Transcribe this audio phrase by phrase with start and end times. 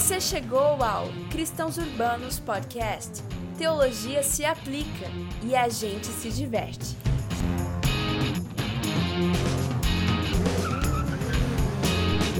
[0.00, 3.22] Você chegou ao Cristãos Urbanos Podcast.
[3.58, 5.06] Teologia se aplica
[5.44, 6.96] e a gente se diverte.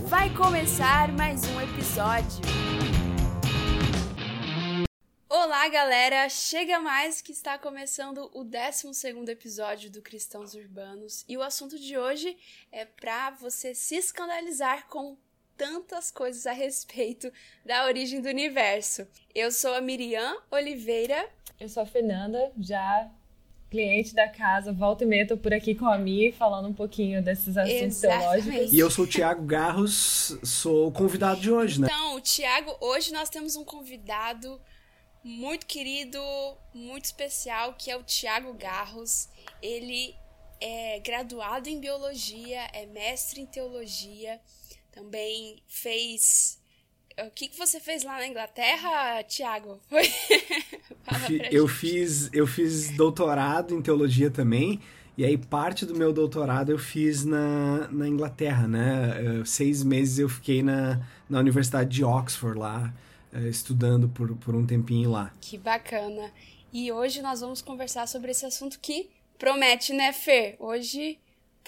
[0.07, 2.41] Vai começar mais um episódio.
[5.29, 6.31] Olá, galera!
[6.31, 11.99] Chega mais que está começando o 12 episódio do Cristãos Urbanos e o assunto de
[11.99, 12.39] hoje
[12.73, 15.19] é para você se escandalizar com
[15.61, 17.31] tantas coisas a respeito
[17.67, 19.07] da origem do universo.
[19.35, 21.29] Eu sou a Miriam Oliveira.
[21.61, 23.11] Eu sou a Fernanda, já
[23.69, 27.23] cliente da casa, volta e meia tô por aqui com a Mi, falando um pouquinho
[27.23, 28.43] desses assuntos Exatamente.
[28.43, 28.73] teológicos.
[28.73, 31.89] E eu sou o Tiago Garros, sou o convidado de hoje, né?
[31.89, 34.59] Então, Tiago, hoje nós temos um convidado
[35.23, 36.19] muito querido,
[36.73, 39.29] muito especial, que é o Tiago Garros.
[39.61, 40.17] Ele
[40.59, 44.41] é graduado em biologia, é mestre em teologia,
[44.93, 46.59] também fez.
[47.27, 49.81] O que, que você fez lá na Inglaterra, Tiago?
[51.51, 54.81] eu fiz, eu fiz doutorado em teologia também.
[55.19, 59.43] E aí, parte do meu doutorado eu fiz na, na Inglaterra, né?
[59.45, 62.95] Seis meses eu fiquei na, na Universidade de Oxford lá.
[63.33, 65.33] Eh, estudando por, por um tempinho lá.
[65.41, 66.33] Que bacana.
[66.73, 70.57] E hoje nós vamos conversar sobre esse assunto que promete, né, Fer?
[70.59, 71.19] Hoje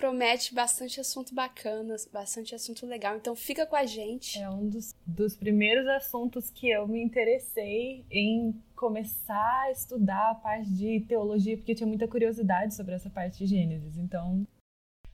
[0.02, 3.16] promete bastante assunto bacana, bastante assunto legal.
[3.16, 4.36] Então fica com a gente.
[4.36, 10.34] É um dos, dos primeiros assuntos que eu me interessei em começar a estudar a
[10.34, 13.96] parte de teologia, porque eu tinha muita curiosidade sobre essa parte de Gênesis.
[13.96, 14.44] Então,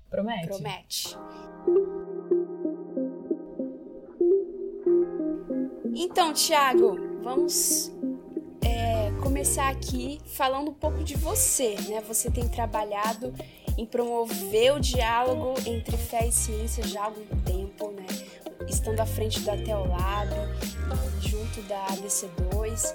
[0.08, 0.46] promete.
[0.46, 1.18] Promete.
[5.94, 7.92] Então, Thiago, vamos
[8.62, 12.00] é, começar aqui falando um pouco de você, né?
[12.08, 13.34] Você tem trabalhado
[13.78, 18.06] em promover o diálogo entre fé e ciência já há algum tempo, né?
[18.68, 20.34] Estando à frente ao Lado,
[21.20, 22.94] junto da ABC2.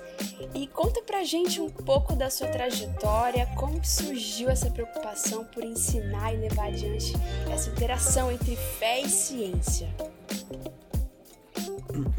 [0.54, 6.34] E conta pra gente um pouco da sua trajetória, como surgiu essa preocupação por ensinar
[6.34, 7.14] e levar adiante
[7.50, 9.88] essa interação entre fé e ciência.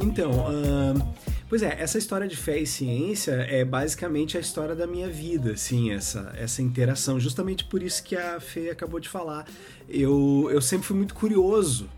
[0.00, 4.88] Então, uh, pois é, essa história de fé e ciência é basicamente a história da
[4.88, 7.20] minha vida, assim, essa, essa interação.
[7.20, 9.46] Justamente por isso que a Fê acabou de falar.
[9.88, 11.88] Eu, eu sempre fui muito curioso,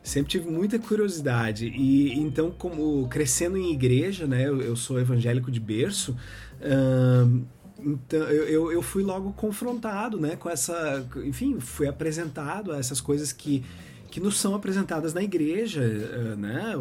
[0.00, 1.66] sempre tive muita curiosidade.
[1.66, 6.16] E então, como crescendo em igreja, né, eu, eu sou evangélico de berço.
[6.60, 7.42] Uh,
[7.80, 11.04] então eu, eu, eu fui logo confrontado né, com essa.
[11.24, 13.64] Enfim, fui apresentado a essas coisas que
[14.10, 16.74] que nos são apresentadas na igreja, eh, né?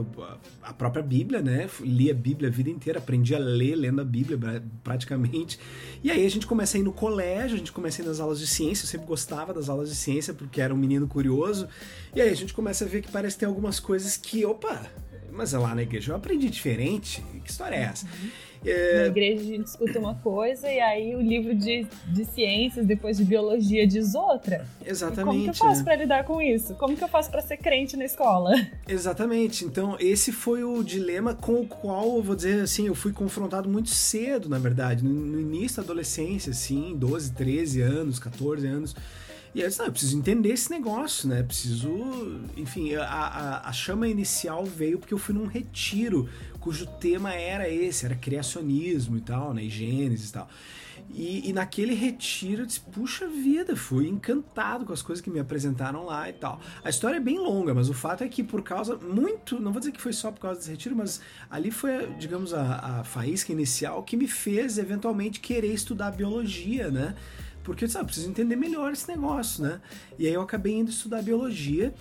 [0.63, 1.69] A própria Bíblia, né?
[1.81, 5.59] Li a Bíblia a vida inteira, aprendi a ler lendo a Bíblia praticamente.
[6.03, 8.19] E aí a gente começa a ir no colégio, a gente começa a ir nas
[8.19, 11.67] aulas de ciência, eu sempre gostava das aulas de ciência porque era um menino curioso.
[12.15, 14.87] E aí a gente começa a ver que parece que tem algumas coisas que, opa,
[15.31, 17.23] mas lá na igreja eu aprendi diferente.
[17.43, 18.05] Que história é essa?
[18.05, 18.29] Uhum.
[18.65, 19.01] É...
[19.01, 23.17] Na igreja a gente escuta uma coisa e aí o livro de, de ciências, depois
[23.17, 24.65] de biologia, diz outra.
[24.85, 25.19] Exatamente.
[25.19, 25.85] E como que eu faço né?
[25.85, 26.75] para lidar com isso?
[26.75, 28.51] Como que eu faço para ser crente na escola?
[28.87, 29.65] Exatamente.
[29.65, 33.69] Então, esse foi o dilema com o qual, eu vou dizer assim, eu fui confrontado
[33.69, 35.03] muito cedo, na verdade.
[35.03, 38.95] No, no início da adolescência, assim, 12, 13 anos, 14 anos.
[39.53, 41.41] E aí eu disse, não, eu preciso entender esse negócio, né?
[41.41, 41.89] Preciso.
[42.55, 46.29] Enfim, a, a, a, chama inicial veio porque eu fui num retiro
[46.59, 49.63] cujo tema era esse, era criacionismo e tal, né?
[49.63, 50.47] E Gênesis e tal.
[51.11, 55.39] E, e, naquele retiro eu disse, puxa vida, fui encantado com as coisas que me
[55.39, 56.61] apresentaram lá e tal.
[56.83, 59.79] A história é bem longa, mas o fato é que por causa, muito, não vou
[59.79, 63.51] dizer que foi só por causa desse retiro, mas ali foi, digamos, a, a faísca
[63.51, 67.15] inicial que me fez eventualmente querer estudar biologia, né?
[67.69, 69.79] Porque eu disse, ah, preciso entender melhor esse negócio, né?
[70.17, 71.93] E aí eu acabei indo estudar biologia.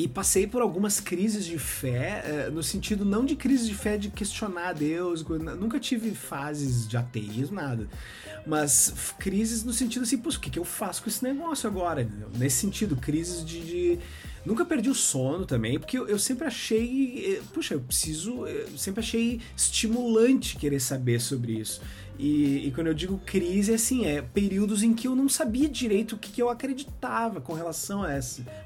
[0.00, 3.98] E passei por algumas crises de fé, eh, no sentido não de crise de fé
[3.98, 7.86] de questionar Deus, nunca tive fases de ateísmo, nada.
[8.46, 12.08] Mas crises no sentido assim, pô, o que, que eu faço com esse negócio agora?
[12.38, 13.98] Nesse sentido, crises de, de
[14.44, 17.34] Nunca perdi o sono também, porque eu, eu, sempre achei.
[17.34, 18.46] Eh, puxa, eu preciso.
[18.46, 21.82] Eu sempre achei estimulante querer saber sobre isso.
[22.22, 25.66] E, e, quando eu digo crise, é assim, é períodos em que eu não sabia
[25.66, 28.10] direito o que, que eu acreditava com relação a,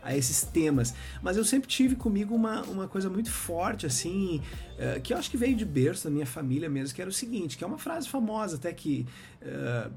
[0.02, 0.92] a esses temas.
[1.22, 4.42] Mas eu sempre tive comigo uma, uma coisa muito forte, assim,
[4.74, 7.12] uh, que eu acho que veio de berço da minha família mesmo, que era o
[7.12, 9.06] seguinte, que é uma frase famosa até que
[9.42, 9.92] uh,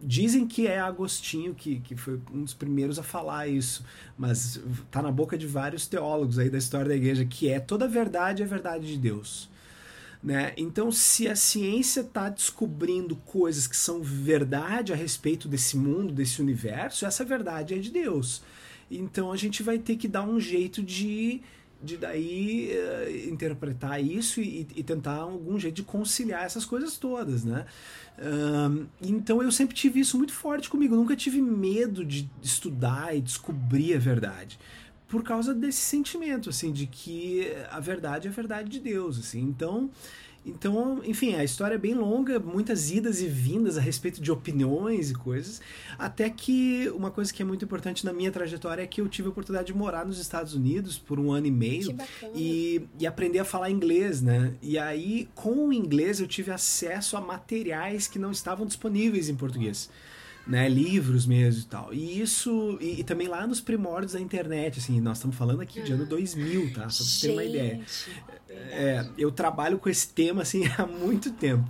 [0.00, 3.84] dizem que é Agostinho que, que foi um dos primeiros a falar isso,
[4.16, 7.86] mas tá na boca de vários teólogos aí da história da igreja, que é toda
[7.86, 9.47] verdade é verdade de Deus.
[10.22, 10.52] Né?
[10.56, 16.42] Então, se a ciência está descobrindo coisas que são verdade a respeito desse mundo, desse
[16.42, 18.42] universo, essa verdade é de Deus.
[18.90, 21.40] Então, a gente vai ter que dar um jeito de
[21.80, 27.44] de daí uh, interpretar isso e, e, tentar algum jeito de conciliar essas coisas todas,
[27.44, 27.66] né?
[28.18, 33.20] Uh, então eu sempre tive isso muito forte comigo, nunca tive medo de estudar e
[33.20, 34.58] descobrir a verdade
[35.08, 39.40] por causa desse sentimento assim de que a verdade é a verdade de Deus, assim.
[39.40, 39.90] Então
[40.48, 45.10] então, enfim, a história é bem longa, muitas idas e vindas a respeito de opiniões
[45.10, 45.60] e coisas,
[45.98, 49.28] até que uma coisa que é muito importante na minha trajetória é que eu tive
[49.28, 51.94] a oportunidade de morar nos Estados Unidos por um ano e meio
[52.34, 54.54] e, e aprender a falar inglês, né?
[54.62, 59.34] E aí, com o inglês, eu tive acesso a materiais que não estavam disponíveis em
[59.34, 59.90] português
[60.48, 61.92] né, livros mesmo e tal.
[61.92, 65.82] E isso, e, e, também lá nos primórdios da internet, assim, nós estamos falando aqui
[65.82, 66.88] de ano 2000, tá?
[66.88, 67.80] Só pra você ter uma ideia.
[68.48, 71.68] É, eu trabalho com esse tema, assim, há muito tempo.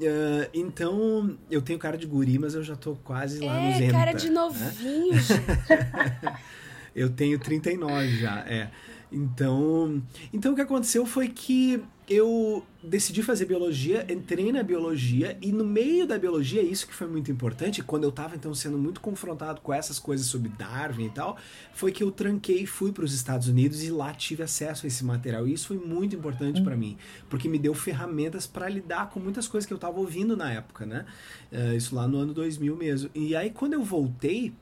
[0.00, 3.78] Uh, então, eu tenho cara de guri, mas eu já tô quase lá é, no
[3.78, 3.92] Zenta.
[3.92, 6.38] cara de novinho, né?
[6.96, 8.70] eu tenho 39 já, é.
[9.12, 15.50] Então, então o que aconteceu foi que eu decidi fazer biologia, entrei na biologia e
[15.50, 19.00] no meio da biologia, isso que foi muito importante, quando eu estava então sendo muito
[19.00, 21.38] confrontado com essas coisas sobre Darwin e tal,
[21.72, 25.02] foi que eu tranquei fui para os Estados Unidos e lá tive acesso a esse
[25.02, 25.48] material.
[25.48, 26.98] E isso foi muito importante para mim,
[27.30, 30.84] porque me deu ferramentas para lidar com muitas coisas que eu estava ouvindo na época,
[30.84, 31.06] né?
[31.50, 33.10] Uh, isso lá no ano 2000 mesmo.
[33.14, 34.52] E aí quando eu voltei,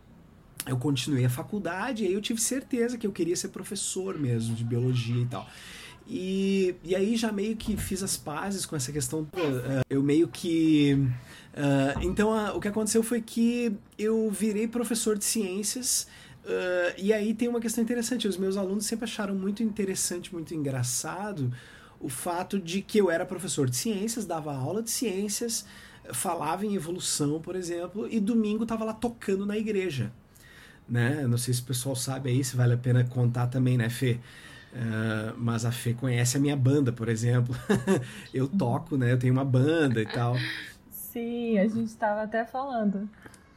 [0.67, 4.55] eu continuei a faculdade e aí eu tive certeza que eu queria ser professor mesmo
[4.55, 5.49] de biologia e tal.
[6.07, 9.21] E, e aí já meio que fiz as pazes com essa questão.
[9.21, 10.95] Uh, eu meio que.
[11.55, 16.07] Uh, então uh, o que aconteceu foi que eu virei professor de ciências.
[16.99, 18.29] e aí tem uma questão interessante.
[18.29, 21.53] Os meus alunos sempre acharam muito interessante, muito engraçado
[22.01, 25.65] o fato de que eu era professor de ciências, dava aula de ciências,
[26.13, 30.11] falava em evolução, por exemplo, e domingo estava lá tocando na igreja
[30.89, 31.27] né?
[31.27, 34.19] Não sei se o pessoal sabe aí, se vale a pena contar também, né, Fê?
[34.73, 37.55] Uh, mas a Fê conhece a minha banda, por exemplo.
[38.33, 39.13] eu toco, né?
[39.13, 40.35] Eu tenho uma banda e tal.
[40.91, 43.09] Sim, a gente estava até falando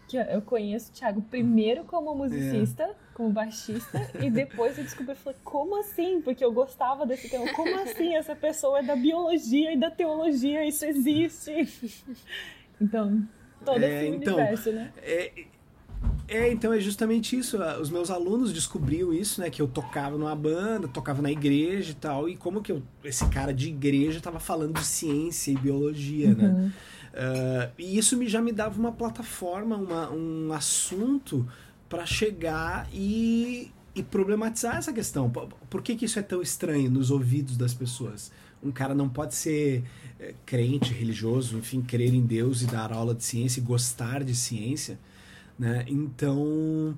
[0.07, 2.95] que eu conheço o Thiago primeiro como musicista, é.
[3.13, 6.21] como baixista, e depois eu descobri, falei, como assim?
[6.21, 7.51] Porque eu gostava desse tema.
[7.53, 10.65] Como assim essa pessoa é da biologia e da teologia?
[10.65, 11.51] Isso existe?
[12.77, 13.25] Então,
[13.63, 14.91] todo é, esse então, universo, né?
[14.97, 15.45] É,
[16.27, 17.57] é, então é justamente isso.
[17.79, 19.49] Os meus alunos descobriram isso, né?
[19.49, 22.27] Que eu tocava numa banda, tocava na igreja e tal.
[22.27, 26.47] E como que eu, esse cara de igreja estava falando de ciência e biologia, né?
[26.47, 26.53] uhum.
[26.63, 26.73] né?
[27.15, 31.47] Uh, e isso me, já me dava uma plataforma, uma, um assunto
[31.87, 35.29] para chegar e, e problematizar essa questão.
[35.29, 38.31] Por, por que, que isso é tão estranho nos ouvidos das pessoas?
[38.61, 39.83] Um cara não pode ser
[40.19, 44.35] é, crente, religioso, enfim, crer em Deus e dar aula de ciência e gostar de
[44.35, 44.99] ciência
[45.57, 45.85] né?
[45.87, 46.95] Então,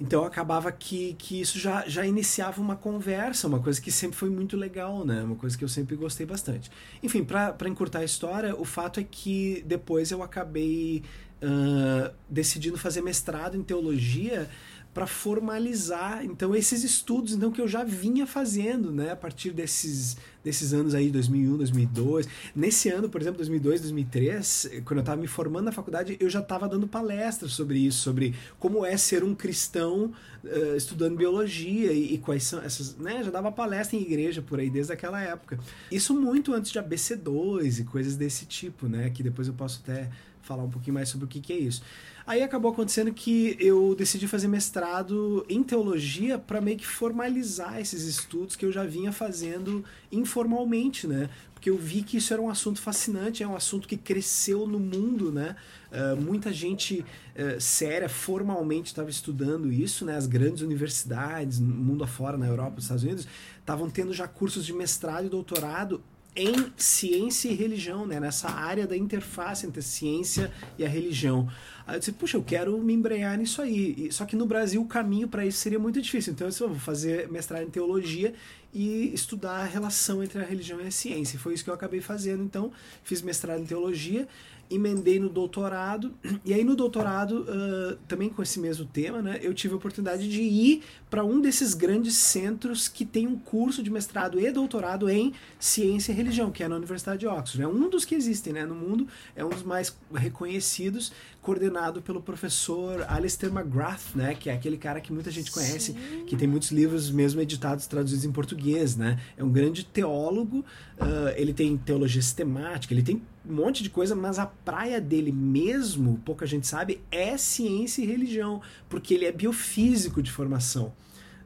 [0.00, 4.30] então acabava que, que isso já, já iniciava uma conversa, uma coisa que sempre foi
[4.30, 5.22] muito legal, né?
[5.22, 6.70] Uma coisa que eu sempre gostei bastante.
[7.02, 11.02] Enfim, para encurtar a história, o fato é que depois eu acabei
[11.42, 14.48] uh, decidindo fazer mestrado em teologia
[14.98, 20.16] para formalizar então esses estudos então que eu já vinha fazendo né a partir desses
[20.42, 25.28] desses anos aí 2001 2002 nesse ano por exemplo 2002 2003 quando eu estava me
[25.28, 29.36] formando na faculdade eu já estava dando palestras sobre isso sobre como é ser um
[29.36, 30.12] cristão
[30.42, 34.58] uh, estudando biologia e, e, quais são essas né já dava palestra em igreja por
[34.58, 35.58] aí desde aquela época.
[35.92, 40.10] Isso muito antes de ABC2 e coisas desse tipo né que depois eu posso até
[40.48, 41.82] falar um pouquinho mais sobre o que, que é isso
[42.28, 48.02] Aí acabou acontecendo que eu decidi fazer mestrado em teologia para meio que formalizar esses
[48.02, 51.30] estudos que eu já vinha fazendo informalmente, né?
[51.54, 54.78] Porque eu vi que isso era um assunto fascinante, é um assunto que cresceu no
[54.78, 55.56] mundo, né?
[55.90, 60.14] Uh, muita gente uh, séria formalmente estava estudando isso, né?
[60.14, 63.26] As grandes universidades, no mundo afora, na Europa, nos Estados Unidos,
[63.58, 66.02] estavam tendo já cursos de mestrado e doutorado
[66.38, 68.20] em ciência e religião, né?
[68.20, 71.50] Nessa área da interface entre a ciência e a religião.
[71.84, 74.08] Aí eu disse, puxa, eu quero me embrenhar nisso aí.
[74.12, 76.32] Só que no Brasil o caminho para isso seria muito difícil.
[76.32, 78.32] Então eu disse, vou fazer mestrado em teologia
[78.72, 81.36] e estudar a relação entre a religião e a ciência.
[81.36, 82.44] E foi isso que eu acabei fazendo.
[82.44, 82.70] Então,
[83.02, 84.28] fiz mestrado em teologia
[84.70, 89.54] emendei no doutorado, e aí no doutorado, uh, também com esse mesmo tema, né, eu
[89.54, 93.90] tive a oportunidade de ir para um desses grandes centros que tem um curso de
[93.90, 97.62] mestrado e doutorado em ciência e religião, que é na Universidade de Oxford.
[97.62, 101.12] É um dos que existem né, no mundo, é um dos mais reconhecidos,
[101.48, 106.24] coordenado pelo professor Alistair McGrath, né, que é aquele cara que muita gente conhece, Sim.
[106.26, 108.96] que tem muitos livros mesmo editados, traduzidos em português.
[108.96, 109.18] Né?
[109.34, 114.14] É um grande teólogo, uh, ele tem teologia sistemática, ele tem um monte de coisa,
[114.14, 119.32] mas a praia dele mesmo, pouca gente sabe, é ciência e religião, porque ele é
[119.32, 120.92] biofísico de formação.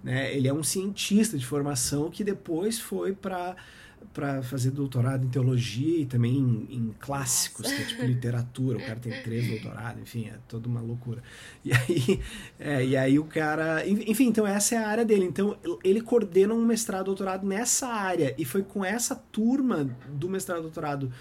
[0.03, 0.35] Né?
[0.35, 3.55] Ele é um cientista de formação que depois foi para
[4.13, 8.79] para fazer doutorado em teologia e também em, em clássicos, que é tipo literatura.
[8.79, 11.23] O cara tem três doutorados, enfim, é toda uma loucura.
[11.65, 12.21] E aí,
[12.59, 13.87] é, e aí o cara.
[13.87, 15.25] Enfim, então essa é a área dele.
[15.25, 18.35] Então ele coordena um mestrado doutorado nessa área.
[18.39, 21.13] E foi com essa turma do mestrado doutorado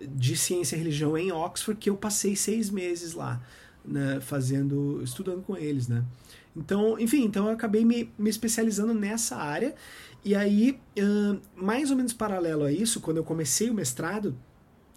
[0.00, 3.40] de ciência e religião em Oxford que eu passei seis meses lá,
[3.84, 6.04] né, fazendo, estudando com eles, né?
[6.56, 9.74] Então, enfim, então eu acabei me, me especializando nessa área
[10.24, 10.78] e aí,
[11.56, 14.36] mais ou menos paralelo a isso, quando eu comecei o mestrado,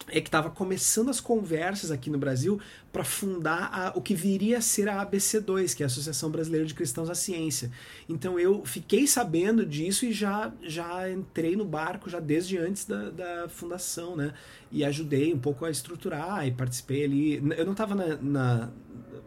[0.10, 2.60] é que estava começando as conversas aqui no Brasil
[2.92, 6.66] para fundar a, o que viria a ser a ABC2, que é a Associação Brasileira
[6.66, 7.72] de Cristãos à Ciência.
[8.08, 13.10] Então eu fiquei sabendo disso e já, já entrei no barco já desde antes da,
[13.10, 14.34] da fundação, né?
[14.72, 17.36] E ajudei um pouco a estruturar e participei ali.
[17.58, 18.70] Eu não estava na, na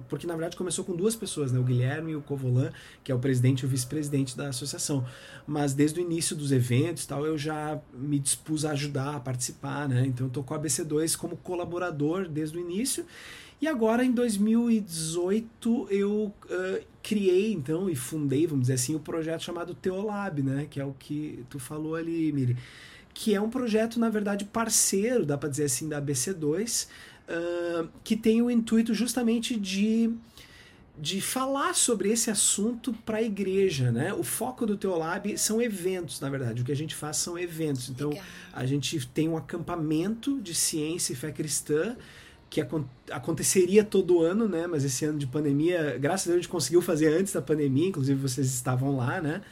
[0.08, 1.58] porque na verdade começou com duas pessoas, né?
[1.58, 5.04] O Guilherme e o Covolan, que é o presidente e o vice-presidente da associação.
[5.46, 9.88] Mas desde o início dos eventos tal, eu já me dispus a ajudar, a participar,
[9.88, 10.04] né?
[10.06, 13.04] Então eu tô com a BC2 como colaborador desde o início.
[13.60, 19.00] E agora, em 2018, eu uh, criei, então, e fundei, vamos dizer assim, o um
[19.00, 20.66] projeto chamado Teolab, né?
[20.68, 22.56] Que é o que tu falou ali, Miri.
[23.14, 26.86] Que é um projeto, na verdade, parceiro, dá para dizer assim, da BC2,
[27.28, 30.10] uh, que tem o intuito justamente de,
[30.98, 33.90] de falar sobre esse assunto para a igreja.
[33.90, 34.12] Né?
[34.12, 36.62] O foco do Teolab são eventos, na verdade.
[36.62, 37.88] O que a gente faz são eventos.
[37.88, 38.24] Então, Legal.
[38.52, 41.96] a gente tem um acampamento de ciência e fé cristã
[42.48, 42.64] que
[43.10, 44.66] aconteceria todo ano, né?
[44.66, 47.88] Mas esse ano de pandemia, graças a Deus, a gente conseguiu fazer antes da pandemia,
[47.88, 49.42] inclusive vocês estavam lá, né?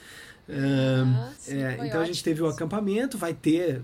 [0.48, 3.82] Ah, sim, é, então a gente teve o acampamento, vai ter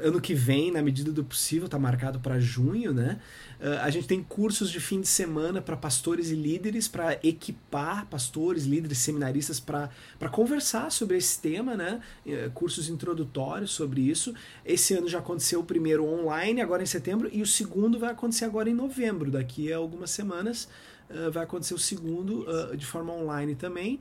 [0.00, 3.20] ano que vem, na medida do possível, está marcado para junho, né?
[3.60, 8.06] Uh, a gente tem cursos de fim de semana para pastores e líderes, para equipar
[8.06, 9.90] pastores, líderes, seminaristas para
[10.30, 12.00] conversar sobre esse tema, né?
[12.24, 14.34] Uh, cursos introdutórios sobre isso.
[14.64, 18.44] Esse ano já aconteceu o primeiro online, agora em setembro, e o segundo vai acontecer
[18.44, 20.68] agora em novembro, daqui a algumas semanas.
[21.10, 22.46] Uh, vai acontecer o segundo
[22.76, 23.98] de forma online também.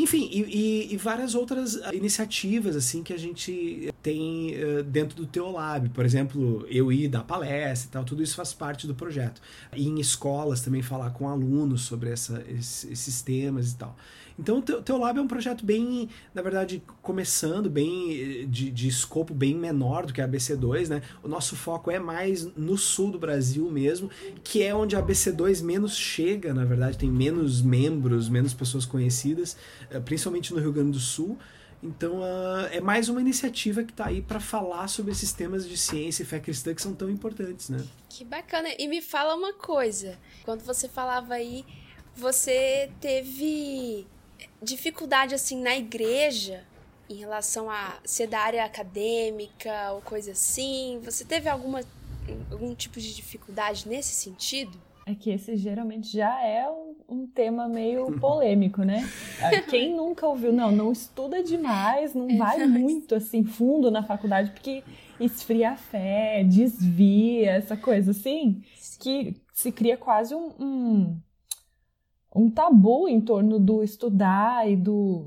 [0.00, 5.26] Enfim, e, e, e, várias outras iniciativas assim que a gente tem uh, dentro do
[5.26, 5.88] Teolab.
[5.88, 9.42] Por exemplo, eu ir dar palestra e tal, tudo isso faz parte do projeto.
[9.74, 13.96] E em escolas também falar com alunos sobre essa, esses, esses temas e tal.
[14.38, 19.54] Então, o Teolab é um projeto bem, na verdade, começando, bem de, de escopo bem
[19.54, 21.02] menor do que a ABC2, né?
[21.24, 24.08] O nosso foco é mais no sul do Brasil mesmo,
[24.44, 29.56] que é onde a ABC2 menos chega, na verdade, tem menos membros, menos pessoas conhecidas,
[29.90, 31.36] eh, principalmente no Rio Grande do Sul.
[31.82, 35.76] Então, uh, é mais uma iniciativa que está aí para falar sobre esses temas de
[35.76, 37.84] ciência e fé cristã que são tão importantes, né?
[38.08, 38.68] Que bacana.
[38.78, 40.18] E me fala uma coisa.
[40.44, 41.64] Quando você falava aí,
[42.16, 44.06] você teve
[44.62, 46.64] dificuldade assim na igreja
[47.08, 51.00] em relação a ser da área acadêmica ou coisa assim?
[51.04, 51.80] Você teve alguma
[52.50, 54.78] algum tipo de dificuldade nesse sentido?
[55.06, 59.08] É que esse geralmente já é um, um tema meio polêmico, né?
[59.40, 64.50] Ah, quem nunca ouviu, não, não estuda demais, não vai muito assim fundo na faculdade,
[64.50, 64.84] porque
[65.18, 68.62] esfria a fé, desvia, essa coisa assim,
[69.00, 71.20] que se cria quase um, um
[72.34, 75.26] um tabu em torno do estudar e do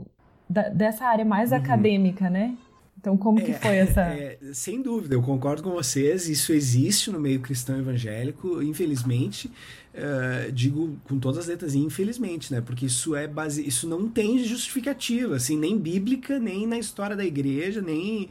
[0.49, 1.57] da, dessa área mais uhum.
[1.57, 2.55] acadêmica, né?
[3.01, 4.01] Então, como é, que foi essa.
[4.01, 6.29] É, sem dúvida, eu concordo com vocês.
[6.29, 9.51] Isso existe no meio cristão evangélico, infelizmente.
[9.93, 12.61] Uh, digo com todas as letras, infelizmente, né?
[12.61, 13.65] Porque isso é base...
[13.67, 18.25] isso não tem justificativa, assim, nem bíblica, nem na história da igreja, nem.
[18.25, 18.29] Uh,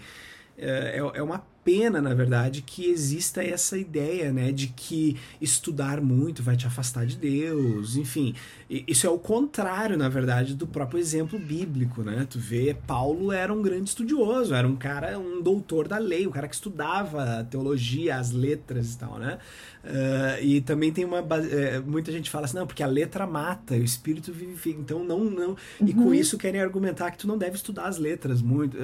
[0.56, 6.42] é, é uma pena, na verdade, que exista essa ideia, né, de que estudar muito
[6.42, 8.34] vai te afastar de Deus, enfim.
[8.68, 12.26] Isso é o contrário, na verdade, do próprio exemplo bíblico, né?
[12.30, 16.30] Tu vê, Paulo era um grande estudioso, era um cara, um doutor da lei, um
[16.30, 19.38] cara que estudava teologia, as letras e tal, né?
[19.82, 21.20] Uh, e também tem uma.
[21.20, 24.78] Uh, muita gente fala assim, não, porque a letra mata, o espírito vivifica.
[24.80, 25.24] Então, não.
[25.24, 25.56] não uhum.
[25.86, 26.14] E com uhum.
[26.14, 28.76] isso querem argumentar que tu não deve estudar as letras muito.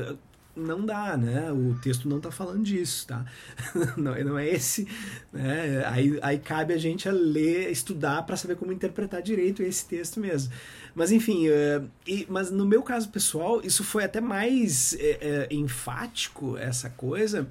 [0.57, 1.53] Não dá, né?
[1.53, 3.27] O texto não está falando disso, tá?
[3.95, 4.89] não, não é esse,
[5.31, 5.85] né?
[5.87, 10.19] Aí, aí cabe a gente a ler, estudar para saber como interpretar direito esse texto
[10.19, 10.51] mesmo.
[10.97, 16.57] Mas enfim, uh, e, mas no meu caso pessoal, isso foi até mais uh, enfático,
[16.57, 17.47] essa coisa.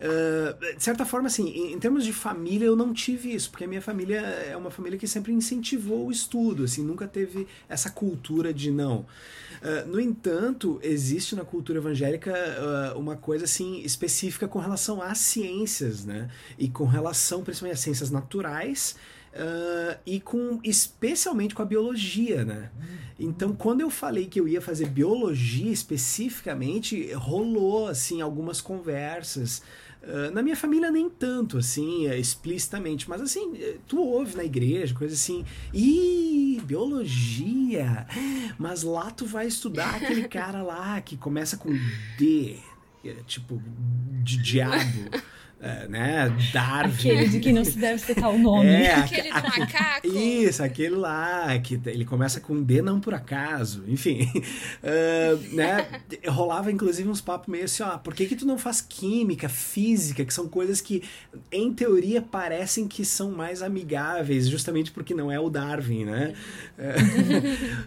[0.00, 3.64] Uh, de certa forma, assim, em, em, termos de família, eu não tive isso, porque
[3.64, 7.90] a minha família é uma família que sempre incentivou o estudo, assim, nunca teve essa
[7.90, 9.04] cultura de não.
[9.86, 12.32] No entanto, existe na cultura evangélica
[12.94, 16.30] uma coisa assim específica com relação às ciências, né?
[16.58, 18.94] E com relação principalmente às ciências naturais
[19.36, 22.70] uh, e com especialmente com a biologia, né?
[23.18, 29.62] Então, quando eu falei que eu ia fazer biologia especificamente, rolou assim algumas conversas.
[30.02, 34.44] Uh, na minha família nem tanto, assim, é, explicitamente, mas assim, eh, tu ouve na
[34.44, 38.06] igreja, coisa assim, e biologia,
[38.56, 41.70] mas lá tu vai estudar aquele cara lá que começa com
[42.16, 42.56] D,
[43.04, 43.60] é, tipo,
[44.22, 45.10] de diabo.
[45.58, 46.36] É, né?
[46.52, 46.92] Darwin.
[46.92, 48.68] Aquele de que não se deve citar o nome.
[48.68, 50.06] É, aquele do macaco.
[50.06, 54.30] Isso, aquele lá, que ele começa com D não por acaso, enfim.
[54.82, 56.02] Uh, né?
[56.28, 60.26] Rolava inclusive uns papos meio assim, ó, por que que tu não faz química, física,
[60.26, 61.02] que são coisas que,
[61.50, 66.34] em teoria, parecem que são mais amigáveis, justamente porque não é o Darwin, né?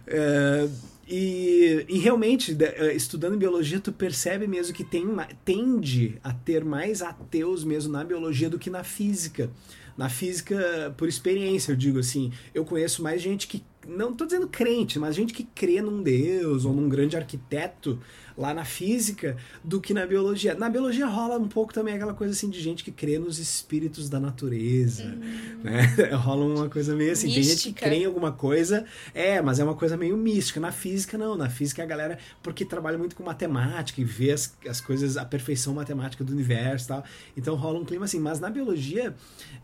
[0.10, 0.70] Uh,
[1.12, 5.04] E, e realmente, eh, estudando biologia, tu percebe mesmo que tem,
[5.44, 9.50] tende a ter mais ateus mesmo na biologia do que na física.
[9.98, 14.48] Na física, por experiência, eu digo assim, eu conheço mais gente que não estou dizendo
[14.48, 18.00] crente, mas gente que crê num Deus ou num grande arquiteto
[18.40, 20.56] lá na física do que na biologia.
[20.56, 24.08] Na biologia rola um pouco também aquela coisa assim de gente que crê nos espíritos
[24.08, 25.60] da natureza, hum.
[25.62, 25.82] né?
[26.16, 27.44] rola uma coisa meio assim, mística.
[27.46, 30.58] tem gente que crê em alguma coisa, é, mas é uma coisa meio mística.
[30.58, 34.56] Na física não, na física a galera porque trabalha muito com matemática e vê as,
[34.66, 37.04] as coisas, a perfeição matemática do universo, tal.
[37.36, 39.14] Então rola um clima assim, mas na biologia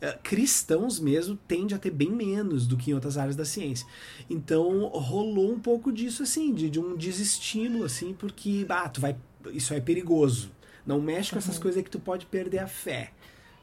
[0.01, 3.87] uh, cristãos mesmo tende a ter bem menos do que em outras áreas da ciência.
[4.29, 9.15] Então rolou um pouco disso assim, de, de um desestímulo assim, porque ah, tu vai,
[9.51, 10.51] isso é perigoso.
[10.85, 11.61] Não mexe com essas uhum.
[11.61, 13.11] coisas que tu pode perder a fé.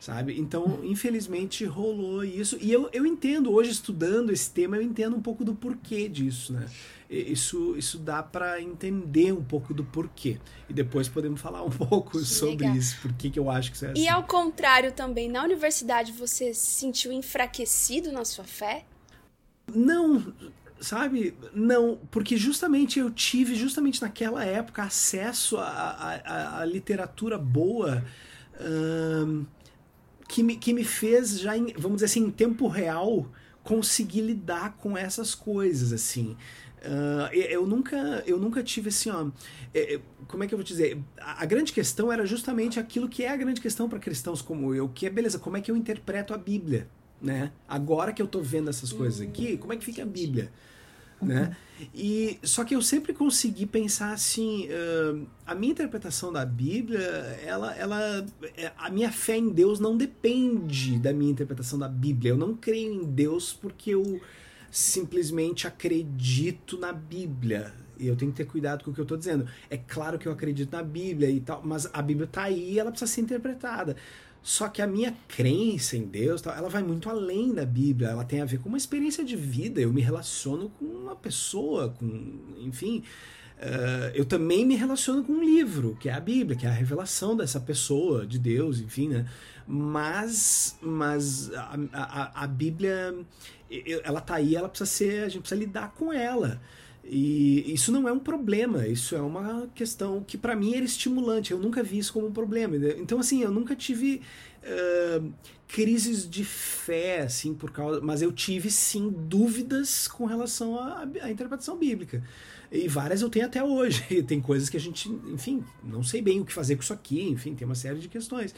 [0.02, 0.37] Sabe?
[0.37, 2.59] Então, infelizmente, rolou isso.
[2.61, 6.52] E eu, eu entendo, hoje, estudando esse tema, eu entendo um pouco do porquê disso,
[6.52, 6.66] né?
[7.09, 10.40] Isso, isso dá para entender um pouco do porquê.
[10.68, 12.76] E depois podemos falar um pouco que sobre legal.
[12.76, 14.02] isso, por que eu acho que isso é assim.
[14.02, 18.85] E ao contrário também, na universidade você se sentiu enfraquecido na sua fé?
[19.75, 20.33] Não,
[20.81, 21.35] sabe?
[21.55, 28.04] Não, porque justamente eu tive, justamente naquela época, acesso à literatura boa
[30.28, 33.30] que, me, que me fez já, em, vamos dizer assim, em tempo real,
[33.63, 36.37] conseguir lidar com essas coisas, assim.
[36.85, 39.28] Uh, eu nunca eu nunca tive assim ó
[39.73, 43.08] é, é, como é que eu vou dizer a, a, grande questão era justamente aquilo
[43.08, 45.71] que é a grande questão para cristãos como eu que é beleza como é que
[45.71, 46.89] eu interpreto a Bíblia
[47.23, 50.50] né agora que eu tô vendo essas coisas aqui como é que fica a Bíblia
[51.23, 51.56] né?
[51.95, 57.00] E só que eu sempre consegui pensar assim, uh, a minha interpretação da Bíblia,
[57.45, 62.30] ela, ela, é, a minha fé em Deus não depende da minha interpretação da Bíblia.
[62.30, 64.21] Eu não creio em Deus porque eu
[64.71, 67.73] simplesmente acredito na Bíblia.
[67.99, 69.47] E eu tenho que ter cuidado com o que eu estou dizendo.
[69.71, 72.78] É claro que eu acredito na Bíblia e tal, mas a Bíblia está aí e
[72.78, 73.97] ela precisa ser interpretada.
[74.43, 78.09] Só que a minha crença em Deus, ela vai muito além da Bíblia.
[78.09, 79.81] Ela tem a ver com uma experiência de vida.
[79.81, 83.05] Eu me relaciono com uma pessoa, com, enfim,
[83.59, 86.73] uh, eu também me relaciono com um livro, que é a Bíblia, que é a
[86.73, 89.26] revelação dessa pessoa, de Deus, enfim, né?
[89.65, 93.15] Mas, mas a, a, a Bíblia,
[94.02, 96.61] ela tá aí, ela precisa ser, a gente precisa lidar com ela.
[97.04, 101.50] E isso não é um problema, isso é uma questão que para mim era estimulante.
[101.50, 102.76] Eu nunca vi isso como um problema.
[102.97, 104.23] Então, assim, eu nunca tive
[104.62, 105.32] uh,
[105.67, 108.00] crises de fé, assim, por causa.
[108.00, 112.23] Mas eu tive sim dúvidas com relação à, à interpretação bíblica.
[112.71, 114.02] E várias eu tenho até hoje.
[114.23, 117.28] tem coisas que a gente, enfim, não sei bem o que fazer com isso aqui,
[117.28, 118.54] enfim, tem uma série de questões.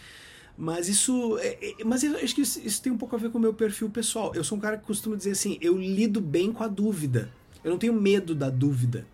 [0.57, 1.39] Mas isso.
[1.39, 3.41] É, é, mas eu acho que isso, isso tem um pouco a ver com o
[3.41, 4.35] meu perfil pessoal.
[4.35, 7.33] Eu sou um cara que costuma dizer assim: eu lido bem com a dúvida.
[7.65, 9.07] Eu não tenho medo da dúvida.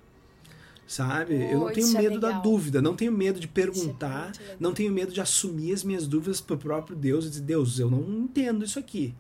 [0.87, 1.35] Sabe?
[1.35, 4.57] Oh, eu não tenho é medo é da dúvida, não tenho medo de perguntar, é
[4.59, 7.79] não tenho medo de assumir as minhas dúvidas para o próprio Deus e dizer: Deus,
[7.79, 9.15] eu não entendo isso aqui.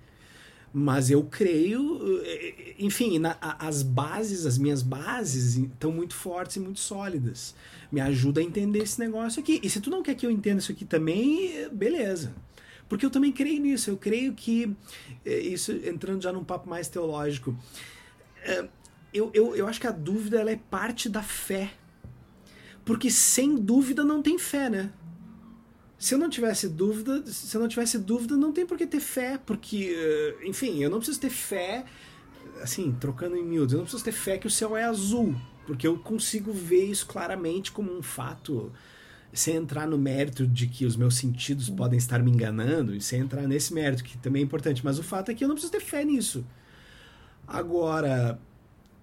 [0.73, 6.61] Mas eu creio, eh, enfim, na, as bases, as minhas bases estão muito fortes e
[6.61, 7.55] muito sólidas.
[7.91, 9.61] Me ajuda a entender esse negócio aqui.
[9.63, 12.33] E se tu não quer que eu entenda isso aqui também, beleza.
[12.89, 13.91] Porque eu também creio nisso.
[13.91, 14.73] Eu creio que,
[15.25, 17.57] eh, isso entrando já num papo mais teológico,
[18.45, 18.69] eh,
[19.13, 21.73] eu, eu, eu acho que a dúvida ela é parte da fé.
[22.85, 24.93] Porque sem dúvida não tem fé, né?
[25.99, 29.01] Se eu não tivesse dúvida, se eu não tivesse dúvida, não tem por que ter
[29.01, 31.85] fé, porque, eh, enfim, eu não preciso ter fé,
[32.63, 35.35] assim, trocando em miúdos, eu não preciso ter fé que o céu é azul,
[35.67, 38.73] porque eu consigo ver isso claramente como um fato,
[39.31, 43.21] sem entrar no mérito de que os meus sentidos podem estar me enganando, e sem
[43.21, 45.73] entrar nesse mérito, que também é importante, mas o fato é que eu não preciso
[45.73, 46.47] ter fé nisso.
[47.47, 48.41] Agora,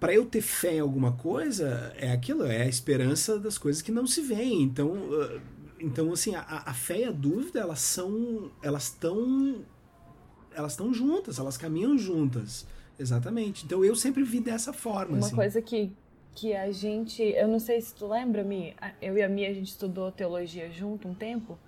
[0.00, 3.90] para eu ter fé em alguma coisa, é aquilo, é a esperança das coisas que
[3.90, 4.62] não se veem.
[4.62, 5.40] Então, uh,
[5.80, 9.64] então assim, a, a fé e a dúvida, elas são, elas estão,
[10.54, 12.66] elas estão juntas, elas caminham juntas.
[12.98, 13.64] exatamente.
[13.64, 15.16] Então eu sempre vi dessa forma.
[15.16, 15.34] Uma assim.
[15.34, 15.92] coisa que,
[16.34, 17.22] que a gente.
[17.22, 20.70] Eu não sei se tu lembra, Mi, eu e a Mi a gente estudou teologia
[20.70, 21.58] junto um tempo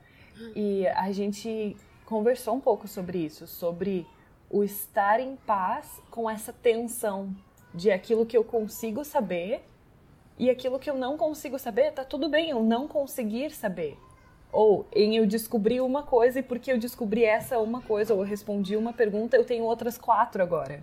[0.54, 4.06] e a gente conversou um pouco sobre isso, sobre
[4.48, 7.34] o estar em paz com essa tensão
[7.74, 9.62] de aquilo que eu consigo saber
[10.38, 13.96] e aquilo que eu não consigo saber, tá tudo bem eu não conseguir saber.
[14.52, 18.26] Ou em eu descobri uma coisa e porque eu descobri essa uma coisa, ou eu
[18.26, 20.82] respondi uma pergunta, eu tenho outras quatro agora.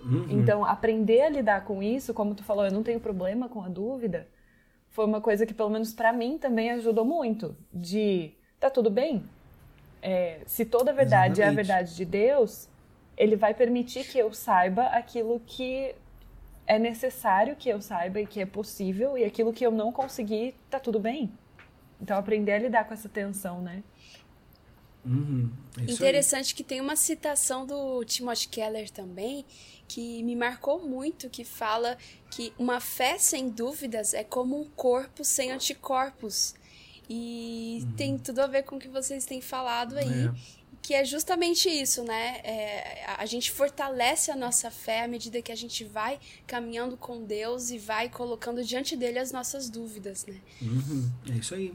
[0.00, 0.26] Uhum.
[0.30, 3.68] Então, aprender a lidar com isso, como tu falou, eu não tenho problema com a
[3.68, 4.26] dúvida,
[4.88, 7.56] foi uma coisa que, pelo menos para mim, também ajudou muito.
[7.72, 9.24] De, tá tudo bem?
[10.00, 11.42] É, se toda verdade Exatamente.
[11.42, 12.68] é a verdade de Deus,
[13.16, 15.94] ele vai permitir que eu saiba aquilo que
[16.66, 20.54] é necessário que eu saiba e que é possível, e aquilo que eu não conseguir,
[20.70, 21.32] tá tudo bem.
[22.00, 23.82] Então, aprender a lidar com essa tensão, né?
[25.04, 26.54] Uhum, é Interessante aí.
[26.54, 29.44] que tem uma citação do Timothy Keller também
[29.88, 31.98] que me marcou muito, que fala
[32.30, 36.54] que uma fé sem dúvidas é como um corpo sem anticorpos.
[37.10, 37.92] E uhum.
[37.92, 40.28] tem tudo a ver com o que vocês têm falado aí.
[40.28, 40.61] É.
[40.82, 42.40] Que é justamente isso, né?
[42.42, 47.24] É, a gente fortalece a nossa fé à medida que a gente vai caminhando com
[47.24, 50.40] Deus e vai colocando diante dele as nossas dúvidas, né?
[50.60, 51.08] Uhum.
[51.30, 51.72] É isso aí.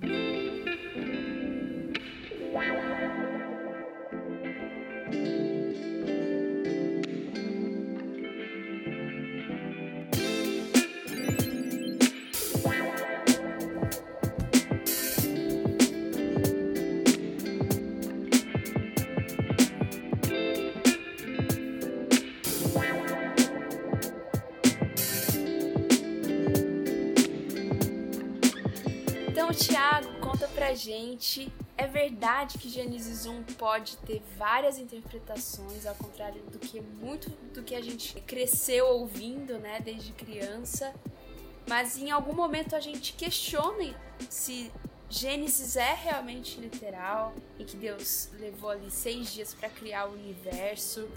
[30.77, 37.29] Gente, é verdade que Gênesis 1 pode ter várias interpretações, ao contrário do que muito
[37.53, 40.93] do que a gente cresceu ouvindo, né, desde criança.
[41.67, 43.93] Mas em algum momento a gente questiona
[44.29, 44.71] se
[45.09, 51.09] Gênesis é realmente literal e que Deus levou ali seis dias para criar o universo,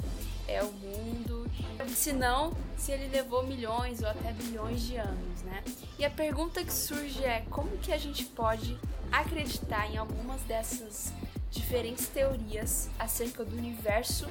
[0.47, 1.51] é o mundo.
[1.89, 5.63] Se não, se ele levou milhões ou até bilhões de anos, né?
[5.99, 8.79] E a pergunta que surge é como que a gente pode
[9.11, 11.13] acreditar em algumas dessas
[11.51, 14.27] diferentes teorias acerca do universo,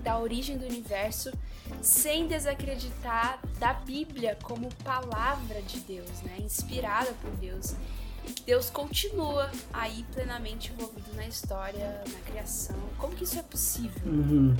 [0.00, 1.32] da origem do universo,
[1.80, 6.36] sem desacreditar da Bíblia como palavra de Deus, né?
[6.40, 7.74] Inspirada por Deus.
[8.46, 12.76] Deus continua aí plenamente envolvido na história, na criação.
[12.98, 14.02] Como que isso é possível?
[14.06, 14.54] Uhum.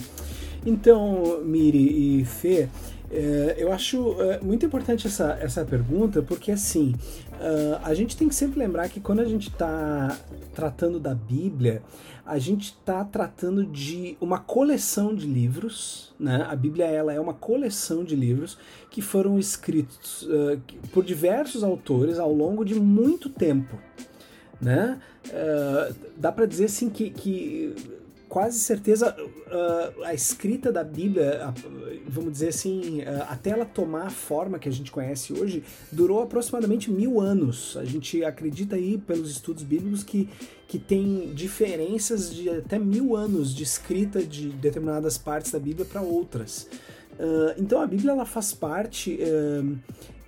[0.64, 2.68] Então, Miri e Fê,
[3.12, 6.94] é, eu acho é, muito importante essa, essa pergunta, porque assim,
[7.33, 10.16] uh, a gente tem que sempre lembrar que quando a gente está
[10.55, 11.83] tratando da Bíblia,
[12.25, 16.46] a gente está tratando de uma coleção de livros, né?
[16.48, 18.57] A Bíblia ela é uma coleção de livros
[18.90, 20.27] que foram escritos
[20.92, 23.77] por diversos autores ao longo de muito tempo,
[24.61, 25.01] né?
[25.27, 27.75] Uh, dá para dizer assim que, que
[28.33, 31.53] quase certeza uh, a escrita da Bíblia,
[32.09, 36.23] vamos dizer assim, uh, até ela tomar a forma que a gente conhece hoje, durou
[36.23, 37.77] aproximadamente mil anos.
[37.77, 40.31] A gente acredita aí, pelos estudos bíblicos, que,
[40.66, 46.01] que tem diferenças de até mil anos de escrita de determinadas partes da Bíblia para
[46.01, 46.71] outras.
[47.18, 49.18] Uh, então a Bíblia ela faz parte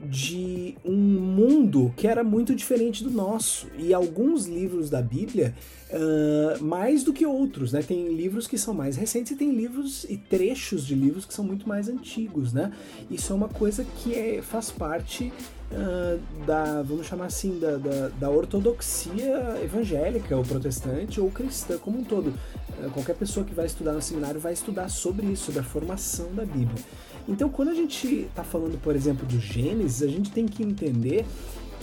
[0.05, 3.67] de um mundo que era muito diferente do nosso.
[3.79, 5.55] E alguns livros da Bíblia,
[5.91, 7.83] uh, mais do que outros, né?
[7.83, 11.45] Tem livros que são mais recentes e tem livros e trechos de livros que são
[11.45, 12.73] muito mais antigos, né?
[13.11, 15.33] Isso é uma coisa que é, faz parte
[15.73, 21.99] uh, da, vamos chamar assim, da, da, da, ortodoxia evangélica, ou protestante, ou cristã como
[21.99, 22.29] um todo.
[22.29, 26.35] Uh, qualquer pessoa que vai estudar no seminário vai estudar sobre isso, sobre a formação
[26.35, 26.83] da Bíblia.
[27.29, 31.25] Então, quando a gente está falando, por exemplo, do Gênesis, a gente tem que entender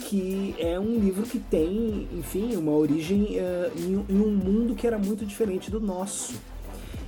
[0.07, 4.85] que é um livro que tem, enfim, uma origem uh, em, em, um mundo que
[4.85, 6.35] era muito diferente do nosso.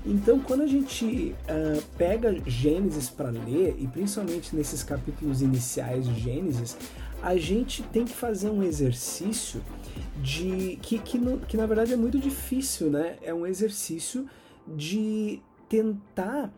[0.05, 6.19] Então, quando a gente uh, pega Gênesis para ler, e principalmente nesses capítulos iniciais de
[6.19, 6.75] Gênesis,
[7.21, 9.61] a gente tem que fazer um exercício
[10.21, 13.15] de que, que, no, que na verdade é muito difícil, né?
[13.21, 14.27] É um exercício
[14.67, 16.53] de tentar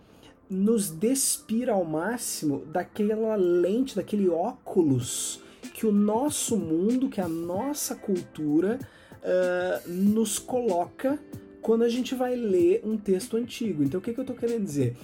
[0.56, 5.42] nos despir ao máximo daquela lente, daquele óculos
[5.74, 8.80] que o nosso mundo, que a nossa cultura
[9.16, 11.20] uh, nos coloca
[11.62, 13.84] quando a gente vai ler um texto antigo.
[13.84, 14.96] Então, o que, que eu estou querendo dizer?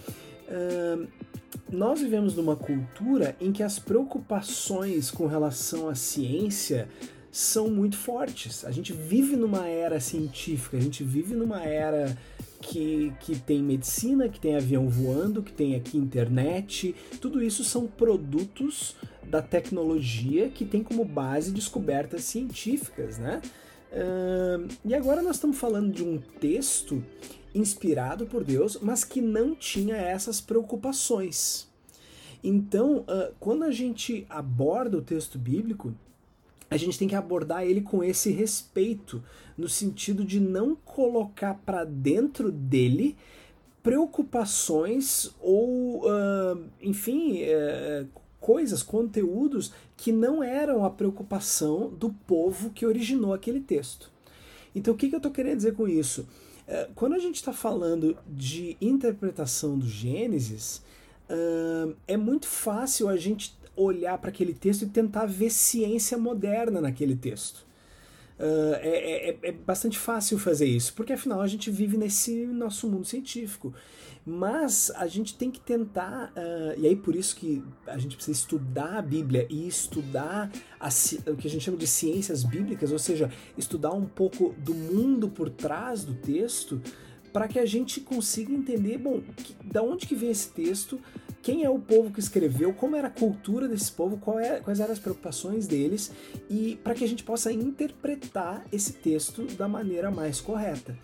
[0.48, 1.08] Uh,
[1.70, 6.88] nós vivemos numa cultura em que as preocupações com relação à ciência
[7.32, 8.64] são muito fortes.
[8.64, 12.18] A gente vive numa era científica, a gente vive numa era
[12.62, 16.96] que, que tem medicina, que tem avião voando, que tem aqui internet.
[17.20, 23.42] Tudo isso são produtos da tecnologia que tem como base descobertas científicas, né?
[23.92, 27.04] Uh, e agora nós estamos falando de um texto
[27.54, 31.68] inspirado por Deus, mas que não tinha essas preocupações.
[32.44, 35.94] Então, uh, quando a gente aborda o texto bíblico,
[36.70, 39.22] a gente tem que abordar ele com esse respeito,
[39.62, 43.16] no sentido de não colocar para dentro dele
[43.84, 48.08] preocupações ou, uh, enfim, uh,
[48.40, 54.12] coisas, conteúdos que não eram a preocupação do povo que originou aquele texto.
[54.76, 56.28] Então, o que, que eu estou querendo dizer com isso?
[56.68, 60.82] Uh, quando a gente está falando de interpretação do Gênesis,
[62.10, 67.16] é muito fácil a gente olhar para aquele texto e tentar ver ciência moderna naquele
[67.16, 67.66] texto.
[68.42, 72.88] Uh, é, é, é, bastante fácil fazer isso, porque afinal a gente vive nesse nosso
[72.88, 73.72] mundo científico.
[74.26, 78.38] Mas a gente tem que tentar, uh, e aí por isso que a gente precisa
[78.38, 80.90] estudar a Bíblia e estudar a,
[81.28, 85.30] o que a gente chama de ciências bíblicas, ou seja, estudar um pouco do mundo
[85.30, 86.82] por trás do texto,
[87.32, 91.00] para que a gente consiga entender, bom, que, da onde que vem esse texto,
[91.42, 94.94] quem é o povo que escreveu, como era a cultura desse povo, é, quais eram
[94.94, 96.12] as preocupações deles
[96.50, 100.96] e para que a gente possa interpretar esse texto da maneira mais correta.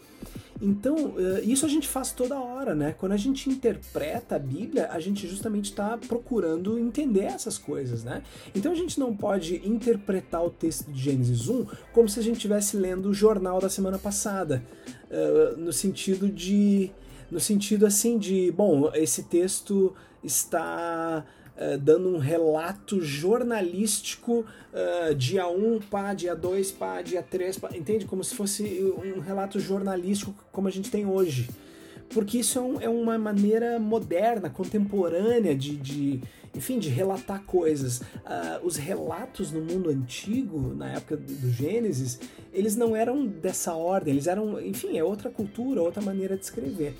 [0.61, 2.95] Então, eh, isso a gente faz toda hora, né?
[2.97, 8.23] Quando a gente interpreta a Bíblia, a gente justamente está procurando entender essas coisas, né?
[8.55, 12.37] Então a gente não pode interpretar o texto de Gênesis 1 como se a gente
[12.37, 14.63] estivesse lendo o jornal da semana passada,
[15.09, 16.91] eh, no sentido de.
[17.29, 19.93] No sentido assim de, bom, esse texto
[20.27, 27.23] está uh, dando um relato jornalístico uh, dia 1, um, pá, dia 2, pá, dia
[27.23, 28.05] 3, pá, entende?
[28.05, 28.63] Como se fosse
[29.15, 31.49] um relato jornalístico como a gente tem hoje.
[32.09, 36.21] Porque isso é, um, é uma maneira moderna, contemporânea de, de,
[36.55, 37.99] enfim, de relatar coisas.
[37.99, 42.19] Uh, os relatos no mundo antigo, na época do Gênesis,
[42.53, 46.95] eles não eram dessa ordem, eles eram, enfim, é outra cultura, outra maneira de escrever.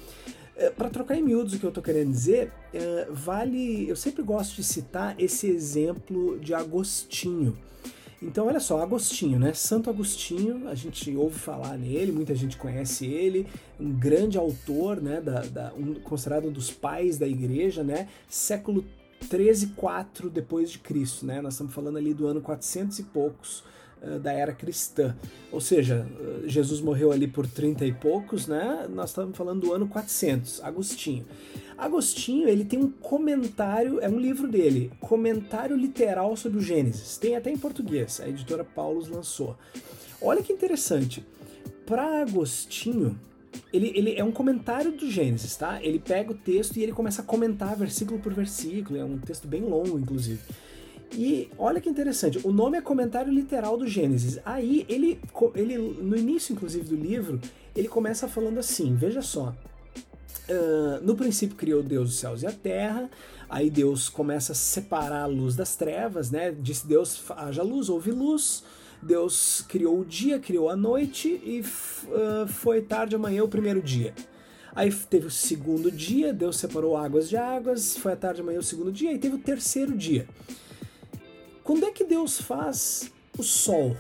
[0.58, 3.88] É, para trocar em miúdos o que eu estou querendo dizer, é, vale.
[3.88, 7.56] Eu sempre gosto de citar esse exemplo de Agostinho.
[8.20, 9.54] Então, olha só, Agostinho, né?
[9.54, 13.46] Santo Agostinho, a gente ouve falar nele, muita gente conhece ele,
[13.80, 15.22] um grande autor, né?
[15.22, 18.10] Da, da um, considerado um dos pais da igreja, né?
[18.28, 18.84] Século
[19.30, 21.40] 13, 4 depois de Cristo, né?
[21.40, 23.64] Nós estamos falando ali do ano 400 e poucos
[24.20, 25.16] da era cristã.
[25.52, 28.88] Ou seja, eh, Jesus morreu ali por 30 e poucos, né?
[28.90, 31.26] Nós estamos falando do ano 400, Agostinho.
[31.78, 37.18] Agostinho, ele tem um comentário, é um livro dele, Comentário Literal sobre o Gênesis.
[37.18, 39.56] Tem até em português, a editora Paulus lançou.
[40.22, 41.24] Olha que interessante.
[41.86, 43.18] Para Agostinho,
[43.72, 45.82] ele, ele é um comentário do Gênesis, tá?
[45.82, 49.48] Ele pega o texto e ele começa a comentar versículo por versículo, é um texto
[49.48, 50.40] bem longo, inclusive.
[51.14, 54.40] E olha que interessante, o nome é comentário literal do Gênesis.
[54.46, 55.20] Aí ele,
[55.56, 57.40] ele no início, inclusive, do livro,
[57.76, 59.56] ele começa falando assim: veja só.
[60.50, 63.10] Uh, no princípio criou Deus os céus e a terra,
[63.50, 66.52] aí Deus começa a separar a luz das trevas, né?
[66.52, 68.64] Disse Deus, haja luz, houve luz.
[69.02, 74.14] Deus criou o dia, criou a noite e uh, foi tarde amanhã o primeiro dia.
[74.74, 78.64] Aí teve o segundo dia, Deus separou águas de águas, foi a tarde amanhã o
[78.64, 80.28] segundo dia, e teve o terceiro dia.
[81.68, 83.98] Quando é que Deus faz o sol?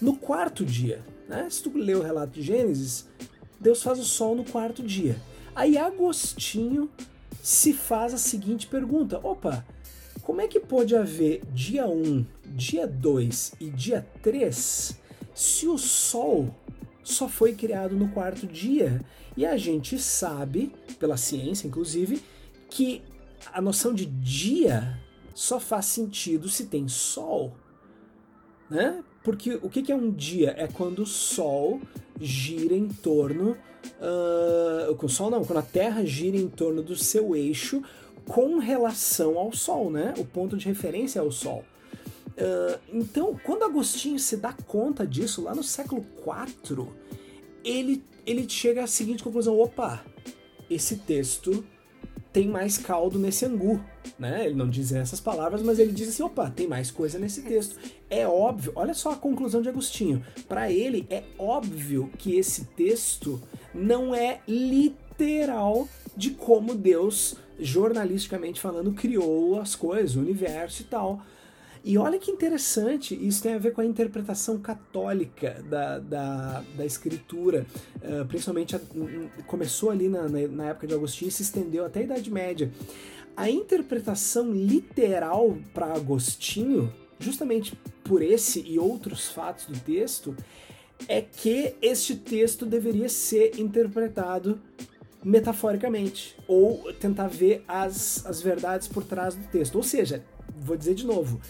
[0.00, 1.00] No quarto dia.
[1.28, 1.48] Né?
[1.48, 3.08] Se tu ler o relato de Gênesis,
[3.60, 5.16] Deus faz o sol no quarto dia.
[5.54, 6.90] Aí Agostinho
[7.40, 9.64] se faz a seguinte pergunta: opa,
[10.24, 15.00] como é que pode haver dia 1, dia 2 e dia 3
[15.36, 16.52] se o Sol
[17.04, 19.00] só foi criado no quarto dia?
[19.36, 22.20] E a gente sabe, pela ciência inclusive,
[22.68, 23.02] que
[23.52, 24.98] a noção de dia
[25.34, 27.52] só faz sentido se tem sol,
[28.70, 29.02] né?
[29.24, 30.54] Porque o que é um dia?
[30.56, 31.80] É quando o Sol
[32.20, 33.56] gira em torno.
[33.98, 37.82] Uh, o Sol não, quando a Terra gira em torno do seu eixo
[38.28, 40.12] com relação ao Sol, né?
[40.18, 41.64] O ponto de referência é o Sol.
[42.32, 46.86] Uh, então, quando Agostinho se dá conta disso, lá no século IV,
[47.64, 50.04] ele, ele chega à seguinte conclusão: opa,
[50.68, 51.64] esse texto
[52.30, 53.82] tem mais caldo nesse angu,
[54.18, 54.46] né?
[54.46, 57.78] Ele não diz essas palavras, mas ele diz assim, opa, tem mais coisa nesse texto.
[58.08, 60.24] É óbvio, olha só a conclusão de Agostinho.
[60.48, 63.40] Para ele é óbvio que esse texto
[63.74, 71.22] não é literal de como Deus, jornalisticamente falando, criou as coisas, o universo e tal.
[71.84, 76.86] E olha que interessante, isso tem a ver com a interpretação católica da, da, da
[76.86, 78.80] escritura, uh, principalmente a,
[79.46, 82.72] começou ali na, na época de Agostinho e se estendeu até a Idade Média.
[83.36, 90.36] A interpretação literal para Agostinho, justamente por esse e outros fatos do texto,
[91.08, 94.60] é que este texto deveria ser interpretado
[95.22, 99.76] metaforicamente, ou tentar ver as, as verdades por trás do texto.
[99.76, 100.22] Ou seja,
[100.54, 101.40] vou dizer de novo,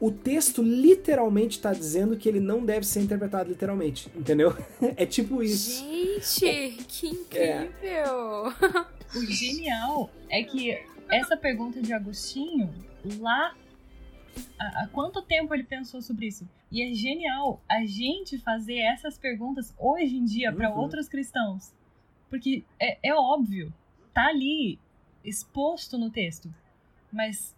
[0.00, 4.56] o texto literalmente está dizendo que ele não deve ser interpretado literalmente, entendeu?
[4.96, 5.84] é tipo isso.
[6.40, 7.68] Gente, que incrível!
[7.82, 8.94] É.
[9.16, 10.76] O genial é que
[11.10, 12.72] essa pergunta de Agostinho,
[13.18, 13.54] lá
[14.58, 16.48] há quanto tempo ele pensou sobre isso?
[16.70, 20.78] E é genial a gente fazer essas perguntas hoje em dia para uhum.
[20.78, 21.72] outros cristãos.
[22.28, 23.72] Porque é, é óbvio,
[24.12, 24.78] tá ali
[25.24, 26.52] exposto no texto.
[27.12, 27.54] Mas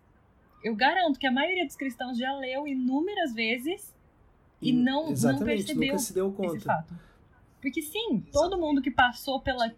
[0.63, 3.95] eu garanto que a maioria dos cristãos já leu inúmeras vezes
[4.61, 6.57] e, e não, não percebeu nunca se deu conta.
[6.57, 6.95] esse fato.
[7.61, 9.71] Porque sim, todo mundo que passou pela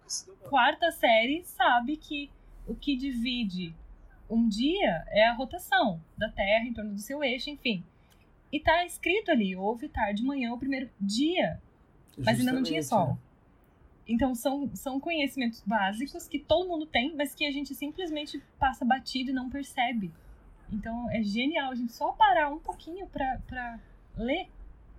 [0.48, 2.31] quarta série sabe que
[2.68, 3.74] o que divide
[4.31, 7.83] um dia é a rotação da Terra em torno do seu eixo, enfim.
[8.52, 11.61] E tá escrito ali, houve tarde de manhã o primeiro dia,
[12.16, 13.18] mas ainda não tinha sol.
[14.07, 18.85] Então são, são conhecimentos básicos que todo mundo tem, mas que a gente simplesmente passa
[18.85, 20.12] batido e não percebe.
[20.72, 23.78] Então é genial a gente só parar um pouquinho para
[24.16, 24.48] ler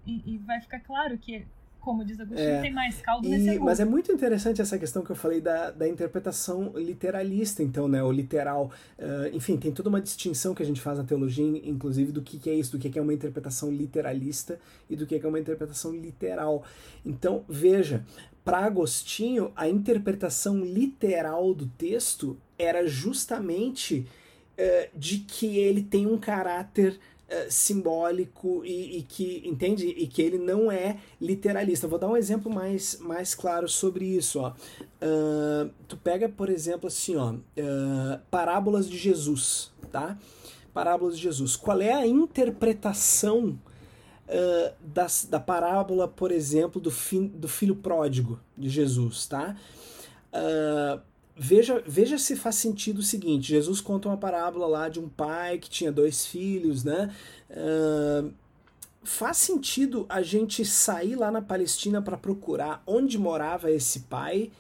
[0.06, 1.46] e, e, vai ficar claro que,
[1.80, 5.02] como diz Agostinho, é, tem mais caldo e, nesse Mas é muito interessante essa questão
[5.02, 8.04] que eu falei da, da interpretação literalista, então, né?
[8.04, 8.72] O literal.
[8.98, 12.38] Uh, enfim, tem toda uma distinção que a gente faz na teologia, inclusive, do que,
[12.38, 15.30] que é isso, do que, que é uma interpretação literalista e do que, que é
[15.30, 16.64] uma interpretação literal.
[17.06, 18.06] Então, veja,
[18.44, 24.06] para Agostinho, a interpretação literal do texto era justamente
[24.58, 29.88] uh, de que ele tem um caráter uh, simbólico e, e, que, entende?
[29.88, 31.88] E que ele não é literalista.
[31.88, 34.40] Vou dar um exemplo mais, mais claro sobre isso.
[34.40, 34.50] Ó.
[34.52, 37.36] Uh, tu pega, por exemplo, assim, ó,
[38.30, 40.18] parábolas de Jesus, tá?
[40.74, 41.56] Parábolas de Jesus.
[41.56, 43.60] Qual é a interpretação
[44.30, 49.56] uh, das, da parábola, por exemplo, do, fi, do filho pródigo de Jesus, tá?
[50.32, 51.02] Uh,
[51.40, 55.58] veja, veja se faz sentido o seguinte: Jesus conta uma parábola lá de um pai
[55.58, 57.16] que tinha dois filhos, né?
[57.50, 58.34] Uh,
[59.02, 64.52] faz sentido a gente sair lá na Palestina para procurar onde morava esse pai?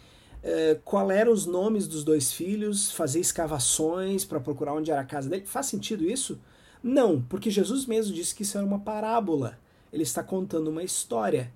[0.41, 5.05] Uh, qual eram os nomes dos dois filhos, fazer escavações para procurar onde era a
[5.05, 5.45] casa dele.
[5.45, 6.39] Faz sentido isso?
[6.81, 9.59] Não, porque Jesus mesmo disse que isso era uma parábola.
[9.91, 11.51] Ele está contando uma história.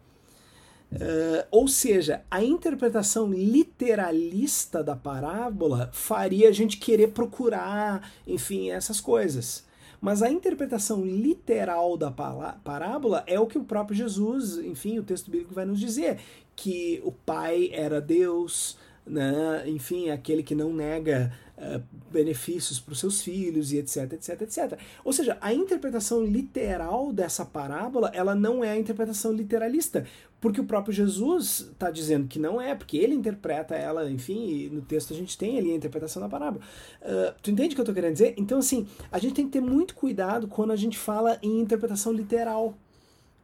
[0.93, 9.01] Uh, ou seja, a interpretação literalista da parábola faria a gente querer procurar, enfim, essas
[9.01, 9.65] coisas.
[9.99, 15.31] Mas a interpretação literal da parábola é o que o próprio Jesus, enfim, o texto
[15.31, 16.19] bíblico vai nos dizer:
[16.55, 19.63] que o Pai era Deus, né?
[19.65, 24.79] enfim, aquele que não nega uh, benefícios para os seus filhos e etc, etc, etc.
[25.03, 30.05] Ou seja, a interpretação literal dessa parábola, ela não é a interpretação literalista,
[30.43, 34.81] porque o próprio Jesus está dizendo que não é, porque ele interpreta ela, enfim, no
[34.81, 36.61] texto a gente tem ali a interpretação da parábola.
[37.01, 38.33] Uh, tu entende o que eu estou querendo dizer?
[38.35, 42.11] Então, assim, a gente tem que ter muito cuidado quando a gente fala em interpretação
[42.11, 42.77] literal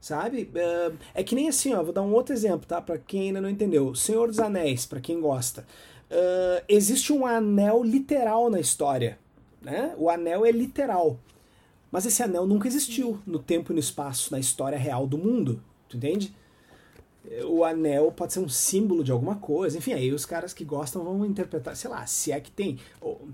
[0.01, 0.51] sabe?
[0.53, 2.81] Uh, é que nem assim, ó, vou dar um outro exemplo, tá?
[2.81, 3.95] Para quem ainda não entendeu.
[3.95, 5.65] Senhor dos Anéis, para quem gosta.
[6.11, 9.17] Uh, existe um anel literal na história,
[9.61, 9.93] né?
[9.97, 11.17] O anel é literal.
[11.89, 15.61] Mas esse anel nunca existiu no tempo e no espaço, na história real do mundo,
[15.87, 16.33] tu entende?
[17.47, 21.03] O anel pode ser um símbolo de alguma coisa, enfim, aí os caras que gostam
[21.03, 22.79] vão interpretar, sei lá, se é que tem.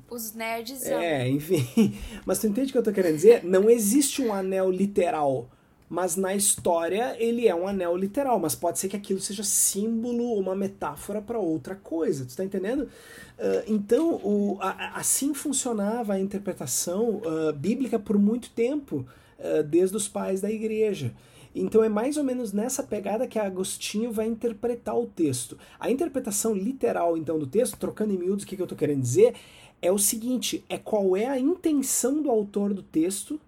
[0.09, 0.85] Os nerds.
[0.85, 1.95] É, enfim.
[2.25, 3.43] Mas tu entende o que eu tô querendo dizer?
[3.43, 5.49] Não existe um anel literal
[5.87, 10.33] mas na história ele é um anel literal, mas pode ser que aquilo seja símbolo,
[10.33, 12.81] uma metáfora para outra coisa, tu tá entendendo?
[12.81, 19.05] Uh, então, o, a, assim funcionava a interpretação uh, bíblica por muito tempo,
[19.39, 21.13] uh, desde os pais da igreja.
[21.55, 25.57] Então é mais ou menos nessa pegada que Agostinho vai interpretar o texto.
[25.79, 29.01] A interpretação literal, então, do texto, trocando em miúdos o que, que eu estou querendo
[29.01, 29.33] dizer,
[29.81, 33.39] é o seguinte: é qual é a intenção do autor do texto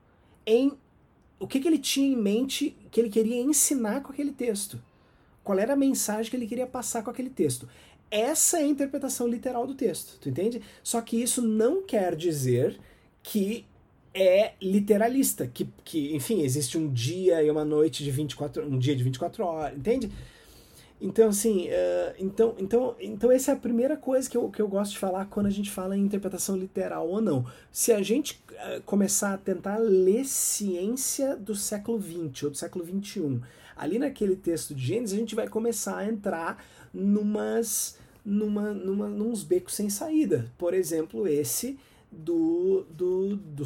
[0.46, 0.72] em
[1.40, 4.82] o que, que ele tinha em mente que ele queria ensinar com aquele texto.
[5.44, 7.70] Qual era a mensagem que ele queria passar com aquele texto.
[8.10, 10.62] Essa é a interpretação literal do texto, tu entende?
[10.82, 12.80] Só que isso não quer dizer
[13.22, 13.66] que
[14.18, 18.96] é literalista, que, que enfim, existe um dia e uma noite de 24, um dia
[18.96, 20.12] de 24 horas, entende?
[21.00, 24.68] Então, assim, uh, então, então, então essa é a primeira coisa que eu, que eu
[24.68, 27.46] gosto de falar quando a gente fala em interpretação literal ou não.
[27.72, 32.84] Se a gente uh, começar a tentar ler ciência do século XX ou do século
[32.84, 33.42] XXI,
[33.76, 39.44] ali naquele texto de Gênesis, a gente vai começar a entrar numas, numa, numa, nos
[39.44, 40.52] becos sem saída.
[40.58, 41.78] Por exemplo, esse
[42.12, 43.64] do, do, do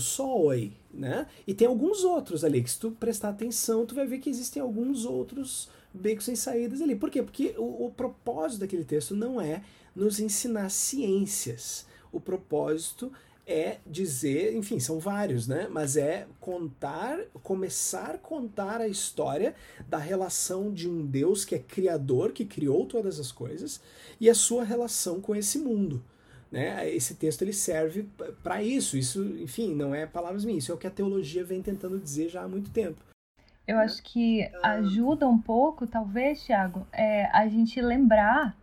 [0.49, 1.27] aí, né?
[1.45, 4.61] E tem alguns outros ali, que se tu prestar atenção, tu vai ver que existem
[4.61, 6.95] alguns outros becos sem saídas ali.
[6.95, 7.21] Por quê?
[7.21, 9.61] Porque o, o propósito daquele texto não é
[9.95, 11.85] nos ensinar ciências.
[12.11, 13.11] O propósito
[13.45, 15.67] é dizer, enfim, são vários, né?
[15.69, 19.55] Mas é contar, começar a contar a história
[19.89, 23.81] da relação de um Deus que é criador, que criou todas as coisas,
[24.19, 26.03] e a sua relação com esse mundo.
[26.51, 26.89] Né?
[26.89, 28.07] Esse texto ele serve
[28.43, 28.97] para isso.
[28.97, 32.29] Isso, enfim, não é palavras minhas, isso é o que a teologia vem tentando dizer
[32.29, 33.01] já há muito tempo.
[33.67, 38.57] Eu acho que ajuda um pouco, talvez, Tiago, é a gente lembrar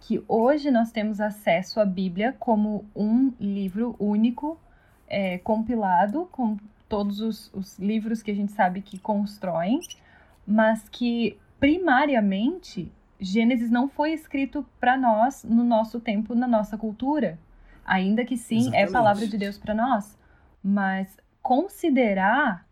[0.00, 4.58] que hoje nós temos acesso à Bíblia como um livro único,
[5.06, 6.56] é, compilado com
[6.88, 9.80] todos os, os livros que a gente sabe que constroem,
[10.46, 12.92] mas que primariamente
[13.24, 17.38] Gênesis não foi escrito para nós no nosso tempo, na nossa cultura.
[17.84, 18.88] Ainda que sim, Exatamente.
[18.88, 20.18] é palavra de Deus para nós.
[20.62, 22.66] Mas considerar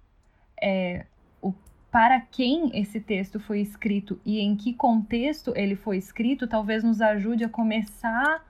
[0.61, 1.05] é,
[1.93, 7.03] para quem esse texto foi escrito e em que contexto ele foi escrito, talvez nos
[7.03, 8.43] ajude a começar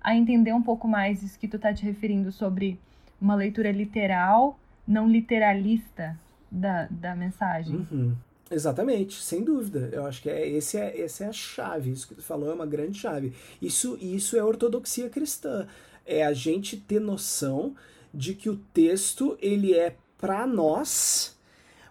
[0.00, 2.80] a entender um pouco mais isso que tu está te referindo sobre
[3.20, 6.18] uma leitura literal, não literalista
[6.50, 7.86] da, da mensagem.
[7.90, 8.16] Uhum.
[8.50, 9.90] Exatamente, sem dúvida.
[9.92, 11.90] Eu acho que é, esse é, essa é a chave.
[11.90, 13.32] Isso que tu falou é uma grande chave.
[13.60, 15.66] Isso, isso é ortodoxia cristã.
[16.06, 17.74] É a gente ter noção
[18.12, 21.38] de que o texto ele é para nós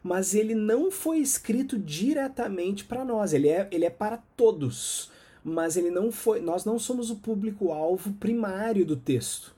[0.08, 5.12] mas ele não foi escrito diretamente para nós, ele é, ele é para todos,
[5.43, 9.53] mas ele não foi, nós não somos o público-alvo primário do texto.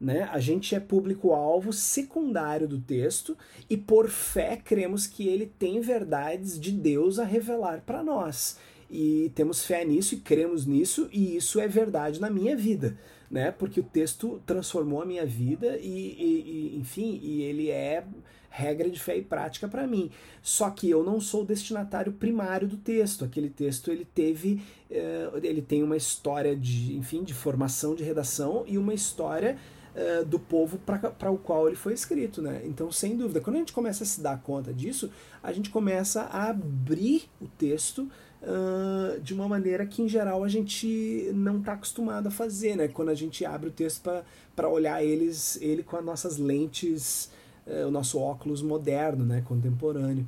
[0.00, 0.22] Né?
[0.32, 3.36] A gente é público-alvo secundário do texto
[3.68, 8.58] e por fé cremos que ele tem verdades de Deus a revelar para nós.
[8.90, 12.98] E temos fé nisso e cremos nisso, e isso é verdade na minha vida,
[13.30, 13.52] né?
[13.52, 18.02] Porque o texto transformou a minha vida e, e, e enfim, e ele é
[18.50, 20.10] regra de fé e prática para mim.
[20.42, 23.24] Só que eu não sou o destinatário primário do texto.
[23.24, 28.64] Aquele texto ele teve, uh, ele tem uma história de, enfim, de formação, de redação
[28.66, 29.56] e uma história
[29.94, 32.62] uh, do povo para o qual ele foi escrito, né?
[32.64, 35.10] Então, sem dúvida, quando a gente começa a se dar conta disso,
[35.42, 38.10] a gente começa a abrir o texto
[38.42, 42.88] Uh, de uma maneira que em geral a gente não está acostumado a fazer, né?
[42.88, 44.10] Quando a gente abre o texto
[44.56, 47.30] para olhar eles, ele com as nossas lentes
[47.70, 50.26] é, o nosso óculos moderno, né, contemporâneo.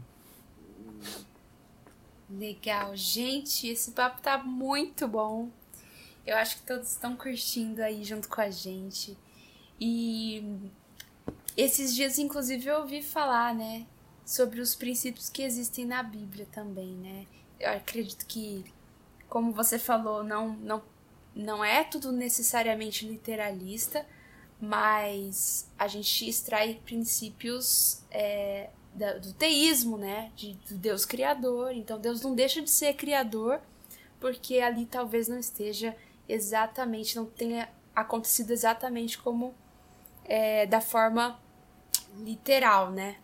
[2.31, 5.51] Legal, gente, esse papo tá muito bom.
[6.25, 9.19] Eu acho que todos estão curtindo aí junto com a gente.
[9.85, 10.70] E
[11.57, 13.85] esses dias, inclusive, eu ouvi falar, né,
[14.24, 17.26] sobre os princípios que existem na Bíblia também, né?
[17.59, 18.64] Eu acredito que,
[19.28, 20.83] como você falou, não, não,
[21.35, 24.07] não é tudo necessariamente literalista,
[24.61, 28.70] mas a gente extrai princípios é,
[29.20, 30.30] do teísmo, né?
[30.37, 31.72] De, do Deus criador.
[31.72, 33.61] Então Deus não deixa de ser criador,
[34.20, 35.97] porque ali talvez não esteja
[36.28, 39.61] exatamente, não tenha acontecido exatamente como
[40.33, 41.39] é, da forma
[42.24, 43.16] literal, né?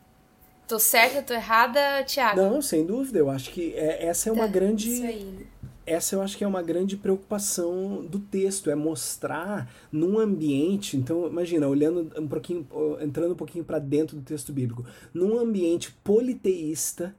[0.66, 2.38] Tô certa, tô errada, Tiago?
[2.38, 3.18] Não, sem dúvida.
[3.18, 4.92] Eu acho que é, essa é uma tá, grande.
[4.92, 5.46] Isso aí, né?
[5.86, 11.26] essa eu acho que é uma grande preocupação do texto, é mostrar num ambiente, então
[11.26, 12.68] imagina, olhando um pouquinho,
[13.00, 14.84] entrando um pouquinho para dentro do texto bíblico,
[15.14, 17.16] num ambiente politeísta,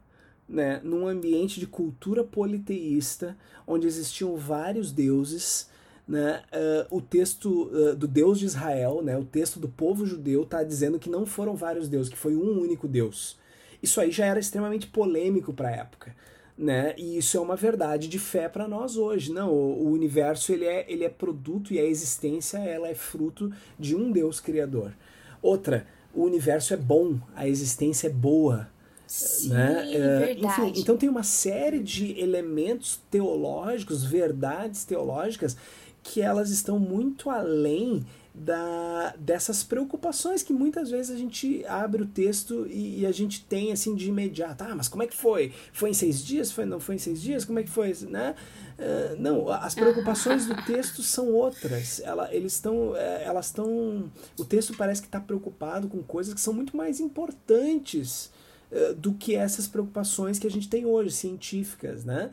[0.48, 3.36] né, num ambiente de cultura politeísta,
[3.66, 5.68] onde existiam vários deuses,
[6.10, 10.42] né, uh, o texto uh, do Deus de Israel, né, o texto do povo judeu
[10.42, 13.38] está dizendo que não foram vários deuses, que foi um único Deus.
[13.82, 16.14] Isso aí já era extremamente polêmico para a época
[16.60, 16.94] né?
[16.98, 19.32] E isso é uma verdade de fé para nós hoje.
[19.32, 23.50] Não, o, o, universo ele é, ele é produto e a existência ela é fruto
[23.78, 24.92] de um Deus criador.
[25.40, 28.68] Outra, o universo é bom, a existência é boa.
[29.06, 29.90] Sim, né?
[29.90, 35.56] É, enfim, então tem uma série de elementos teológicos, verdades teológicas,
[36.02, 42.06] que elas estão muito além da, dessas preocupações que muitas vezes a gente abre o
[42.06, 44.64] texto e, e, a gente tem assim de imediato.
[44.64, 45.52] Ah, mas como é que foi?
[45.72, 46.50] Foi em seis dias?
[46.50, 47.44] Foi, não foi em seis dias?
[47.44, 47.94] Como é que foi?
[48.08, 48.34] Né?
[48.78, 52.00] Uh, não, as preocupações do texto são outras.
[52.00, 54.10] Ela, eles estão, é, elas estão.
[54.38, 58.30] O texto parece que está preocupado com coisas que são muito mais importantes
[58.70, 62.30] uh, do que essas preocupações que a gente tem hoje, científicas, né?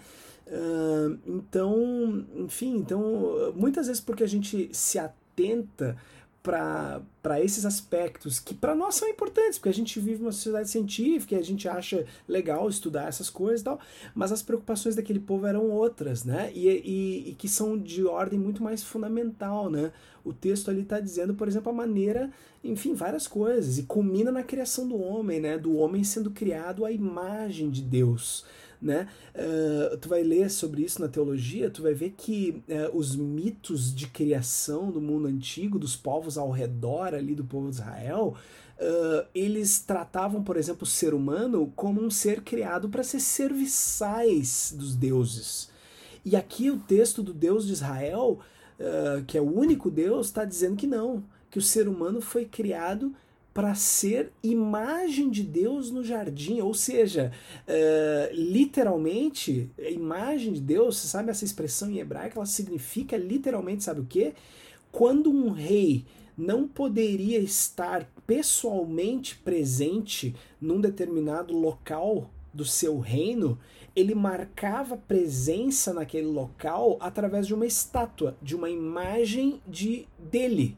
[0.48, 5.98] Uh, então, enfim, então muitas vezes porque a gente se atenta
[6.42, 11.36] para esses aspectos que para nós são importantes, porque a gente vive uma sociedade científica
[11.36, 13.80] e a gente acha legal estudar essas coisas e tal,
[14.16, 16.50] mas as preocupações daquele povo eram outras, né?
[16.56, 19.92] E, e, e que são de ordem muito mais fundamental, né?
[20.24, 22.32] O texto ali está dizendo, por exemplo, a maneira,
[22.64, 25.58] enfim, várias coisas, e culmina na criação do homem, né?
[25.58, 28.46] Do homem sendo criado à imagem de Deus
[28.82, 29.08] né?
[29.34, 33.94] Uh, tu vai ler sobre isso na teologia, tu vai ver que uh, os mitos
[33.94, 38.36] de criação do mundo antigo, dos povos ao redor ali do povo de Israel,
[38.80, 44.74] uh, eles tratavam, por exemplo, o ser humano como um ser criado para ser serviçais
[44.78, 45.70] dos deuses.
[46.24, 48.40] E aqui o texto do Deus de Israel,
[49.26, 53.16] que é o único Deus, está dizendo que não, que o ser humano foi criado
[53.58, 57.32] para ser imagem de Deus no jardim, ou seja,
[57.68, 63.84] uh, literalmente, a imagem de Deus, você sabe essa expressão em hebraico, ela significa literalmente,
[63.84, 64.36] sabe o que?
[64.92, 66.06] Quando um rei
[66.38, 73.58] não poderia estar pessoalmente presente num determinado local do seu reino,
[73.96, 80.78] ele marcava presença naquele local através de uma estátua, de uma imagem de dele,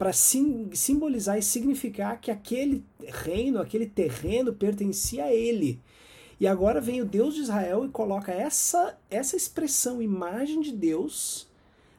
[0.00, 5.78] para sim, simbolizar e significar que aquele reino, aquele terreno pertencia a ele.
[6.40, 11.46] E agora vem o Deus de Israel e coloca essa, essa expressão, imagem de Deus,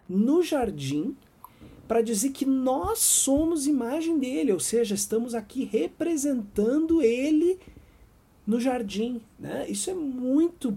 [0.09, 1.15] no jardim,
[1.87, 7.59] para dizer que nós somos imagem dele, ou seja, estamos aqui representando ele
[8.47, 9.21] no jardim.
[9.37, 9.67] Né?
[9.69, 10.75] Isso é muito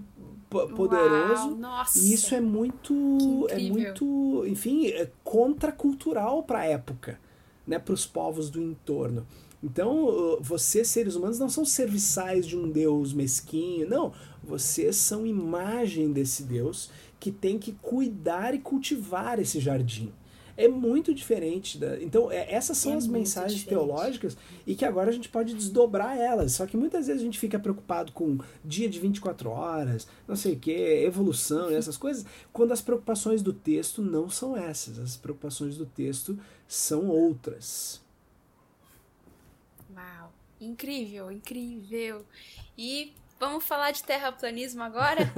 [0.75, 7.19] poderoso Uau, nossa, e isso é muito é muito enfim é contracultural para a época
[7.65, 9.25] né para os povos do entorno.
[9.63, 14.13] Então vocês seres humanos não são serviçais de um deus mesquinho não.
[14.43, 20.13] Vocês são imagem desse deus que tem que cuidar e cultivar esse jardim
[20.57, 21.77] é muito diferente.
[21.77, 22.01] Da...
[22.01, 23.85] Então, é, essas são é as mensagens diferente.
[23.85, 26.53] teológicas e que agora a gente pode desdobrar elas.
[26.53, 30.53] Só que muitas vezes a gente fica preocupado com dia de 24 horas, não sei
[30.53, 34.99] o que, evolução e essas coisas, quando as preocupações do texto não são essas.
[34.99, 36.37] As preocupações do texto
[36.67, 38.01] são outras.
[39.93, 40.31] Uau!
[40.59, 42.25] Incrível, incrível.
[42.77, 45.31] E vamos falar de terraplanismo agora?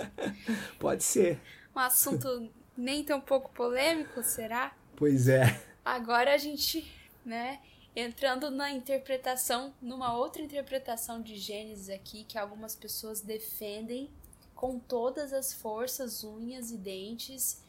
[0.78, 1.40] pode ser.
[1.74, 4.74] Um assunto nem tão pouco polêmico, será?
[4.96, 5.60] Pois é.
[5.84, 6.90] Agora a gente,
[7.24, 7.60] né,
[7.94, 14.10] entrando na interpretação, numa outra interpretação de Gênesis aqui, que algumas pessoas defendem
[14.54, 17.62] com todas as forças, unhas e dentes,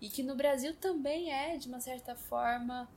[0.00, 2.88] e que no Brasil também é, de uma certa forma,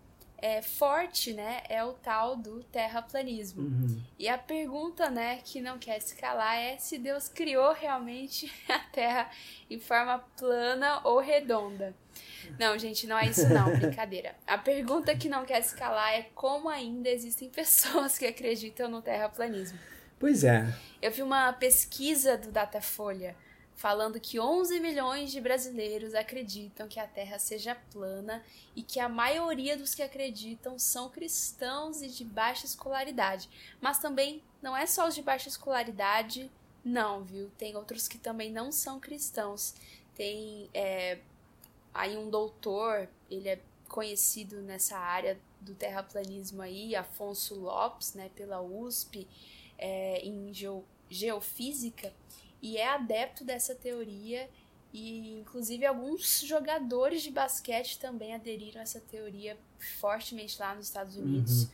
[0.41, 3.63] é, forte, né, é o tal do terraplanismo.
[3.63, 4.01] Uhum.
[4.17, 8.79] E a pergunta, né, que não quer se calar é se Deus criou realmente a
[8.79, 9.29] Terra
[9.69, 11.95] em forma plana ou redonda.
[12.57, 14.35] Não, gente, não é isso não, brincadeira.
[14.47, 19.01] A pergunta que não quer se calar é como ainda existem pessoas que acreditam no
[19.01, 19.77] terraplanismo.
[20.19, 20.67] Pois é.
[21.01, 23.35] Eu vi uma pesquisa do Datafolha
[23.79, 28.43] falando que 11 milhões de brasileiros acreditam que a Terra seja plana
[28.75, 33.49] e que a maioria dos que acreditam são cristãos e de baixa escolaridade.
[33.79, 36.51] Mas também não é só os de baixa escolaridade,
[36.83, 37.49] não, viu?
[37.57, 39.73] Tem outros que também não são cristãos.
[40.13, 41.19] Tem é,
[41.93, 48.59] aí um doutor, ele é conhecido nessa área do terraplanismo aí, Afonso Lopes, né, pela
[48.59, 49.25] USP,
[49.77, 50.51] é, em
[51.09, 52.11] geofísica
[52.61, 54.49] e é adepto dessa teoria
[54.93, 59.57] e inclusive alguns jogadores de basquete também aderiram a essa teoria
[59.99, 61.63] fortemente lá nos Estados Unidos.
[61.63, 61.69] Uhum.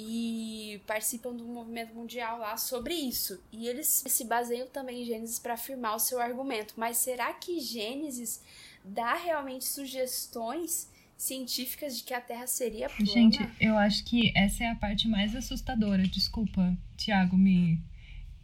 [0.00, 3.42] E participam do movimento mundial lá sobre isso.
[3.50, 6.74] E eles se baseiam também em Gênesis para afirmar o seu argumento.
[6.76, 8.40] Mas será que Gênesis
[8.84, 13.10] dá realmente sugestões científicas de que a Terra seria plana?
[13.10, 16.04] Gente, eu acho que essa é a parte mais assustadora.
[16.04, 17.82] Desculpa, Tiago, me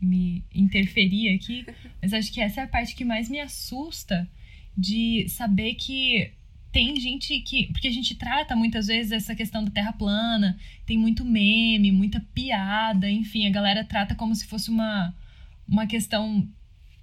[0.01, 1.67] me interferir aqui,
[2.01, 4.29] mas acho que essa é a parte que mais me assusta
[4.77, 6.33] de saber que
[6.75, 7.69] tem gente que.
[7.69, 12.19] Porque a gente trata muitas vezes essa questão da terra plana, tem muito meme, muita
[12.35, 15.15] piada, enfim, a galera trata como se fosse uma,
[15.69, 16.49] uma questão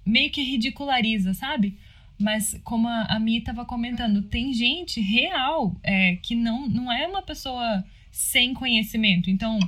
[0.04, 1.78] meio que ridiculariza, sabe?
[2.18, 7.08] Mas como a, a Mi estava comentando, tem gente real é, que não, não é
[7.08, 7.82] uma pessoa
[8.12, 9.30] sem conhecimento.
[9.30, 9.58] Então,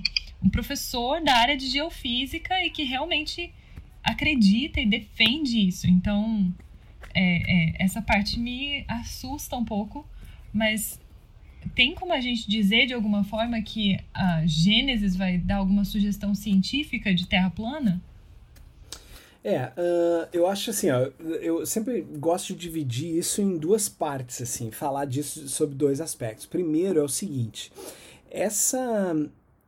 [0.42, 3.52] um professor da área de geofísica e que realmente
[4.02, 5.88] acredita e defende isso.
[5.88, 6.54] Então,
[7.14, 10.06] é, é, essa parte me assusta um pouco,
[10.52, 11.00] mas
[11.74, 16.34] tem como a gente dizer de alguma forma que a Gênesis vai dar alguma sugestão
[16.34, 18.02] científica de Terra plana?
[19.42, 24.40] É, uh, eu acho assim, ó, eu sempre gosto de dividir isso em duas partes,
[24.40, 26.46] assim, falar disso sobre dois aspectos.
[26.46, 27.70] Primeiro é o seguinte,
[28.34, 29.16] essa,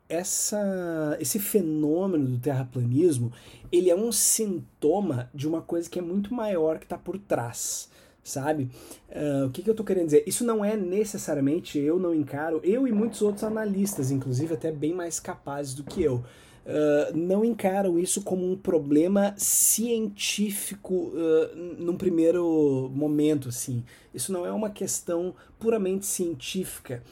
[0.08, 3.32] essa, esse fenômeno do terraplanismo,
[3.70, 7.88] ele é um sintoma de uma coisa que é muito maior que está por trás
[8.26, 8.68] sabe?
[9.08, 10.24] Uh, o que, que eu estou querendo dizer?
[10.26, 14.92] Isso não é necessariamente, eu não encaro, eu e muitos outros analistas, inclusive até bem
[14.92, 21.96] mais capazes do que eu, uh, não encaram isso como um problema científico uh, num
[21.96, 23.84] primeiro momento, assim.
[24.12, 27.02] Isso não é uma questão puramente científica.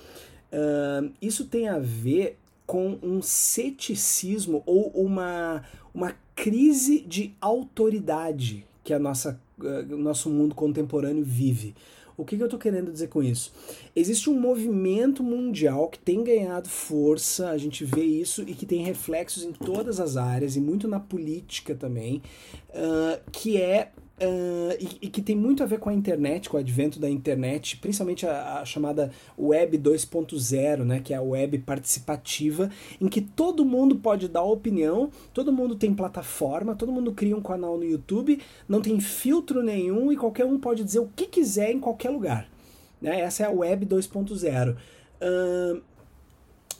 [1.20, 8.98] Isso tem a ver com um ceticismo ou uma, uma crise de autoridade que a
[8.98, 11.74] nossa o nosso mundo contemporâneo vive.
[12.16, 13.52] O que, que eu estou querendo dizer com isso?
[13.94, 18.84] Existe um movimento mundial que tem ganhado força, a gente vê isso e que tem
[18.84, 22.22] reflexos em todas as áreas e muito na política também,
[22.70, 26.56] uh, que é Uh, e, e, que tem muito a ver com a internet, com
[26.56, 31.58] o advento da internet, principalmente a, a chamada Web 2.0, né, que é a web
[31.58, 37.36] participativa, em que todo mundo pode dar opinião, todo mundo tem plataforma, todo mundo cria
[37.36, 41.26] um canal no YouTube, não tem filtro nenhum e qualquer um pode dizer o que
[41.26, 42.48] quiser em qualquer lugar.
[43.02, 43.18] Né?
[43.18, 44.76] Essa é a Web 2.0.
[44.76, 45.82] Uh,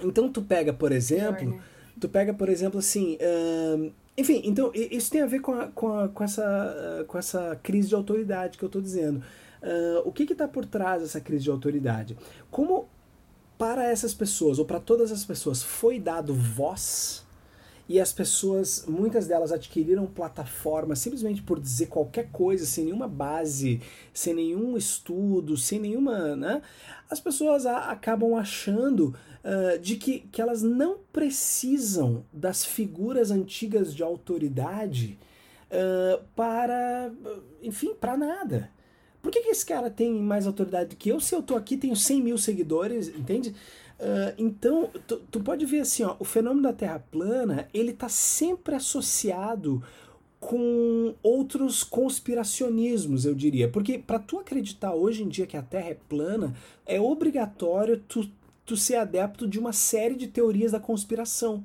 [0.05, 1.61] então tu pega, por exemplo,
[1.99, 3.18] tu pega, por exemplo, assim.
[3.20, 7.58] Uh, enfim, então isso tem a ver com, a, com, a, com, essa, com essa
[7.62, 9.22] crise de autoridade que eu estou dizendo.
[9.62, 12.16] Uh, o que está por trás dessa crise de autoridade?
[12.50, 12.88] Como
[13.58, 17.24] para essas pessoas, ou para todas as pessoas, foi dado voz
[17.89, 23.80] e as pessoas, muitas delas adquiriram plataforma simplesmente por dizer qualquer coisa, sem nenhuma base,
[24.12, 26.35] sem nenhum estudo, sem nenhuma.
[26.35, 26.62] Né?
[27.11, 29.14] As pessoas a, acabam achando
[29.45, 35.18] uh, de que, que elas não precisam das figuras antigas de autoridade
[35.70, 37.12] uh, para,
[37.62, 38.70] enfim, para nada.
[39.20, 41.78] Por que, que esse cara tem mais autoridade do que eu se eu tô aqui,
[41.78, 43.55] tenho 100 mil seguidores, entende?
[44.05, 48.09] Uh, então, tu, tu, pode ver assim, ó, o fenômeno da Terra plana, ele está
[48.09, 49.82] sempre associado
[50.38, 53.66] com outros conspiracionismos, eu diria.
[53.66, 58.28] Porque para tu acreditar hoje em dia que a Terra é plana, é obrigatório tu
[58.64, 61.64] tu ser adepto de uma série de teorias da conspiração.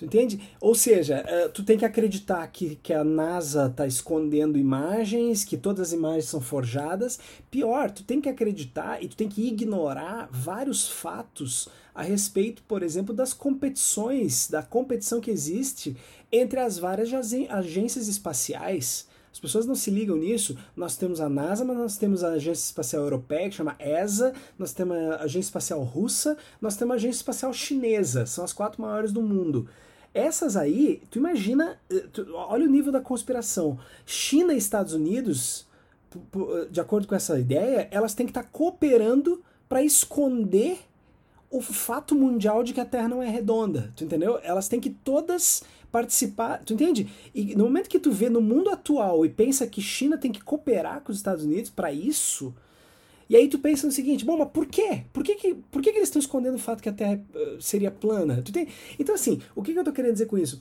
[0.00, 0.40] Tu entende?
[0.62, 5.58] Ou seja, uh, tu tem que acreditar que, que a NASA está escondendo imagens, que
[5.58, 7.20] todas as imagens são forjadas.
[7.50, 12.82] Pior, tu tem que acreditar e tu tem que ignorar vários fatos a respeito, por
[12.82, 15.94] exemplo, das competições, da competição que existe
[16.32, 17.10] entre as várias
[17.50, 19.06] agências espaciais.
[19.30, 20.56] As pessoas não se ligam nisso.
[20.74, 24.72] Nós temos a NASA, mas nós temos a Agência Espacial Europeia, que chama ESA, nós
[24.72, 29.12] temos a Agência Espacial Russa, nós temos a Agência Espacial Chinesa, são as quatro maiores
[29.12, 29.68] do mundo.
[30.12, 33.78] Essas aí, tu imagina, eh, tu, olha o nível da conspiração.
[34.04, 35.66] China e Estados Unidos,
[36.70, 40.80] de acordo com essa ideia, elas têm que estar tá cooperando para esconder
[41.50, 44.38] o fato mundial de que a Terra não é redonda, tu entendeu?
[44.42, 47.08] Elas têm que todas participar, tu entende?
[47.34, 50.42] E no momento que tu vê no mundo atual e pensa que China tem que
[50.42, 52.54] cooperar com os Estados Unidos para isso,
[53.30, 55.04] e aí tu pensa no seguinte, bom, mas por quê?
[55.12, 57.62] Por que, que, por que, que eles estão escondendo o fato que a Terra uh,
[57.62, 58.42] seria plana?
[58.44, 58.66] Tu tem?
[58.98, 60.60] Então, assim, o que, que eu tô querendo dizer com isso?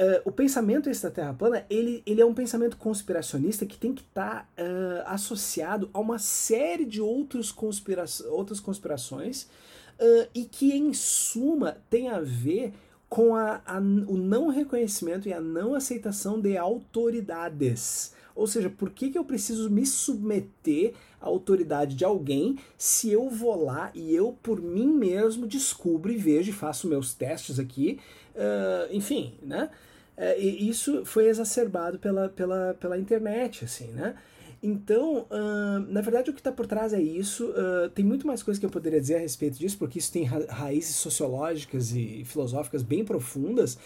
[0.00, 3.92] Uh, o pensamento esse da Terra plana, ele, ele é um pensamento conspiracionista que tem
[3.92, 9.48] que estar tá, uh, associado a uma série de outros conspira outras conspirações
[10.34, 12.72] e que, em suma, tem a ver
[13.08, 18.13] com a, a, o não reconhecimento e a não aceitação de autoridades.
[18.34, 23.28] Ou seja, por que, que eu preciso me submeter à autoridade de alguém se eu
[23.30, 28.00] vou lá e eu, por mim mesmo, descubro e vejo e faço meus testes aqui,
[28.34, 29.70] uh, enfim, né?
[30.16, 34.14] Uh, isso foi exacerbado pela, pela, pela internet, assim, né?
[34.66, 37.50] Então, uh, na verdade, o que está por trás é isso.
[37.50, 40.24] Uh, tem muito mais coisa que eu poderia dizer a respeito disso, porque isso tem
[40.24, 43.78] ra raízes sociológicas e filosóficas bem profundas.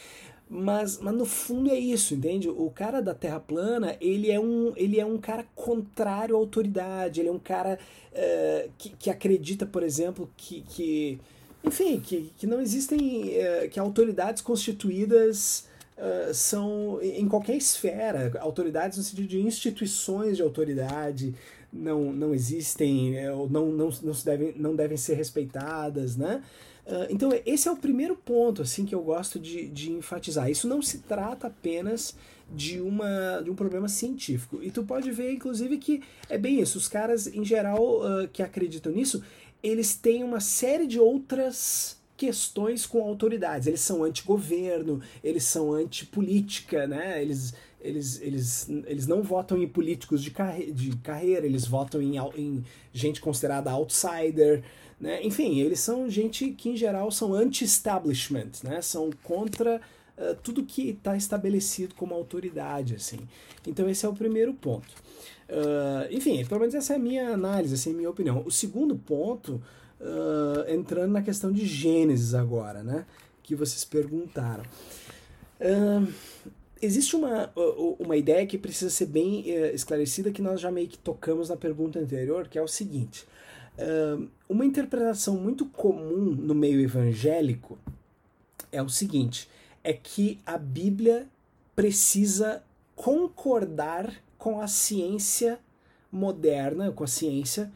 [0.51, 2.49] Mas, mas no fundo é isso, entende?
[2.49, 7.21] O cara da Terra plana, ele é um, ele é um cara contrário à autoridade,
[7.21, 7.79] ele é um cara
[8.13, 11.21] uh, que, que acredita, por exemplo, que, que
[11.63, 13.31] enfim, que, que não existem,
[13.71, 15.69] que autoridades constituídas
[15.99, 21.35] uh, são em qualquer esfera, autoridades no sentido de instituições de autoridade
[21.71, 23.15] não, não existem
[23.51, 26.43] não, não, não, se devem, não devem ser respeitadas, né?
[26.89, 30.51] Uh, então esse é o primeiro ponto assim que eu gosto de, de enfatizar.
[30.51, 32.17] Isso não se trata apenas
[32.51, 34.59] de, uma, de um problema científico.
[34.63, 36.79] E tu pode ver, inclusive, que é bem isso.
[36.79, 39.23] Os caras, em geral, uh, que acreditam nisso,
[39.63, 43.69] eles têm uma série de outras questões com autoridades.
[43.69, 47.23] Eles são anti-governo, eles são anti-política, né?
[47.23, 52.17] Eles, eles, eles, eles não votam em políticos de, carre de carreira, eles votam em,
[52.37, 54.65] em gente considerada outsider,
[55.01, 55.25] né?
[55.25, 58.83] Enfim, eles são gente que, em geral, são anti-establishment, né?
[58.83, 59.81] São contra
[60.17, 63.19] uh, tudo que está estabelecido como autoridade, assim.
[63.67, 64.89] Então, esse é o primeiro ponto.
[65.49, 68.43] Uh, enfim, pelo menos essa é a minha análise, essa é a minha opinião.
[68.45, 69.63] O segundo ponto,
[70.01, 73.07] uh, entrando na questão de Gênesis agora, né?
[73.43, 74.65] Que vocês perguntaram.
[75.61, 76.13] Uh,
[76.83, 77.51] existe uma,
[77.99, 81.99] uma ideia que precisa ser bem esclarecida que nós já meio que tocamos na pergunta
[81.99, 83.25] anterior, que é o seguinte.
[84.49, 87.79] Uma interpretação muito comum no meio evangélico
[88.73, 89.49] é o seguinte:
[89.85, 91.27] é que a Bíblia
[91.77, 92.63] precisa
[92.97, 95.59] concordar com a ciência
[96.11, 97.71] moderna, com a ciência,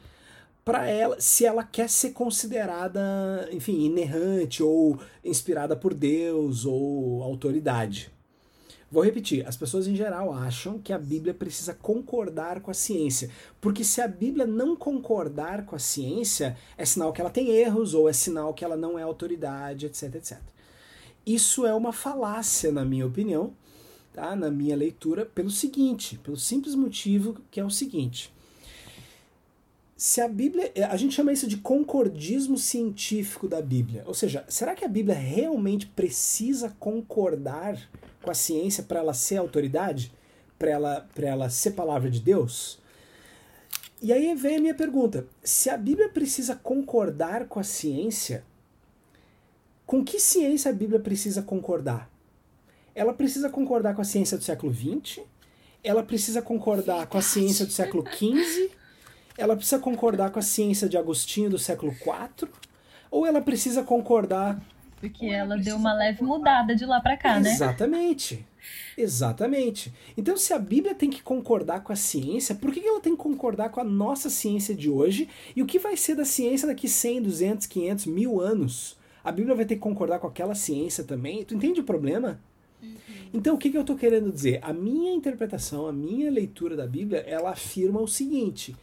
[0.64, 8.10] para ela, se ela quer ser considerada, enfim, inerrante ou inspirada por Deus ou autoridade.
[8.92, 13.30] Vou repetir, as pessoas em geral acham que a Bíblia precisa concordar com a ciência,
[13.58, 17.94] porque se a Bíblia não concordar com a ciência, é sinal que ela tem erros
[17.94, 20.38] ou é sinal que ela não é autoridade, etc, etc.
[21.24, 23.54] Isso é uma falácia, na minha opinião,
[24.12, 24.36] tá?
[24.36, 28.30] na minha leitura, pelo seguinte, pelo simples motivo que é o seguinte.
[29.96, 30.70] Se a Bíblia.
[30.90, 34.02] A gente chama isso de concordismo científico da Bíblia.
[34.04, 37.78] Ou seja, será que a Bíblia realmente precisa concordar
[38.22, 40.12] com a ciência para ela ser autoridade,
[40.58, 42.80] para ela, ela ser palavra de Deus?
[44.00, 48.44] E aí vem a minha pergunta: se a Bíblia precisa concordar com a ciência,
[49.84, 52.10] com que ciência a Bíblia precisa concordar?
[52.94, 55.20] Ela precisa concordar com a ciência do século XX?
[55.84, 58.70] Ela precisa concordar com a ciência do século XV?
[59.36, 62.48] Ela precisa concordar com a ciência de Agostinho do século IV?
[63.10, 64.62] Ou ela precisa concordar
[65.02, 67.50] porque ela deu uma leve mudada de lá para cá, né?
[67.50, 68.46] Exatamente.
[68.96, 69.92] Exatamente.
[70.16, 73.20] Então, se a Bíblia tem que concordar com a ciência, por que ela tem que
[73.20, 75.28] concordar com a nossa ciência de hoje?
[75.56, 78.96] E o que vai ser da ciência daqui 100, 200, 500, mil anos?
[79.24, 81.44] A Bíblia vai ter que concordar com aquela ciência também?
[81.44, 82.40] Tu entende o problema?
[82.80, 82.94] Uhum.
[83.34, 84.60] Então, o que, que eu estou querendo dizer?
[84.62, 88.76] A minha interpretação, a minha leitura da Bíblia, ela afirma o seguinte: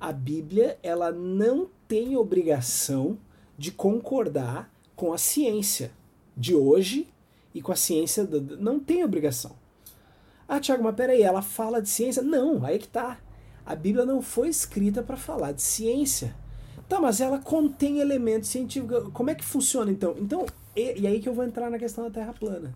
[0.00, 3.16] a Bíblia ela não tem obrigação
[3.56, 4.69] de concordar
[5.00, 5.92] com a ciência
[6.36, 7.08] de hoje
[7.54, 8.22] e com a ciência.
[8.22, 9.52] Do, não tem obrigação.
[10.46, 12.22] Ah, Tiago, mas peraí, ela fala de ciência?
[12.22, 13.18] Não, aí que tá.
[13.64, 16.36] A Bíblia não foi escrita para falar de ciência.
[16.86, 19.10] Tá, mas ela contém elementos científicos.
[19.14, 20.14] Como é que funciona então?
[20.18, 20.44] Então,
[20.76, 22.74] e, e aí que eu vou entrar na questão da Terra plana.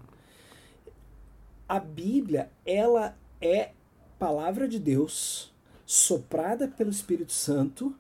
[1.68, 3.72] A Bíblia, ela é
[4.18, 5.52] palavra de Deus
[5.84, 7.94] soprada pelo Espírito Santo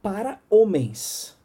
[0.00, 1.36] para homens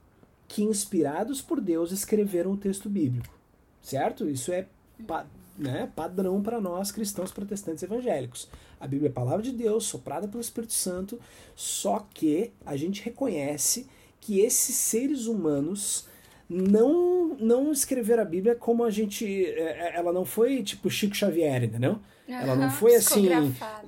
[0.49, 3.33] que, inspirados por Deus, escreveram o texto bíblico.
[3.81, 4.27] Certo?
[4.27, 4.67] Isso é
[5.07, 5.25] pa
[5.57, 8.49] né, padrão para nós cristãos protestantes evangélicos.
[8.79, 11.19] A Bíblia é a palavra de Deus, soprada pelo Espírito Santo,
[11.53, 13.87] só que a gente reconhece
[14.21, 16.07] que esses seres humanos
[16.49, 19.45] não não escreveram a Bíblia como a gente.
[19.45, 21.99] É, é, ela não foi tipo Chico Xavier, entendeu?
[22.29, 23.27] Ela não foi assim,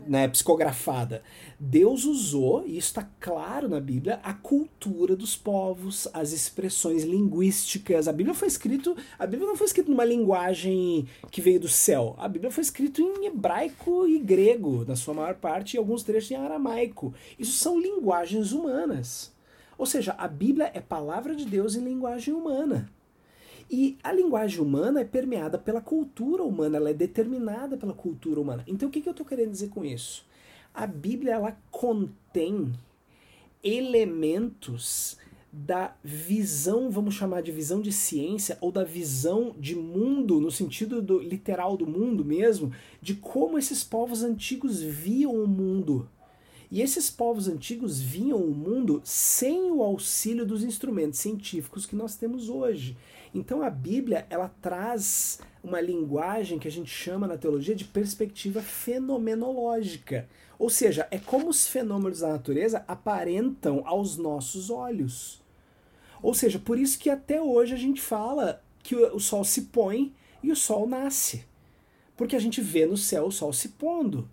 [0.08, 1.22] né, psicografada.
[1.60, 8.08] Deus usou, e isso está claro na Bíblia, a cultura dos povos, as expressões linguísticas.
[8.08, 12.16] A Bíblia foi escrito, a Bíblia não foi escrita numa linguagem que veio do céu.
[12.18, 16.32] A Bíblia foi escrita em hebraico e grego, na sua maior parte, e alguns trechos
[16.32, 17.14] em aramaico.
[17.38, 19.32] Isso são linguagens humanas.
[19.78, 22.90] Ou seja, a Bíblia é palavra de Deus em linguagem humana.
[23.74, 28.66] E a linguagem humana é permeada pela cultura humana, ela é determinada pela cultura humana.
[28.68, 30.26] Então o que, que eu estou querendo dizer com isso?
[30.74, 32.74] A Bíblia ela contém
[33.64, 35.18] elementos
[35.54, 41.02] da visão, vamos chamar de visão de ciência, ou da visão de mundo, no sentido
[41.02, 46.10] do, literal do mundo mesmo, de como esses povos antigos viam o mundo.
[46.70, 52.16] E esses povos antigos viam o mundo sem o auxílio dos instrumentos científicos que nós
[52.16, 52.98] temos hoje.
[53.34, 58.62] Então a Bíblia ela traz uma linguagem que a gente chama na teologia de perspectiva
[58.62, 60.28] fenomenológica.
[60.60, 65.42] Ou seja, é como os fenômenos da natureza aparentam aos nossos olhos.
[66.22, 70.14] Ou seja, por isso que até hoje a gente fala que o sol se põe
[70.44, 71.46] e o sol nasce.
[72.16, 74.30] Porque a gente vê no céu o sol se pondo.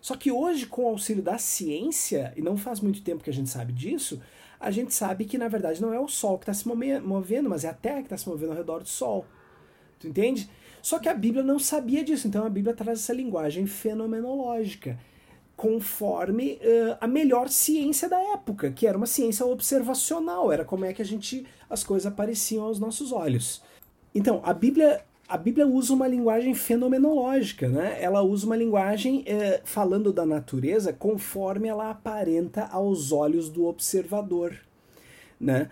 [0.00, 3.32] Só que hoje, com o auxílio da ciência, e não faz muito tempo que a
[3.32, 4.20] gente sabe disso,
[4.60, 7.64] a gente sabe que na verdade não é o Sol que está se movendo, mas
[7.64, 9.24] é a Terra que está se movendo ao redor do Sol.
[9.98, 10.48] Tu entende?
[10.82, 14.98] Só que a Bíblia não sabia disso, então a Bíblia traz essa linguagem fenomenológica.
[15.56, 20.92] conforme uh, a melhor ciência da época, que era uma ciência observacional, era como é
[20.92, 23.60] que a gente as coisas apareciam aos nossos olhos.
[24.14, 27.98] Então, a Bíblia a Bíblia usa uma linguagem fenomenológica, né?
[28.00, 34.58] Ela usa uma linguagem eh, falando da natureza conforme ela aparenta aos olhos do observador,
[35.38, 35.70] né?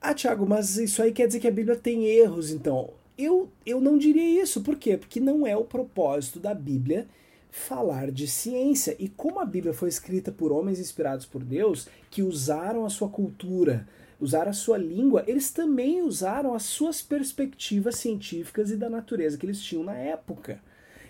[0.00, 2.90] Ah, Tiago, mas isso aí quer dizer que a Bíblia tem erros, então.
[3.18, 4.96] Eu, eu não diria isso, por quê?
[4.96, 7.08] Porque não é o propósito da Bíblia
[7.50, 8.96] falar de ciência.
[8.98, 13.08] E como a Bíblia foi escrita por homens inspirados por Deus, que usaram a sua
[13.08, 13.86] cultura,
[14.22, 19.44] usaram a sua língua, eles também usaram as suas perspectivas científicas e da natureza que
[19.44, 20.60] eles tinham na época.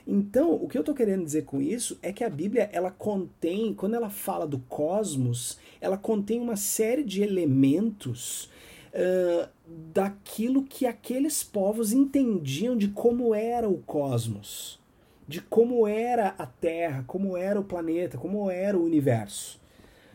[0.07, 3.75] Então, o que eu estou querendo dizer com isso é que a Bíblia, ela contém,
[3.75, 8.51] quando ela fala do cosmos, ela contém uma série de elementos
[8.95, 9.47] uh,
[9.93, 14.81] daquilo que aqueles povos entendiam de como era o cosmos,
[15.29, 19.61] de como era a Terra, como era o planeta, como era o universo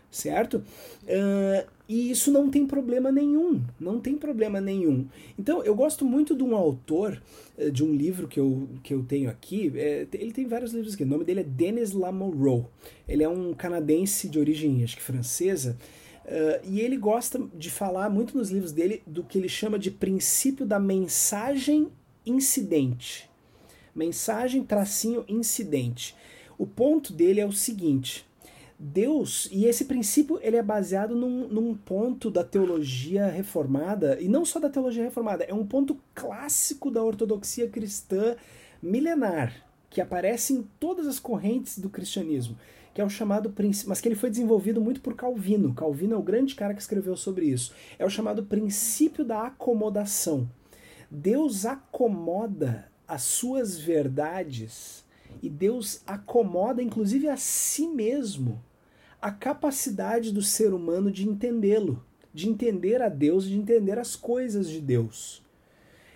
[0.10, 0.64] certo?
[1.04, 5.08] Uh, e isso não tem problema nenhum, não tem problema nenhum.
[5.40, 7.22] Então, eu gosto muito de um autor,
[7.58, 10.94] uh, de um livro que eu, que eu tenho aqui, é, ele tem vários livros
[10.94, 12.66] aqui, o nome dele é Denis Lamoureux.
[13.08, 15.78] Ele é um canadense de origem, acho que francesa,
[16.26, 19.90] uh, e ele gosta de falar muito nos livros dele do que ele chama de
[19.90, 21.88] princípio da mensagem
[22.26, 23.30] incidente.
[23.96, 26.14] Mensagem tracinho incidente.
[26.58, 28.27] O ponto dele é o seguinte:
[28.80, 34.46] Deus, e esse princípio ele é baseado num, num ponto da teologia reformada, e não
[34.46, 38.36] só da teologia reformada, é um ponto clássico da ortodoxia cristã
[38.80, 42.56] milenar, que aparece em todas as correntes do cristianismo,
[42.94, 45.74] que é o chamado princípio, mas que ele foi desenvolvido muito por Calvino.
[45.74, 47.74] Calvino é o grande cara que escreveu sobre isso.
[47.98, 50.48] É o chamado princípio da acomodação.
[51.10, 55.04] Deus acomoda as suas verdades
[55.42, 58.62] e Deus acomoda inclusive a si mesmo
[59.28, 62.02] a capacidade do ser humano de entendê-lo,
[62.34, 65.44] de entender a Deus, de entender as coisas de Deus.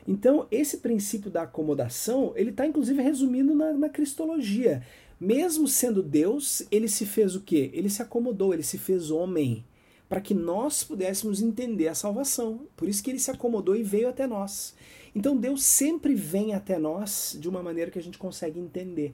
[0.07, 4.81] Então, esse princípio da acomodação, ele está inclusive resumindo na, na cristologia.
[5.19, 7.69] Mesmo sendo Deus, ele se fez o quê?
[7.73, 9.65] Ele se acomodou, ele se fez homem,
[10.07, 12.65] para que nós pudéssemos entender a salvação.
[12.77, 14.73] Por isso que ele se acomodou e veio até nós.
[15.13, 19.13] Então Deus sempre vem até nós de uma maneira que a gente consegue entender.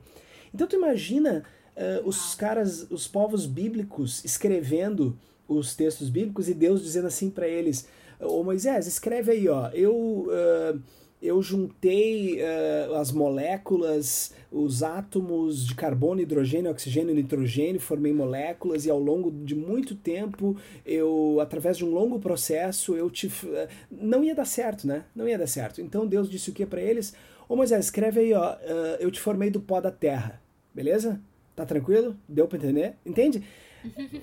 [0.53, 1.43] Então tu imagina
[1.77, 5.17] uh, os caras, os povos bíblicos escrevendo
[5.47, 7.87] os textos bíblicos e Deus dizendo assim para eles:
[8.19, 9.95] Ô Moisés, escreve aí, ó, eu.
[9.95, 10.81] Uh,
[11.19, 18.85] eu juntei uh, as moléculas, os átomos de carbono, hidrogênio, oxigênio e nitrogênio, formei moléculas
[18.85, 20.55] e ao longo de muito tempo,
[20.85, 23.27] eu, através de um longo processo, eu te.
[23.27, 25.05] Uh, não ia dar certo, né?
[25.15, 25.81] Não ia dar certo.
[25.81, 27.13] Então Deus disse o que para eles?
[27.49, 28.57] Ô Moisés, escreve aí, ó, uh,
[28.99, 30.39] eu te formei do pó da terra,
[30.71, 31.19] beleza?
[31.57, 32.15] Tá tranquilo?
[32.29, 32.93] Deu para entender?
[33.03, 33.43] Entende?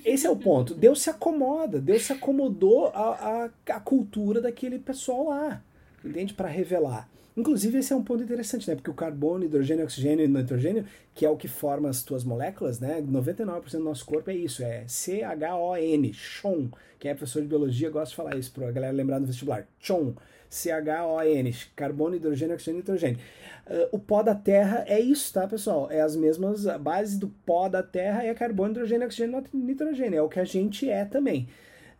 [0.04, 0.72] Esse é o ponto.
[0.72, 5.60] Deus se acomoda, Deus se acomodou à, à, à cultura daquele pessoal lá,
[6.04, 6.32] entende?
[6.32, 7.08] Para revelar.
[7.36, 8.76] Inclusive, esse é um ponto interessante, né?
[8.76, 12.78] Porque o carbono, hidrogênio, oxigênio e nitrogênio, que é o que forma as tuas moléculas,
[12.78, 13.02] né?
[13.02, 16.68] 99% do nosso corpo é isso, é C-H-O-N, CHON.
[17.00, 19.66] Quem é professor de biologia gosta de falar isso, para a galera lembrar no vestibular.
[19.80, 20.14] CHON,
[20.54, 23.18] C-H-O-N, carbono, hidrogênio, oxigênio e nitrogênio.
[23.66, 25.90] Uh, o pó da Terra é isso, tá, pessoal?
[25.90, 30.18] É as mesmas, a base do pó da Terra é carbono, hidrogênio, oxigênio e nitrogênio.
[30.18, 31.48] É o que a gente é também.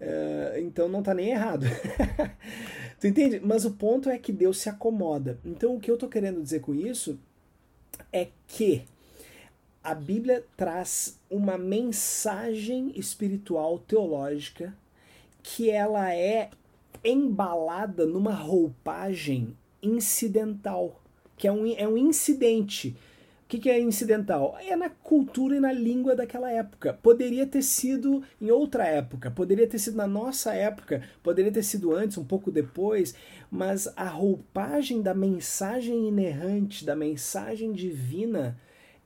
[0.00, 1.66] Uh, então não tá nem errado.
[3.00, 3.40] tu entende?
[3.42, 5.38] Mas o ponto é que Deus se acomoda.
[5.44, 7.18] Então o que eu tô querendo dizer com isso
[8.12, 8.84] é que
[9.82, 14.72] a Bíblia traz uma mensagem espiritual teológica
[15.42, 16.50] que ela é
[17.04, 21.00] embalada numa roupagem incidental
[21.36, 22.96] que é um, é um incidente.
[23.44, 24.56] O que, que é incidental?
[24.58, 26.94] É na cultura e na língua daquela época.
[26.94, 31.94] Poderia ter sido em outra época, poderia ter sido na nossa época, poderia ter sido
[31.94, 33.14] antes, um pouco depois,
[33.50, 38.58] mas a roupagem da mensagem inerrante, da mensagem divina,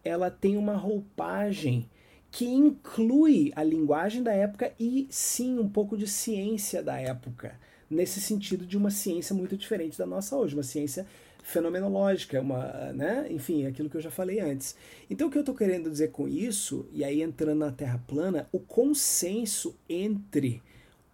[0.05, 1.91] ela tem uma roupagem
[2.31, 7.59] que inclui a linguagem da época e sim um pouco de ciência da época,
[7.91, 11.07] nesse sentido de uma ciência muito diferente da nossa hoje, uma ciência
[11.43, 13.27] fenomenológica, uma, né?
[13.31, 14.77] enfim, aquilo que eu já falei antes.
[15.09, 18.49] Então, o que eu estou querendo dizer com isso, e aí entrando na Terra plana,
[18.53, 20.63] o consenso entre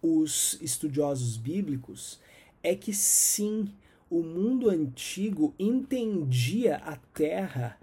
[0.01, 2.19] os estudiosos bíblicos
[2.61, 3.69] é que sim,
[4.09, 7.77] o mundo antigo entendia a Terra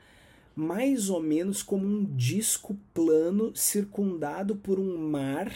[0.55, 5.51] mais ou menos como um disco plano circundado por um mar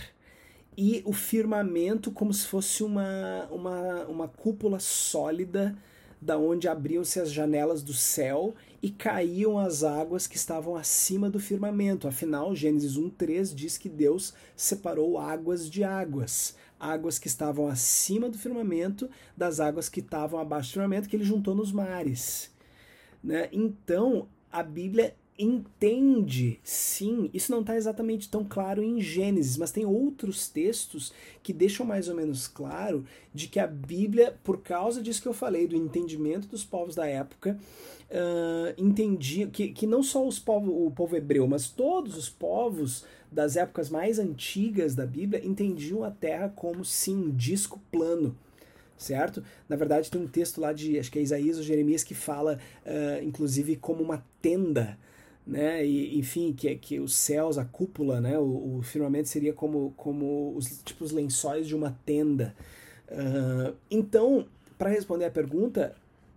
[0.76, 5.76] e o firmamento como se fosse uma, uma, uma cúpula sólida
[6.20, 11.38] da onde abriam-se as janelas do céu e caíam as águas que estavam acima do
[11.38, 12.08] firmamento.
[12.08, 18.38] Afinal, Gênesis 1:3 diz que Deus separou águas de águas, águas que estavam acima do
[18.38, 22.50] firmamento das águas que estavam abaixo do firmamento que ele juntou nos mares.
[23.22, 23.48] Né?
[23.52, 29.84] Então, a Bíblia entende, sim, isso não está exatamente tão claro em Gênesis, mas tem
[29.84, 31.12] outros textos
[31.42, 35.34] que deixam mais ou menos claro de que a Bíblia, por causa disso que eu
[35.34, 37.58] falei, do entendimento dos povos da época,
[38.10, 43.04] uh, entendia que, que não só os povos, o povo hebreu, mas todos os povos
[43.30, 48.36] das épocas mais antigas da Bíblia entendiam a Terra como sim um disco plano
[48.96, 49.42] certo?
[49.68, 52.58] Na verdade, tem um texto lá de, acho que é Isaías ou Jeremias, que fala,
[52.84, 54.98] uh, inclusive, como uma tenda,
[55.46, 55.86] né?
[55.86, 58.38] E, enfim, que, que os céus, a cúpula, né?
[58.38, 62.54] O, o firmamento seria como, como os, tipo, os lençóis de uma tenda.
[63.08, 65.94] Uh, então, para responder a pergunta,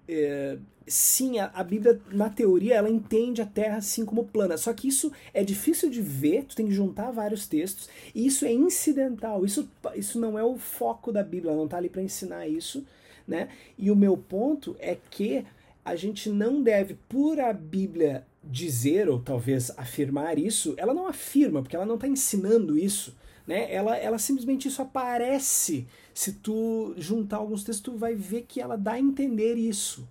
[0.07, 0.57] é,
[0.87, 4.57] sim, a, a, Bíblia, na teoria, ela entende a Terra assim como plana.
[4.57, 8.45] Só que isso é difícil de ver, tu tem que juntar vários textos, e isso
[8.45, 12.01] é incidental, isso, isso não é o foco da Bíblia, ela não está ali para
[12.01, 12.85] ensinar isso,
[13.27, 13.49] né?
[13.77, 15.45] E o meu ponto é que
[15.85, 21.61] a gente não deve, por a Bíblia dizer, ou talvez afirmar isso, ela não afirma,
[21.61, 23.15] porque ela não está ensinando isso,
[23.45, 23.71] né?
[23.73, 25.87] Ela, ela simplesmente isso aparece.
[26.13, 30.07] Se tu juntar alguns textos, tu vai ver que ela dá a entender isso.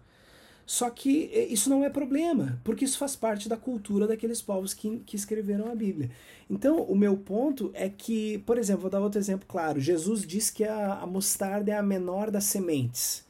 [0.68, 4.74] Só que eh, isso não é problema, porque isso faz parte da cultura daqueles povos
[4.74, 6.10] que, que escreveram a Bíblia.
[6.50, 9.80] Então, o meu ponto é que, por exemplo, vou dar outro exemplo claro.
[9.80, 13.24] Jesus diz que a, a mostarda é a menor das sementes.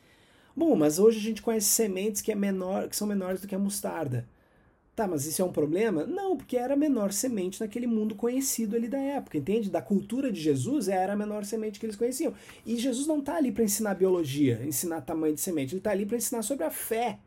[0.56, 3.54] Bom, mas hoje a gente conhece sementes que, é menor, que são menores do que
[3.54, 4.26] a mostarda.
[4.98, 6.04] Tá, mas isso é um problema?
[6.04, 9.70] Não, porque era a menor semente naquele mundo conhecido ali da época, entende?
[9.70, 12.34] Da cultura de Jesus era a menor semente que eles conheciam.
[12.66, 16.04] E Jesus não está ali para ensinar biologia, ensinar tamanho de semente, ele está ali
[16.04, 17.20] para ensinar sobre a fé.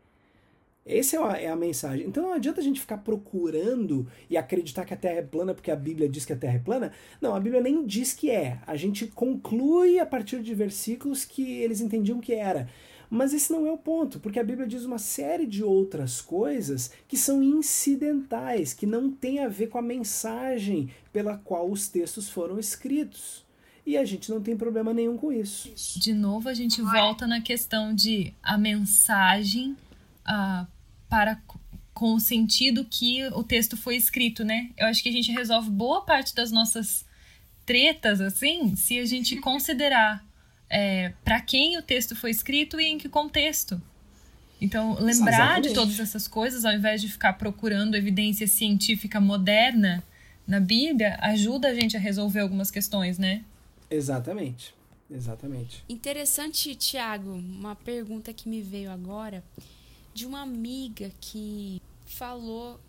[0.84, 2.06] Essa é a, é a, mensagem.
[2.06, 5.70] Então não adianta a gente ficar procurando e acreditar que a Terra é plana porque
[5.70, 6.92] a Bíblia diz que a Terra é plana.
[7.22, 8.58] Não, a Bíblia nem diz que é.
[8.66, 12.68] A gente conclui a partir de versículos que eles entendiam que era.
[13.14, 16.90] Mas esse não é o ponto, porque a Bíblia diz uma série de outras coisas
[17.06, 22.30] que são incidentais, que não têm a ver com a mensagem pela qual os textos
[22.30, 23.44] foram escritos.
[23.84, 25.70] E a gente não tem problema nenhum com isso.
[26.00, 29.76] De novo, a gente volta na questão de a mensagem
[30.26, 30.66] uh,
[31.06, 31.38] para
[31.92, 34.70] com o sentido que o texto foi escrito, né?
[34.74, 37.04] Eu acho que a gente resolve boa parte das nossas
[37.66, 40.24] tretas, assim, se a gente considerar
[40.72, 43.80] é, para quem o texto foi escrito e em que contexto.
[44.58, 45.68] Então, lembrar Exatamente.
[45.68, 50.02] de todas essas coisas, ao invés de ficar procurando evidência científica moderna
[50.46, 53.44] na Bíblia, ajuda a gente a resolver algumas questões, né?
[53.90, 54.74] Exatamente.
[55.10, 55.84] Exatamente.
[55.88, 59.44] Interessante, Tiago, uma pergunta que me veio agora
[60.14, 62.80] de uma amiga que falou: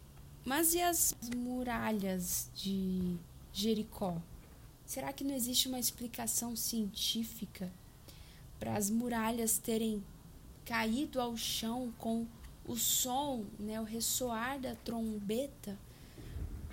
[0.46, 3.18] Mas e as muralhas de
[3.52, 4.22] Jericó?
[4.94, 7.74] Será que não existe uma explicação científica
[8.60, 10.04] para as muralhas terem
[10.64, 12.28] caído ao chão com
[12.64, 15.80] o som, né, o ressoar da trombeta?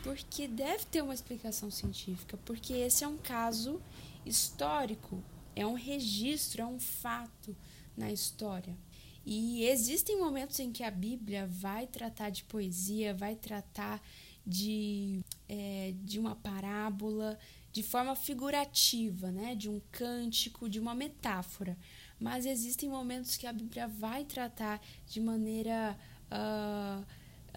[0.02, 3.80] Porque deve ter uma explicação científica, porque esse é um caso
[4.26, 5.24] histórico,
[5.56, 7.56] é um registro, é um fato
[7.96, 8.76] na história.
[9.24, 13.98] E existem momentos em que a Bíblia vai tratar de poesia, vai tratar
[14.46, 17.38] de, é, de uma parábola,
[17.72, 21.76] de forma figurativa, né, de um cântico, de uma metáfora.
[22.18, 25.96] Mas existem momentos que a Bíblia vai tratar de maneira
[26.30, 27.04] uh,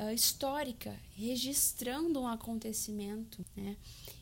[0.02, 3.44] uh, histórica, registrando um acontecimento.
[3.56, 3.76] Né?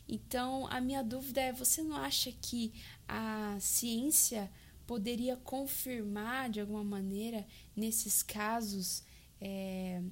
[0.08, 2.72] Então, a minha dúvida é: você não acha que
[3.06, 4.50] a ciência
[4.86, 9.04] poderia confirmar de alguma maneira, nesses casos,
[9.40, 10.02] é,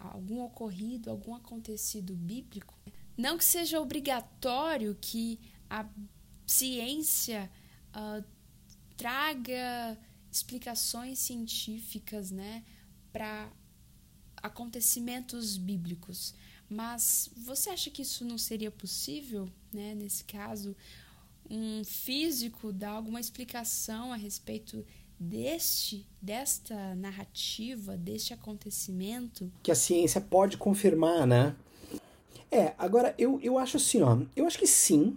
[0.00, 2.77] algum ocorrido, algum acontecido bíblico?
[3.18, 5.84] Não que seja obrigatório que a
[6.46, 7.50] ciência
[7.90, 8.24] uh,
[8.96, 9.98] traga
[10.30, 12.62] explicações científicas né,
[13.12, 13.50] para
[14.36, 16.32] acontecimentos bíblicos.
[16.70, 20.76] Mas você acha que isso não seria possível, né, nesse caso,
[21.50, 24.86] um físico dar alguma explicação a respeito
[25.18, 29.50] deste, desta narrativa, deste acontecimento?
[29.62, 31.56] Que a ciência pode confirmar, né?
[32.50, 34.18] É, agora eu, eu acho assim, ó.
[34.34, 35.16] Eu acho que sim.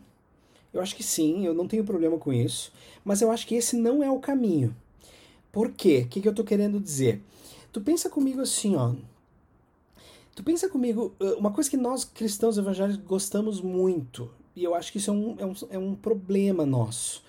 [0.73, 2.71] Eu acho que sim, eu não tenho problema com isso.
[3.03, 4.75] Mas eu acho que esse não é o caminho.
[5.51, 6.03] Por quê?
[6.05, 7.21] O que, que eu tô querendo dizer?
[7.73, 8.93] Tu pensa comigo assim, ó.
[10.34, 14.97] Tu pensa comigo, uma coisa que nós cristãos evangélicos gostamos muito, e eu acho que
[14.97, 17.21] isso é um, é um, é um problema nosso.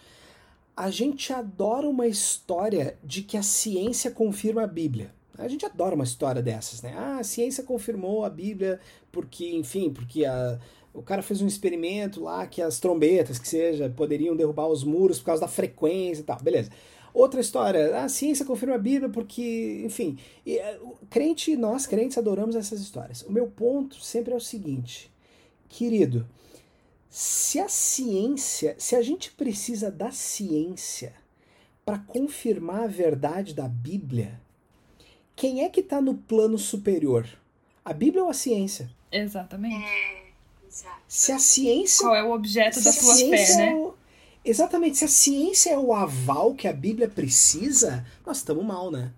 [0.76, 5.14] a gente adora uma história de que a ciência confirma a Bíblia.
[5.39, 6.95] A gente adora uma história dessas, né?
[6.97, 8.80] Ah, a ciência confirmou a Bíblia
[9.11, 10.59] porque, enfim, porque a,
[10.93, 15.18] o cara fez um experimento lá que as trombetas, que seja, poderiam derrubar os muros
[15.18, 16.39] por causa da frequência e tal.
[16.41, 16.70] Beleza.
[17.14, 20.78] Outra história, a ciência confirma a Bíblia porque, enfim, e, é,
[21.11, 23.22] crente, nós crentes adoramos essas histórias.
[23.22, 25.11] O meu ponto sempre é o seguinte,
[25.68, 26.26] querido,
[27.11, 31.12] se a ciência, se a gente precisa da ciência
[31.85, 34.41] para confirmar a verdade da Bíblia,
[35.35, 37.26] quem é que está no plano superior?
[37.85, 38.91] A Bíblia ou a ciência?
[39.11, 39.85] Exatamente.
[39.85, 40.22] É,
[41.07, 42.07] se a ciência.
[42.07, 43.68] Qual é o objeto da sua fé, né?
[43.70, 43.95] É o,
[44.45, 44.99] exatamente.
[44.99, 49.12] Se a ciência é o aval que a Bíblia precisa, nós estamos mal, né?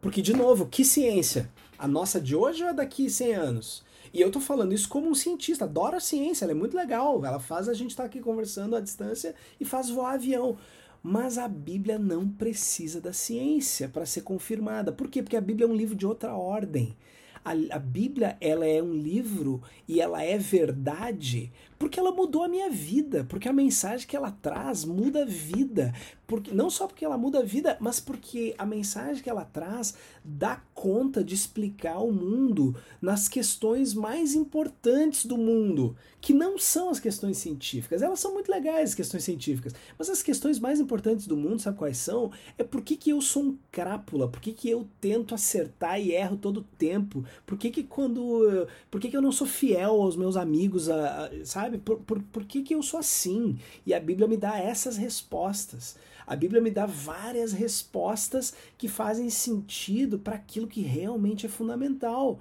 [0.00, 1.48] Porque, de novo, que ciência?
[1.78, 3.84] A nossa de hoje ou a daqui 100 anos?
[4.12, 7.24] E eu tô falando isso como um cientista, adoro a ciência, ela é muito legal.
[7.24, 10.58] Ela faz a gente estar tá aqui conversando à distância e faz voar avião.
[11.02, 14.92] Mas a Bíblia não precisa da ciência para ser confirmada.
[14.92, 15.22] Por quê?
[15.22, 16.96] Porque a Bíblia é um livro de outra ordem.
[17.44, 22.48] A, a Bíblia ela é um livro e ela é verdade porque ela mudou a
[22.48, 25.92] minha vida, porque a mensagem que ela traz muda a vida,
[26.28, 29.92] porque não só porque ela muda a vida, mas porque a mensagem que ela traz
[30.24, 36.88] dá conta de explicar o mundo nas questões mais importantes do mundo, que não são
[36.88, 38.00] as questões científicas.
[38.00, 41.76] Elas são muito legais as questões científicas, mas as questões mais importantes do mundo, sabe
[41.76, 42.30] quais são?
[42.56, 46.12] É por que, que eu sou um crápula, por que, que eu tento acertar e
[46.12, 50.00] erro todo o tempo, por que, que quando, por que, que eu não sou fiel
[50.00, 51.71] aos meus amigos, a, a, sabe?
[51.72, 51.78] Sabe?
[51.78, 53.58] Por, por, por que, que eu sou assim?
[53.86, 55.96] E a Bíblia me dá essas respostas.
[56.26, 62.40] A Bíblia me dá várias respostas que fazem sentido para aquilo que realmente é fundamental.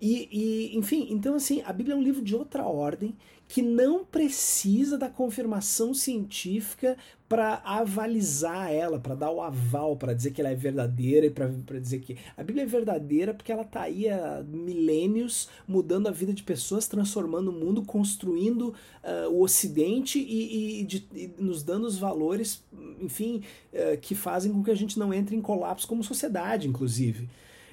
[0.00, 3.16] E, e, enfim, então assim, a Bíblia é um livro de outra ordem
[3.48, 6.96] que não precisa da confirmação científica
[7.28, 11.78] para avalizar ela, para dar o aval, para dizer que ela é verdadeira e para
[11.80, 16.32] dizer que a Bíblia é verdadeira porque ela está aí há milênios mudando a vida
[16.32, 21.86] de pessoas, transformando o mundo, construindo uh, o Ocidente e, e, de, e, nos dando
[21.86, 22.62] os valores,
[23.00, 23.42] enfim,
[23.72, 27.28] uh, que fazem com que a gente não entre em colapso como sociedade, inclusive.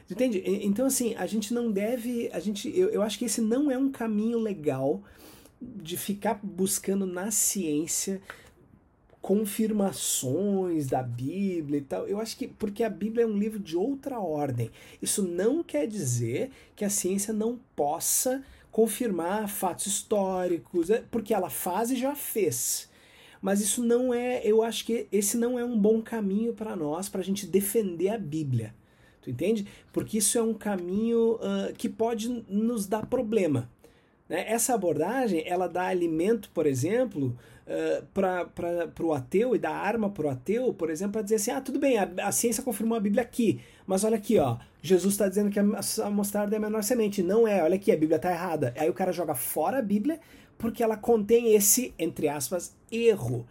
[0.09, 0.43] Entende?
[0.45, 2.29] Então, assim, a gente não deve.
[2.33, 5.01] A gente, eu, eu acho que esse não é um caminho legal
[5.63, 8.21] de ficar buscando na ciência
[9.23, 12.05] confirmações da Bíblia e tal.
[12.05, 14.69] Eu acho que porque a Bíblia é um livro de outra ordem.
[15.01, 21.49] Isso não quer dizer que a ciência não possa confirmar fatos históricos, é, porque ela
[21.49, 22.89] faz e já fez.
[23.41, 27.07] Mas isso não é, eu acho que esse não é um bom caminho para nós,
[27.07, 28.75] para a gente defender a Bíblia.
[29.21, 29.65] Tu entende?
[29.93, 33.69] Porque isso é um caminho uh, que pode nos dar problema.
[34.33, 34.45] Né?
[34.47, 40.25] Essa abordagem ela dá alimento, por exemplo, uh, para o ateu e dá arma para
[40.25, 42.99] o ateu, por exemplo, para dizer assim: ah, tudo bem, a, a, ciência confirmou a
[42.99, 45.63] Bíblia aqui, mas olha aqui, ó, Jesus está dizendo que a,
[46.03, 47.21] a mostarda é a menor semente.
[47.21, 48.73] Não é, olha aqui, a Bíblia está errada.
[48.75, 50.19] Aí o cara joga fora a Bíblia
[50.57, 53.45] porque ela contém esse, entre aspas, erro.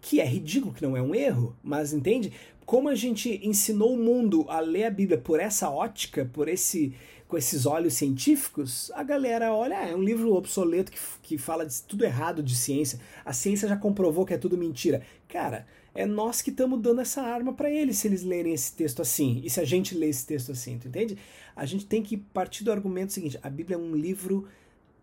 [0.00, 2.32] Que é ridículo, que não é um erro, mas entende?
[2.66, 6.92] Como a gente ensinou o mundo a ler a Bíblia por essa ótica, por esse
[7.26, 11.64] com esses olhos científicos, a galera olha, ah, é um livro obsoleto que, que fala
[11.64, 13.00] de tudo errado de ciência.
[13.24, 15.02] A ciência já comprovou que é tudo mentira.
[15.28, 19.00] Cara, é nós que estamos dando essa arma para eles se eles lerem esse texto
[19.00, 19.40] assim.
[19.44, 21.16] E se a gente lê esse texto assim, tu entende?
[21.54, 24.46] A gente tem que partir do argumento seguinte: a Bíblia é um livro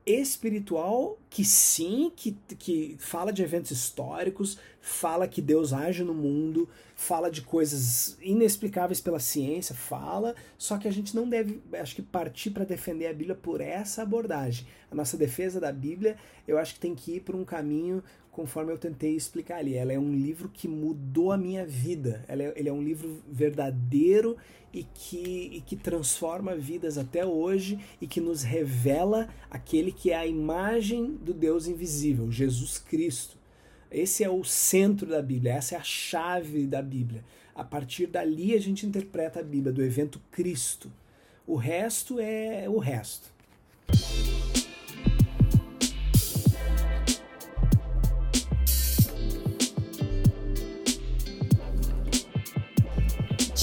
[0.06, 6.68] espiritual que sim, que, que fala de eventos históricos, fala que Deus age no mundo,
[6.96, 12.02] fala de coisas inexplicáveis pela ciência, fala, só que a gente não deve, acho que
[12.02, 14.66] partir para defender a Bíblia por essa abordagem.
[14.90, 18.72] A nossa defesa da Bíblia, eu acho que tem que ir por um caminho conforme
[18.72, 19.76] eu tentei explicar ali.
[19.76, 22.24] Ela é um livro que mudou a minha vida.
[22.28, 24.38] Ela é, ele é um livro verdadeiro
[24.74, 30.16] e que, e que transforma vidas até hoje e que nos revela aquele que é
[30.16, 33.38] a imagem do Deus invisível, Jesus Cristo.
[33.92, 37.26] Esse é o centro da Bíblia, essa é a chave da Bíblia.
[37.54, 40.90] A partir dali a gente interpreta a Bíblia, do evento Cristo.
[41.46, 43.30] O resto é o resto.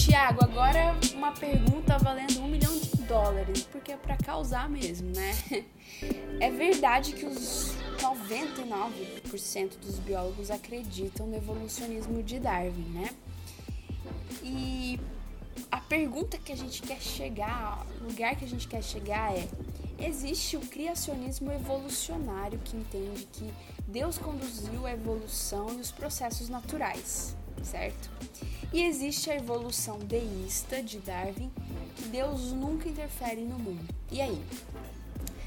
[0.09, 5.35] Tiago, agora uma pergunta valendo um milhão de dólares, porque é para causar mesmo, né?
[6.41, 13.11] É verdade que os 99% dos biólogos acreditam no evolucionismo de Darwin, né?
[14.43, 14.99] E
[15.71, 19.47] a pergunta que a gente quer chegar, o lugar que a gente quer chegar é:
[19.99, 23.53] existe o criacionismo evolucionário que entende que
[23.87, 28.11] Deus conduziu a evolução e os processos naturais, certo?
[28.73, 31.51] E existe a evolução deísta de Darwin,
[31.97, 33.95] que Deus nunca interfere no mundo.
[34.11, 34.43] E aí?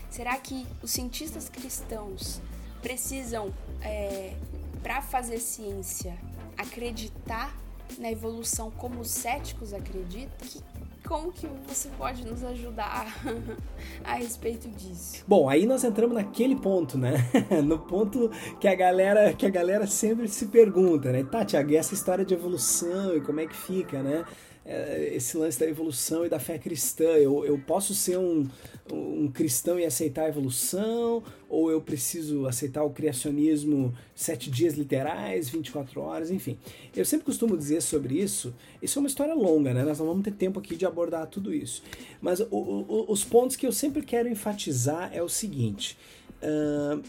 [0.10, 2.42] Será que os cientistas cristãos
[2.82, 4.36] precisam, é,
[4.82, 6.18] para fazer ciência,
[6.58, 7.56] acreditar
[7.98, 10.48] na evolução como os céticos acreditam?
[10.48, 10.62] Que,
[11.08, 13.14] como que você pode nos ajudar
[14.04, 15.24] a respeito disso?
[15.28, 17.14] Bom, aí nós entramos naquele ponto, né?
[17.64, 18.30] no ponto
[18.60, 21.24] que a galera que a galera sempre se pergunta, né?
[21.24, 24.26] Tá, Tiago, e essa história de evolução e como é que fica, né?
[24.64, 27.04] É, esse lance da evolução e da fé cristã.
[27.04, 28.48] Eu, eu posso ser um,
[28.92, 35.50] um cristão e aceitar a evolução, ou eu preciso aceitar o criacionismo sete dias literais,
[35.50, 36.60] 24 horas, enfim.
[36.96, 39.84] Eu sempre costumo dizer sobre isso, isso é uma história longa, né?
[39.84, 41.82] Nós não vamos ter tempo aqui de abordar tudo isso.
[42.22, 45.98] Mas o, o, os pontos que eu sempre quero enfatizar é o seguinte:
[46.44, 47.02] uh,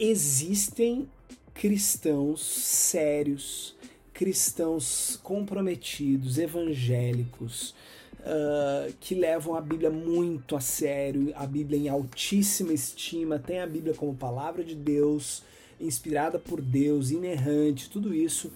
[0.00, 1.08] existem
[1.54, 3.76] cristãos sérios
[4.14, 7.74] cristãos comprometidos, evangélicos,
[8.20, 13.66] uh, que levam a Bíblia muito a sério, a Bíblia em altíssima estima, tem a
[13.66, 15.42] Bíblia como palavra de Deus,
[15.80, 18.52] inspirada por Deus, inerrante, tudo isso,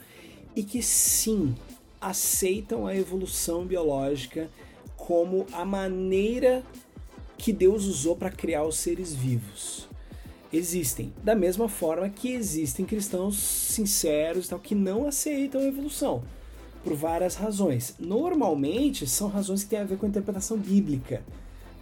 [0.54, 1.54] e que sim
[2.00, 4.48] aceitam a evolução biológica
[4.96, 6.62] como a maneira
[7.36, 9.88] que Deus usou para criar os seres vivos
[10.52, 11.12] existem.
[11.22, 16.22] Da mesma forma que existem cristãos sinceros tal, que não aceitam a evolução,
[16.82, 17.94] por várias razões.
[17.98, 21.22] Normalmente são razões que têm a ver com a interpretação bíblica,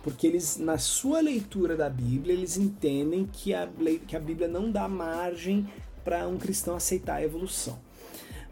[0.03, 3.69] porque eles, na sua leitura da Bíblia, eles entendem que a,
[4.07, 5.67] que a Bíblia não dá margem
[6.05, 7.79] para um cristão aceitar a evolução.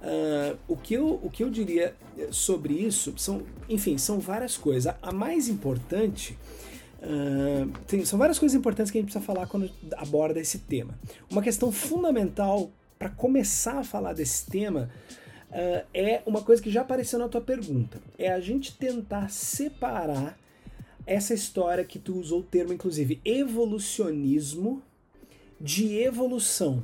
[0.03, 1.95] Uh, o, que eu, o que eu diria
[2.31, 4.95] sobre isso são, enfim, são várias coisas.
[5.01, 6.36] A mais importante
[7.05, 10.98] Uh, tem, são várias coisas importantes que a gente precisa falar quando aborda esse tema.
[11.31, 14.90] Uma questão fundamental para começar a falar desse tema
[15.51, 20.39] uh, é uma coisa que já apareceu na tua pergunta: é a gente tentar separar
[21.06, 24.82] essa história que tu usou o termo, inclusive, evolucionismo
[25.60, 26.82] de evolução.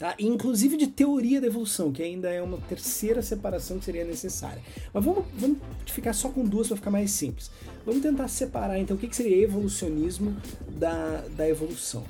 [0.00, 0.14] Tá?
[0.18, 4.62] Inclusive de teoria da evolução, que ainda é uma terceira separação que seria necessária.
[4.94, 7.50] Mas vamos, vamos ficar só com duas para ficar mais simples.
[7.84, 10.34] Vamos tentar separar então o que, que seria evolucionismo
[10.70, 12.02] da, da evolução.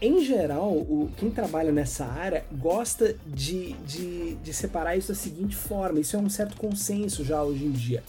[0.00, 5.54] Em geral, o, quem trabalha nessa área gosta de, de, de separar isso da seguinte
[5.54, 8.02] forma: isso é um certo consenso já hoje em dia,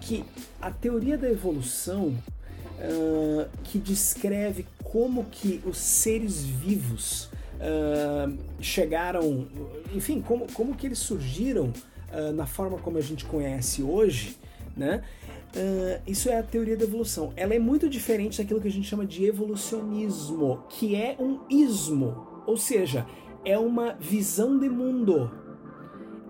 [0.00, 0.24] que
[0.60, 2.12] a teoria da evolução
[2.80, 9.46] uh, que descreve como que os seres vivos uh, chegaram,
[9.94, 11.72] enfim, como, como que eles surgiram
[12.12, 14.36] uh, na forma como a gente conhece hoje,
[14.76, 15.02] né?
[16.06, 17.32] Isso é a teoria da evolução.
[17.34, 22.44] Ela é muito diferente daquilo que a gente chama de evolucionismo, que é um ismo,
[22.46, 23.04] ou seja,
[23.44, 25.28] é uma visão de mundo,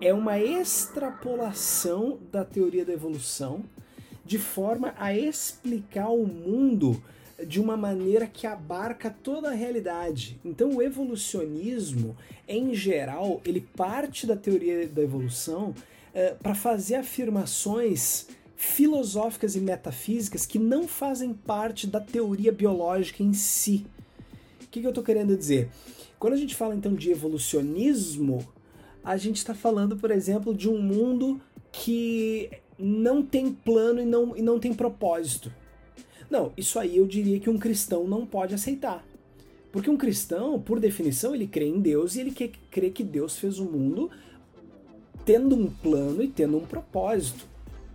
[0.01, 3.63] é uma extrapolação da teoria da evolução
[4.31, 7.03] de forma a explicar o mundo
[7.45, 10.39] de uma maneira que abarca toda a realidade.
[10.45, 12.15] Então, o evolucionismo,
[12.47, 20.45] em geral, ele parte da teoria da evolução uh, para fazer afirmações filosóficas e metafísicas
[20.45, 23.85] que não fazem parte da teoria biológica em si.
[24.63, 25.69] O que, que eu estou querendo dizer?
[26.17, 28.47] Quando a gente fala então de evolucionismo,
[29.03, 32.49] a gente está falando, por exemplo, de um mundo que
[32.81, 35.51] não tem plano e não, e não tem propósito.
[36.29, 39.05] Não, isso aí eu diria que um cristão não pode aceitar.
[39.71, 43.59] Porque um cristão, por definição, ele crê em Deus e ele crê que Deus fez
[43.59, 44.09] o mundo
[45.25, 47.45] tendo um plano e tendo um propósito.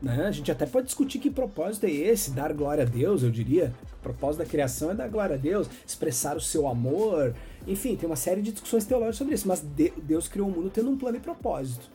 [0.00, 0.26] Né?
[0.26, 3.74] A gente até pode discutir que propósito é esse, dar glória a Deus, eu diria.
[3.98, 7.34] O propósito da criação é dar glória a Deus, expressar o seu amor.
[7.66, 9.64] Enfim, tem uma série de discussões teológicas sobre isso, mas
[10.02, 11.90] Deus criou o mundo tendo um plano e propósito.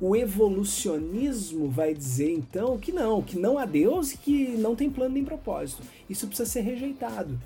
[0.00, 4.90] O evolucionismo vai dizer então que não, que não há Deus e que não tem
[4.90, 5.82] plano nem propósito.
[6.08, 7.38] Isso precisa ser rejeitado.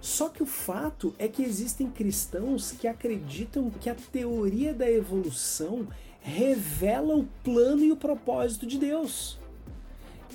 [0.00, 5.86] Só que o fato é que existem cristãos que acreditam que a teoria da evolução
[6.20, 9.38] revela o plano e o propósito de Deus.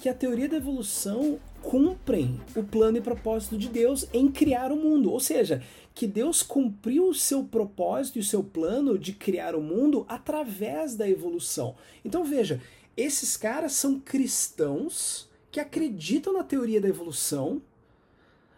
[0.02, 4.76] Que a teoria da evolução cumprem o plano e propósito de Deus em criar o
[4.76, 5.12] mundo.
[5.12, 5.64] Ou seja,
[5.94, 10.96] que Deus cumpriu o seu propósito e o seu plano de criar o mundo através
[10.96, 11.76] da evolução.
[12.04, 12.62] Então veja,
[12.98, 17.62] esses caras são cristãos que acreditam na teoria da evolução,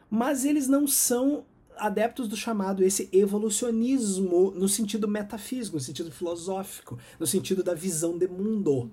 [0.09, 1.45] mas eles não são
[1.77, 8.17] adeptos do chamado esse evolucionismo no sentido metafísico, no sentido filosófico, no sentido da visão
[8.17, 8.89] de mundo.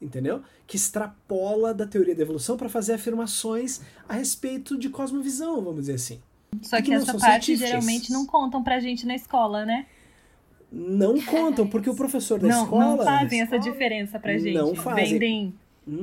[0.00, 0.42] Entendeu?
[0.66, 5.94] Que extrapola da teoria da evolução para fazer afirmações a respeito de cosmovisão, vamos dizer
[5.94, 6.22] assim.
[6.62, 9.86] Só que, essa parte geralmente não contam pra gente na escola, né?
[10.70, 12.96] não contam, porque o professor da não, escola.
[12.96, 14.54] Não fazem essa diferença pra gente.
[14.54, 15.18] Não fazem.
[15.18, 15.54] Vendem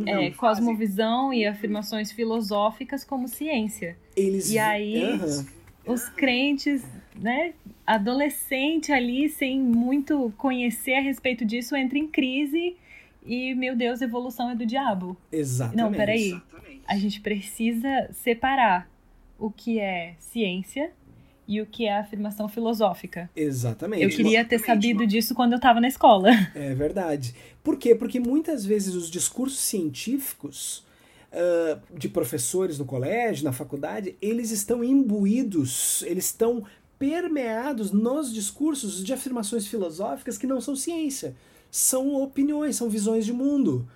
[0.06, 3.96] é, cosmovisão e afirmações filosóficas como ciência.
[4.16, 4.52] Eles...
[4.52, 5.46] E aí, uhum.
[5.94, 6.84] os crentes,
[7.16, 7.54] né,
[7.86, 12.76] adolescente ali, sem muito conhecer a respeito disso, entra em crise
[13.24, 15.16] e, meu Deus, evolução é do diabo.
[15.32, 15.78] Exatamente.
[15.78, 16.42] Não, peraí.
[16.88, 18.88] A gente precisa separar
[19.38, 20.92] o que é ciência
[21.48, 23.30] e o que é afirmação filosófica.
[23.36, 24.04] Exatamente.
[24.04, 26.30] Eu queria ter sabido disso quando eu estava na escola.
[26.56, 27.36] É verdade.
[27.64, 27.94] Por quê?
[27.94, 30.84] Porque muitas vezes os discursos científicos
[31.32, 36.64] uh, de professores no colégio, na faculdade, eles estão imbuídos, eles estão
[36.98, 41.36] permeados nos discursos de afirmações filosóficas que não são ciência,
[41.70, 43.88] são opiniões, são visões de mundo.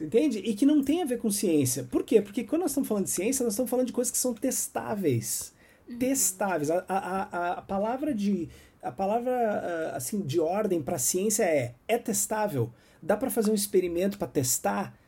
[0.00, 0.38] Entende?
[0.38, 1.84] E que não tem a ver com ciência.
[1.84, 2.20] Por quê?
[2.20, 5.54] Porque quando nós estamos falando de ciência, nós estamos falando de coisas que são testáveis
[5.98, 6.70] testáveis.
[6.70, 8.48] A, a, a, palavra de
[8.82, 12.70] a palavra ah, assim de ordem para ciência é é testável.
[13.02, 14.98] Dá para fazer um experimento para testar?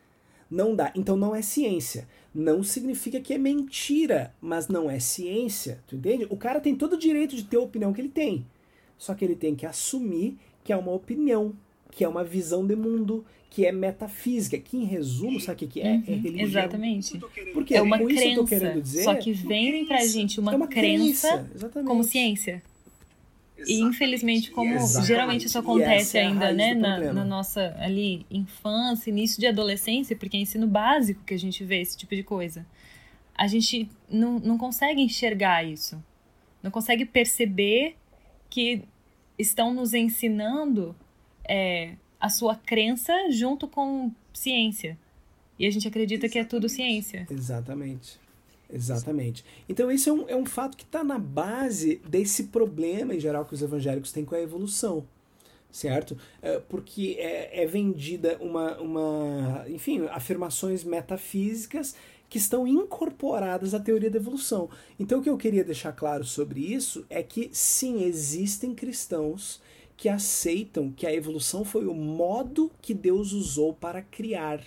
[0.50, 0.92] Não dá.
[0.94, 2.06] Então não é ciência.
[2.34, 5.82] Não significa que é mentira, mas não é ciência.
[5.86, 6.26] Tu entende?
[6.28, 8.46] O cara tem todo o direito de ter a opinião que ele tem.
[8.98, 11.54] Só que ele tem que assumir que é uma opinião,
[11.90, 13.24] que é uma visão de mundo,
[13.56, 15.92] que é metafísica, que em resumo, sabe o que é?
[15.92, 16.46] Uhum, é religião.
[16.46, 17.18] Exatamente.
[17.54, 20.38] Porque é uma com crença, isso eu tô querendo dizer, só que vendem pra gente
[20.38, 22.62] uma, é uma crença, crença como ciência.
[23.56, 23.72] Exatamente.
[23.72, 25.08] E infelizmente, como Exatamente.
[25.08, 30.36] geralmente isso acontece é ainda, né, na, na, nossa ali infância, início de adolescência, porque
[30.36, 32.66] é ensino básico que a gente vê esse tipo de coisa.
[33.34, 35.96] A gente não, não consegue enxergar isso.
[36.62, 37.96] Não consegue perceber
[38.50, 38.82] que
[39.38, 40.94] estão nos ensinando
[41.48, 41.94] é,
[42.26, 44.98] a sua crença junto com ciência.
[45.58, 46.32] E a gente acredita Exatamente.
[46.32, 47.26] que é tudo ciência.
[47.30, 48.18] Exatamente.
[48.70, 49.44] Exatamente.
[49.68, 53.44] Então, esse é um, é um fato que está na base desse problema, em geral,
[53.44, 55.06] que os evangélicos têm com a evolução.
[55.70, 56.16] Certo?
[56.42, 59.64] É, porque é, é vendida uma, uma.
[59.68, 61.94] Enfim, afirmações metafísicas
[62.28, 64.68] que estão incorporadas à teoria da evolução.
[64.98, 69.60] Então, o que eu queria deixar claro sobre isso é que, sim, existem cristãos
[69.96, 74.62] que aceitam que a evolução foi o modo que Deus usou para criar.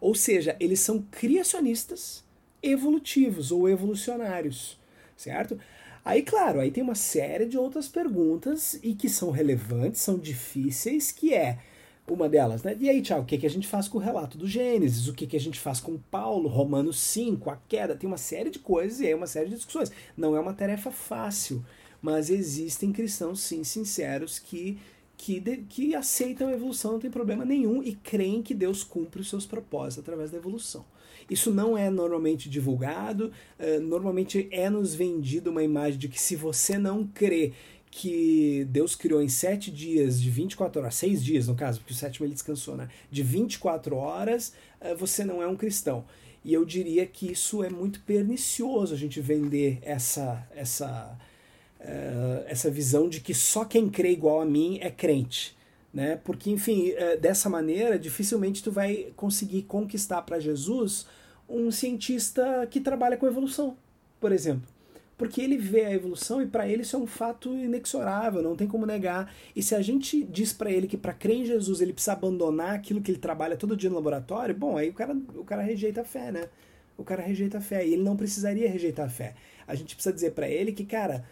[0.00, 2.24] Ou seja, eles são criacionistas
[2.62, 4.78] evolutivos ou evolucionários,
[5.16, 5.58] certo?
[6.04, 11.10] Aí, claro, aí tem uma série de outras perguntas e que são relevantes, são difíceis,
[11.12, 11.58] que é
[12.06, 12.76] uma delas, né?
[12.78, 15.08] E aí, Tiago, o que, que a gente faz com o relato do Gênesis?
[15.08, 17.96] O que, que a gente faz com Paulo, Romanos 5, a queda?
[17.96, 19.90] Tem uma série de coisas e aí uma série de discussões.
[20.14, 21.64] Não é uma tarefa fácil
[22.04, 24.76] mas existem cristãos, sim, sinceros, que,
[25.16, 29.22] que, de, que aceitam a evolução, não tem problema nenhum, e creem que Deus cumpre
[29.22, 30.84] os seus propósitos através da evolução.
[31.30, 36.36] Isso não é normalmente divulgado, uh, normalmente é nos vendido uma imagem de que se
[36.36, 37.54] você não crê
[37.90, 41.96] que Deus criou em sete dias, de 24 horas, seis dias no caso, porque o
[41.96, 42.90] sétimo ele descansou, né?
[43.10, 46.04] De 24 horas, uh, você não é um cristão.
[46.44, 51.16] E eu diria que isso é muito pernicioso a gente vender essa, essa,
[51.84, 55.56] uh, essa visão de que só quem crê igual a mim é crente.
[55.92, 56.18] Né?
[56.24, 61.06] Porque, enfim, uh, dessa maneira, dificilmente tu vai conseguir conquistar para Jesus
[61.48, 63.76] um cientista que trabalha com evolução,
[64.18, 64.74] por exemplo.
[65.16, 68.66] Porque ele vê a evolução e para ele isso é um fato inexorável, não tem
[68.66, 69.32] como negar.
[69.54, 72.74] E se a gente diz para ele que para crer em Jesus ele precisa abandonar
[72.74, 76.00] aquilo que ele trabalha todo dia no laboratório, bom, aí o cara, o cara rejeita
[76.00, 76.48] a fé, né?
[76.96, 79.34] O cara rejeita a fé e ele não precisaria rejeitar a fé.
[79.66, 81.24] A gente precisa dizer para ele que, cara,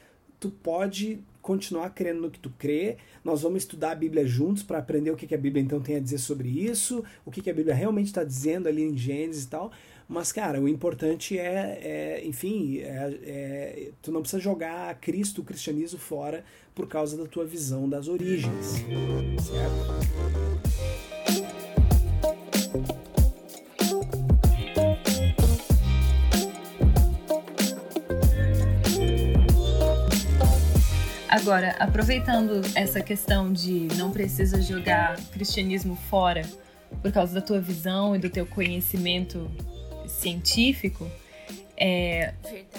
[0.43, 2.97] tu pode continuar crendo no que tu crê.
[3.25, 5.95] Nós vamos estudar a Bíblia juntos para aprender o que, que a Bíblia então tem
[5.95, 9.45] a dizer sobre isso, o que, que a Bíblia realmente está dizendo ali em Gênesis
[9.45, 9.71] e tal.
[10.09, 15.45] Mas, cara, o importante é, é enfim, é, é, tu não precisa jogar Cristo, o
[15.45, 16.45] cristianismo fora
[16.75, 18.83] por causa da tua visão das origens.
[19.39, 19.93] Certo?
[31.33, 36.43] Agora, aproveitando essa questão de não precisa jogar cristianismo fora
[37.01, 39.51] por causa da tua visão e do teu conhecimento
[40.07, 41.11] científico,
[41.75, 42.35] é,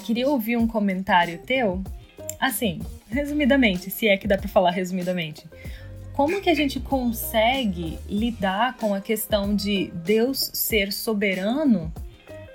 [0.05, 1.83] queria ouvir um comentário teu,
[2.39, 5.47] assim, resumidamente, se é que dá para falar resumidamente.
[6.13, 11.91] Como que a gente consegue lidar com a questão de Deus ser soberano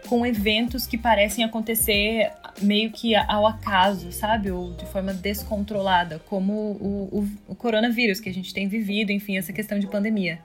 [0.07, 2.31] com eventos que parecem acontecer
[2.61, 4.51] meio que ao acaso, sabe?
[4.51, 9.37] Ou de forma descontrolada, como o, o, o, coronavírus que a gente tem vivido, enfim,
[9.37, 10.39] essa questão de pandemia.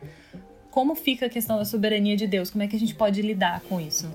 [0.71, 2.49] Como fica a questão da soberania de Deus?
[2.49, 4.11] Como é que a gente pode lidar com isso?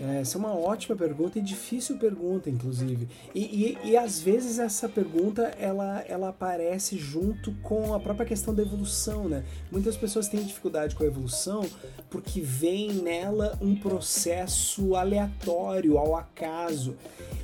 [0.00, 3.08] Essa é uma ótima pergunta e difícil pergunta, inclusive.
[3.34, 3.40] E,
[3.84, 8.62] e, e, às vezes essa pergunta ela, ela aparece junto com a própria questão da
[8.62, 9.44] evolução, né?
[9.72, 11.64] Muitas pessoas têm dificuldade com a evolução
[12.08, 16.94] porque vem nela um processo aleatório, ao acaso.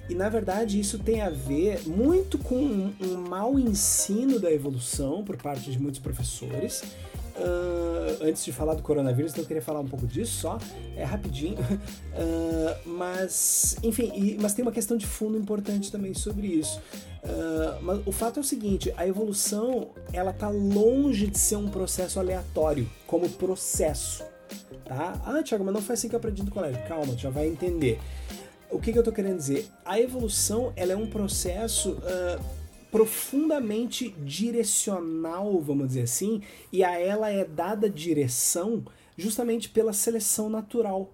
[0.08, 5.24] E na verdade isso tem a ver muito com um, um mau ensino da evolução
[5.24, 6.82] por parte de muitos professores
[7.36, 10.58] Uh, antes de falar do coronavírus, então eu queria falar um pouco disso só,
[10.96, 11.56] é rapidinho.
[11.58, 16.80] Uh, mas, enfim, e, mas tem uma questão de fundo importante também sobre isso.
[17.24, 21.68] Uh, mas o fato é o seguinte: a evolução ela tá longe de ser um
[21.68, 24.22] processo aleatório, como processo.
[24.84, 25.20] Tá?
[25.24, 26.80] Ah, Thiago, mas não foi assim que eu aprendi no colégio.
[26.86, 27.98] Calma, já vai entender.
[28.70, 29.66] O que, que eu tô querendo dizer?
[29.84, 31.96] A evolução ela é um processo
[32.94, 36.40] profundamente direcional, vamos dizer assim,
[36.72, 38.84] e a ela é dada direção
[39.16, 41.12] justamente pela seleção natural.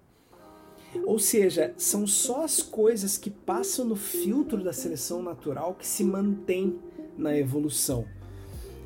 [1.07, 6.03] Ou seja, são só as coisas que passam no filtro da seleção natural que se
[6.03, 6.79] mantêm
[7.17, 8.05] na evolução.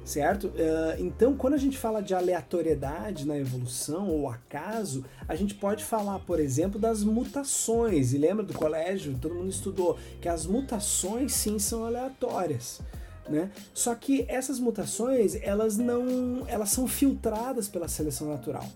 [0.05, 0.49] Certo?
[0.49, 5.83] Uh, então, quando a gente fala de aleatoriedade na evolução ou acaso, a gente pode
[5.83, 8.13] falar, por exemplo, das mutações.
[8.13, 9.17] E lembra do colégio?
[9.19, 12.81] Todo mundo estudou que as mutações sim são aleatórias.
[13.27, 13.49] Né?
[13.73, 18.69] Só que essas mutações elas não elas são filtradas pela seleção natural,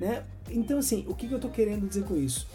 [0.00, 0.24] né?
[0.48, 2.46] Então assim, o que, que eu estou querendo dizer com isso?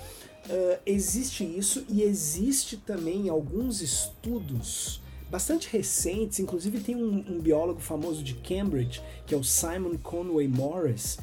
[0.48, 7.80] Uh, existe isso e existe também alguns estudos bastante recentes, inclusive tem um, um, biólogo
[7.80, 11.19] famoso de Cambridge, que é o Simon Conway Morris,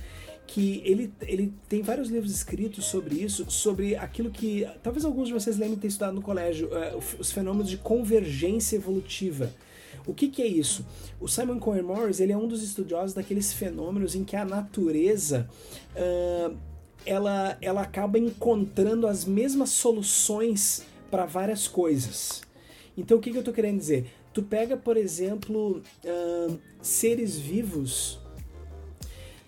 [0.47, 5.35] que ele, ele tem vários livros escritos sobre isso, sobre aquilo que talvez alguns de
[5.35, 9.53] vocês lembrem ter estudado no colégio, uh, os fenômenos de convergência evolutiva.
[10.07, 10.87] O que, que é isso?
[11.21, 15.49] O Simon Cohen Morris ele é um dos estudiosos daqueles fenômenos em que a natureza
[15.97, 16.57] uh,
[17.05, 22.46] ela, ela acaba encontrando as mesmas soluções para várias coisas.
[22.97, 24.07] Então o que, que eu estou querendo dizer?
[24.33, 28.21] Tu pega, por exemplo, uh, seres vivos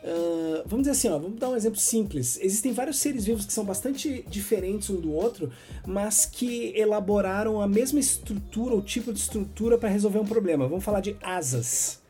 [0.08, 2.38] Uh, vamos dizer assim, ó, vamos dar um exemplo simples.
[2.40, 5.52] Existem vários seres vivos que são bastante diferentes um do outro,
[5.86, 10.66] mas que elaboraram a mesma estrutura ou tipo de estrutura para resolver um problema.
[10.68, 12.00] Vamos falar de asas.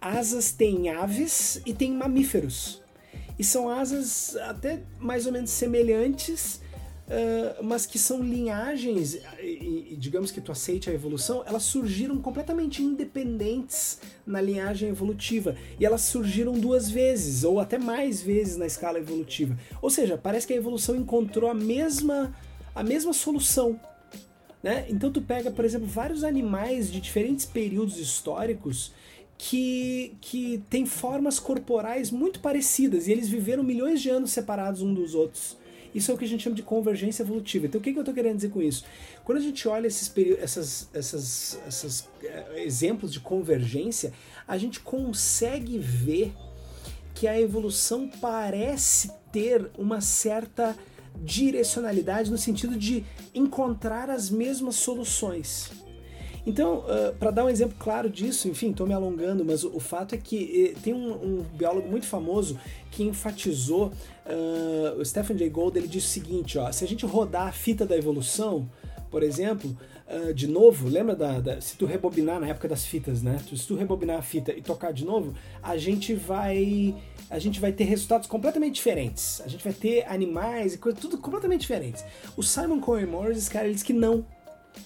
[0.00, 2.82] Asas tem aves e tem mamíferos.
[3.38, 6.60] E são asas até mais ou menos semelhantes,
[7.08, 12.18] uh, mas que são linhagens, e, e, digamos que tu aceite a evolução, elas surgiram
[12.18, 15.56] completamente independentes na linhagem evolutiva.
[15.78, 19.56] E elas surgiram duas vezes, ou até mais vezes na escala evolutiva.
[19.80, 22.34] Ou seja, parece que a evolução encontrou a mesma,
[22.74, 23.78] a mesma solução.
[24.62, 24.86] Né?
[24.88, 28.92] Então tu pega, por exemplo, vários animais de diferentes períodos históricos
[29.36, 34.94] que, que têm formas corporais muito parecidas e eles viveram milhões de anos separados um
[34.94, 35.56] dos outros.
[35.94, 37.66] Isso é o que a gente chama de convergência evolutiva.
[37.66, 38.84] Então, o que, que eu estou querendo dizer com isso?
[39.24, 44.12] Quando a gente olha esses, essas, essas, essas uh, exemplos de convergência,
[44.46, 46.32] a gente consegue ver
[47.14, 50.76] que a evolução parece ter uma certa
[51.16, 53.04] direcionalidade no sentido de
[53.34, 55.70] encontrar as mesmas soluções.
[56.44, 59.80] Então, uh, para dar um exemplo claro disso, enfim, estou me alongando, mas o, o,
[59.80, 62.58] fato é que eh, tem um, um, biólogo muito famoso
[62.90, 63.92] que enfatizou,
[64.26, 67.52] uh, o Stephen Jay Gould, ele disse o seguinte, ó, se a gente rodar a
[67.52, 68.68] fita da evolução,
[69.08, 69.76] por exemplo,
[70.08, 73.38] uh, de novo, lembra da, da, se tu rebobinar na época das fitas, né?
[73.48, 76.94] Se tu rebobinar a fita e tocar de novo, a gente vai
[77.30, 79.40] a gente vai ter resultados completamente diferentes.
[79.42, 82.04] A gente vai ter animais e coisas tudo completamente diferentes.
[82.36, 84.24] O Simon Cohen Morris, esse cara, ele diz que não,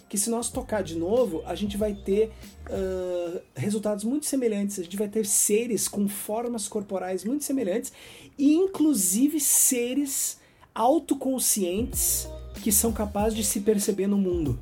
[0.09, 2.33] que se nós tocar de novo, a gente vai ter
[2.71, 7.93] uh, resultados muito semelhantes, a gente vai ter seres com formas corporais muito semelhantes
[8.39, 10.39] e inclusive seres
[10.75, 12.29] autoconscientes
[12.63, 14.59] que são capazes de se perceber no mundo,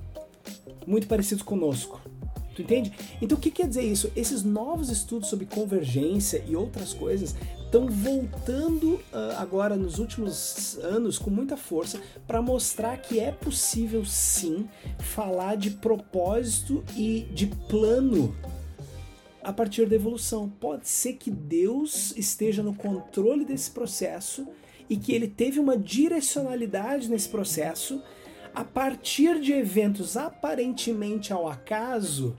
[0.87, 2.01] muito parecidos conosco.
[2.55, 2.93] Tu entende?
[3.21, 4.11] Então o que quer dizer isso?
[4.15, 11.19] Esses novos estudos sobre convergência e outras coisas estão voltando uh, agora nos últimos anos
[11.19, 14.69] com muita força para mostrar que é possível sim
[15.01, 18.35] falar de propósito e de plano
[19.43, 20.49] a partir da evolução.
[20.49, 24.47] Pode ser que Deus esteja no controle desse processo
[24.89, 28.01] e que ele teve uma direcionalidade nesse processo
[28.55, 32.37] a partir de eventos aparentemente ao acaso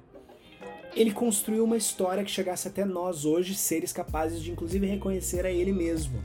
[0.96, 5.52] ele construiu uma história que chegasse até nós hoje, seres capazes de inclusive reconhecer a
[5.52, 6.24] ele mesmo.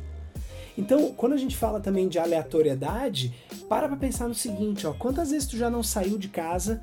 [0.78, 3.34] Então, quando a gente fala também de aleatoriedade,
[3.68, 6.80] para pra pensar no seguinte, ó, quantas vezes tu já não saiu de casa,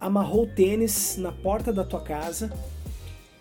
[0.00, 2.50] amarrou o tênis na porta da tua casa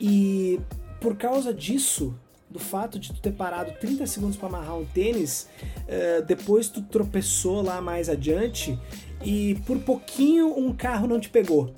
[0.02, 0.60] e
[1.00, 2.14] por causa disso,
[2.50, 6.82] do fato de tu ter parado 30 segundos para amarrar um tênis, uh, depois tu
[6.82, 8.78] tropeçou lá mais adiante
[9.24, 11.74] e por pouquinho um carro não te pegou.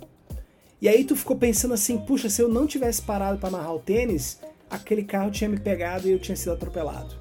[0.82, 3.80] E aí tu ficou pensando assim, puxa, se eu não tivesse parado para amarrar o
[3.80, 7.16] tênis, aquele carro tinha me pegado e eu tinha sido atropelado.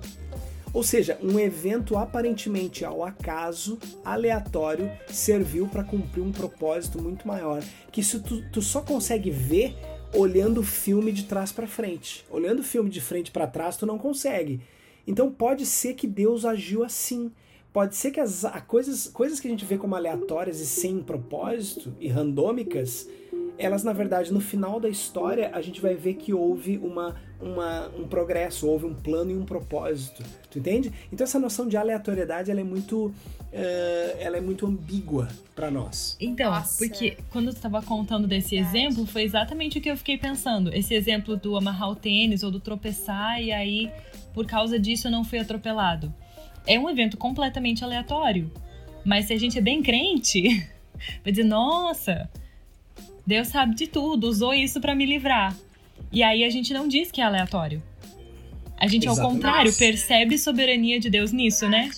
[0.73, 7.63] Ou seja, um evento aparentemente ao acaso, aleatório, serviu para cumprir um propósito muito maior.
[7.93, 9.77] Que isso tu, tu só consegue ver
[10.15, 12.25] olhando o filme de trás para frente.
[12.31, 14.61] Olhando o filme de frente para trás, tu não consegue.
[15.07, 17.31] Então pode ser que Deus agiu assim.
[17.73, 21.95] Pode ser que as coisas, coisas que a gente vê como aleatórias e sem propósito
[22.01, 23.07] e randômicas
[23.61, 27.89] elas na verdade no final da história a gente vai ver que houve uma, uma,
[27.97, 30.91] um progresso, houve um plano e um propósito, tu entende?
[31.13, 33.13] Então essa noção de aleatoriedade ela é muito, uh,
[34.19, 36.17] ela é muito ambígua para nós.
[36.19, 36.79] Então, Nossa.
[36.79, 40.75] porque quando tu estava contando desse exemplo foi exatamente o que eu fiquei pensando.
[40.75, 43.91] Esse exemplo do amarrar o tênis ou do tropeçar e aí
[44.33, 46.13] por causa disso eu não fui atropelado.
[46.67, 48.51] É um evento completamente aleatório.
[49.05, 50.67] Mas se a gente é bem crente,
[51.25, 52.29] vai dizer, nossa,
[53.27, 55.57] Deus sabe de tudo, usou isso para me livrar.
[56.13, 57.83] E aí a gente não diz que é aleatório.
[58.77, 59.21] A gente, Exatamente.
[59.21, 61.91] ao contrário, percebe soberania de Deus nisso, né?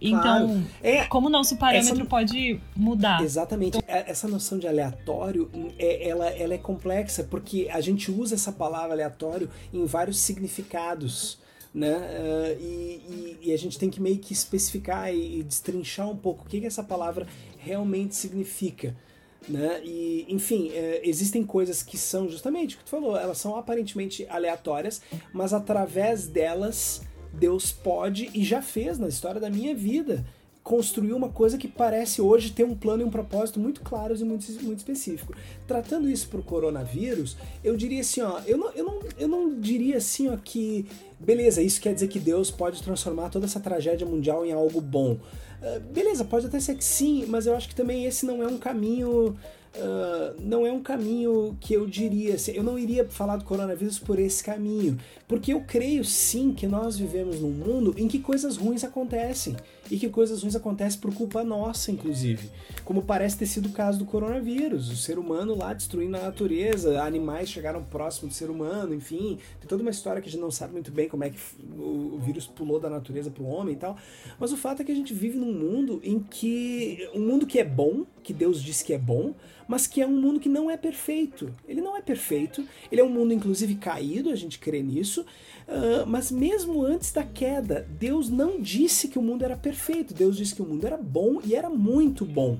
[0.00, 0.66] Então, claro.
[0.82, 3.22] é, como o nosso parâmetro essa, pode mudar?
[3.22, 3.78] Exatamente.
[3.78, 8.50] Então, essa noção de aleatório, é, ela, ela é complexa, porque a gente usa essa
[8.50, 11.38] palavra aleatório em vários significados.
[11.72, 11.92] Né?
[11.94, 16.16] Uh, e, e, e, a gente tem que meio que especificar e, e destrinchar um
[16.16, 17.28] pouco o que, que essa palavra
[17.58, 18.96] realmente significa.
[19.48, 19.80] Né?
[19.84, 24.26] E, enfim, é, existem coisas que são justamente o que tu falou, elas são aparentemente
[24.28, 25.00] aleatórias,
[25.32, 27.02] mas através delas
[27.32, 30.24] Deus pode e já fez na história da minha vida
[30.62, 34.24] construir uma coisa que parece hoje ter um plano e um propósito muito claros e
[34.24, 35.34] muito, muito específico.
[35.66, 39.58] Tratando isso para o coronavírus, eu diria assim, ó, eu não, eu, não, eu não
[39.58, 40.86] diria assim ó, que
[41.18, 45.18] beleza, isso quer dizer que Deus pode transformar toda essa tragédia mundial em algo bom.
[45.62, 48.46] Ah, beleza, pode até ser que sim, mas eu acho que também esse não é
[48.46, 49.36] um caminho.
[49.72, 54.00] Uh, não é um caminho que eu diria, assim, eu não iria falar do coronavírus
[54.00, 58.56] por esse caminho, porque eu creio sim que nós vivemos num mundo em que coisas
[58.56, 59.54] ruins acontecem
[59.90, 62.48] e que coisas ruins acontecem por culpa nossa, inclusive.
[62.84, 67.02] Como parece ter sido o caso do coronavírus, o ser humano lá destruindo a natureza,
[67.02, 70.50] animais chegaram próximo do ser humano, enfim, tem toda uma história que a gente não
[70.50, 71.38] sabe muito bem como é que
[71.78, 73.96] o vírus pulou da natureza para o homem e tal.
[74.38, 77.58] Mas o fato é que a gente vive num mundo em que um mundo que
[77.58, 79.34] é bom, que Deus diz que é bom,
[79.66, 81.54] mas que é um mundo que não é perfeito.
[81.68, 85.24] Ele não é perfeito, ele é um mundo inclusive caído, a gente crê nisso,
[85.70, 90.12] Uh, mas mesmo antes da queda, Deus não disse que o mundo era perfeito.
[90.12, 92.58] Deus disse que o mundo era bom e era muito bom.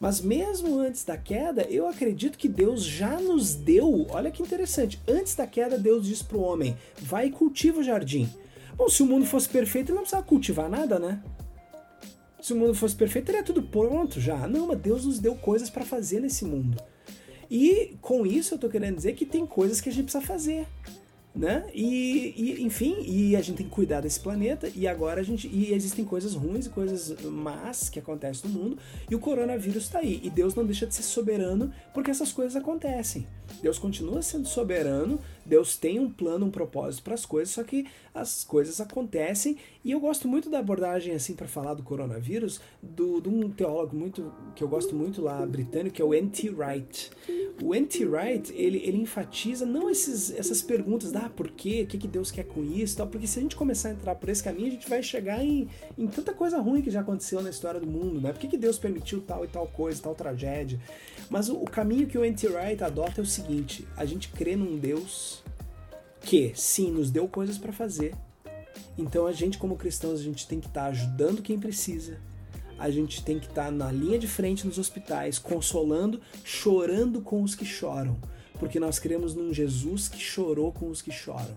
[0.00, 4.06] Mas mesmo antes da queda, eu acredito que Deus já nos deu.
[4.08, 4.98] Olha que interessante.
[5.06, 8.26] Antes da queda, Deus disse para o homem: vai e cultiva o jardim.
[8.74, 11.22] Bom, se o mundo fosse perfeito, ele não precisava cultivar nada, né?
[12.40, 14.48] Se o mundo fosse perfeito, teria tudo pronto já.
[14.48, 16.82] Não, mas Deus nos deu coisas para fazer nesse mundo.
[17.50, 20.66] E com isso eu estou querendo dizer que tem coisas que a gente precisa fazer
[21.34, 21.64] né?
[21.72, 25.46] E, e, enfim, e a gente tem que cuidar desse planeta e agora a gente
[25.46, 28.78] e existem coisas ruins e coisas más que acontecem no mundo
[29.08, 32.56] e o coronavírus está aí e Deus não deixa de ser soberano porque essas coisas
[32.56, 33.26] acontecem.
[33.62, 37.86] Deus continua sendo soberano, Deus tem um plano, um propósito para as coisas, só que
[38.14, 43.20] as coisas acontecem e eu gosto muito da abordagem assim para falar do coronavírus do,
[43.20, 46.50] de um teólogo muito que eu gosto muito lá britânico que é o N.T.
[46.50, 47.10] Wright.
[47.62, 48.04] O N.T.
[48.06, 52.08] Wright ele, ele enfatiza não esses, essas perguntas da ah, por quê, o que, que
[52.08, 54.68] Deus quer com isso, tal, porque se a gente começar a entrar por esse caminho
[54.68, 55.68] a gente vai chegar em,
[55.98, 58.32] em tanta coisa ruim que já aconteceu na história do mundo, né?
[58.32, 60.80] Por que, que Deus permitiu tal e tal coisa, tal tragédia?
[61.28, 62.48] Mas o, o caminho que o N.T.
[62.48, 63.39] Wright adota é o seguinte:
[63.96, 65.42] a gente crê num Deus
[66.20, 68.14] que sim nos deu coisas para fazer
[69.00, 72.18] então a gente, como cristãos, a gente tem que estar tá ajudando quem precisa.
[72.78, 77.42] A gente tem que estar tá na linha de frente nos hospitais, consolando, chorando com
[77.42, 78.16] os que choram.
[78.58, 81.54] Porque nós cremos num Jesus que chorou com os que choram.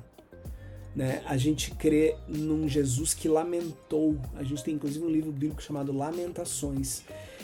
[0.95, 1.22] Né?
[1.26, 4.18] A gente crê num Jesus que lamentou.
[4.35, 7.01] A gente tem inclusive um livro bíblico chamado Lamentações.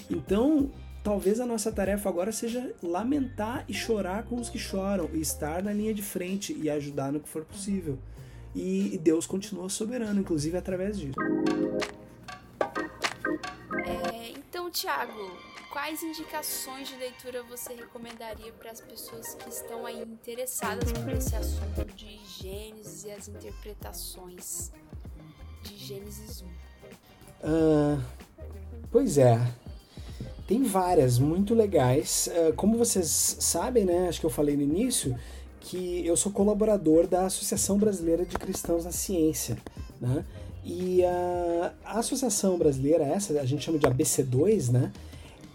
[0.09, 0.71] Então,
[1.03, 5.63] talvez a nossa tarefa agora seja lamentar e chorar com os que choram, e estar
[5.63, 7.97] na linha de frente e ajudar no que for possível
[8.55, 11.15] e Deus continua soberano, inclusive através disso.
[13.85, 15.37] É, então, Tiago,
[15.71, 21.35] quais indicações de leitura você recomendaria para as pessoas que estão aí interessadas por esse
[21.35, 24.71] assunto de Gênesis e as interpretações
[25.63, 26.45] de Gênesis 1?
[27.41, 28.03] Uh,
[28.91, 29.39] pois é,
[30.49, 32.27] tem várias muito legais.
[32.27, 34.07] Uh, como vocês sabem, né?
[34.09, 35.15] Acho que eu falei no início
[35.61, 39.55] que eu sou colaborador da Associação Brasileira de Cristãos na Ciência,
[40.01, 40.25] né?
[40.65, 44.91] E a, a Associação Brasileira, essa a gente chama de ABC2, né?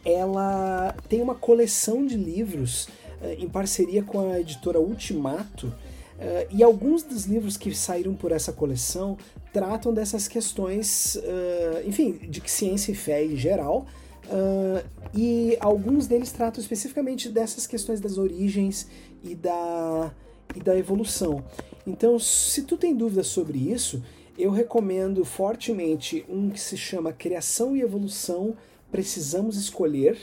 [0.04, 2.84] Ela tem uma coleção de livros
[3.20, 5.72] uh, em parceria com a editora Ultimato,
[6.14, 9.18] Uh, e alguns dos livros que saíram por essa coleção
[9.52, 13.84] tratam dessas questões, uh, enfim, de ciência e fé em geral,
[14.26, 14.84] uh,
[15.14, 18.88] e alguns deles tratam especificamente dessas questões das origens
[19.22, 20.12] e da,
[20.54, 21.44] e da evolução.
[21.86, 24.02] Então, se tu tem dúvidas sobre isso,
[24.38, 28.56] eu recomendo fortemente um que se chama Criação e Evolução
[28.90, 30.18] Precisamos Escolher,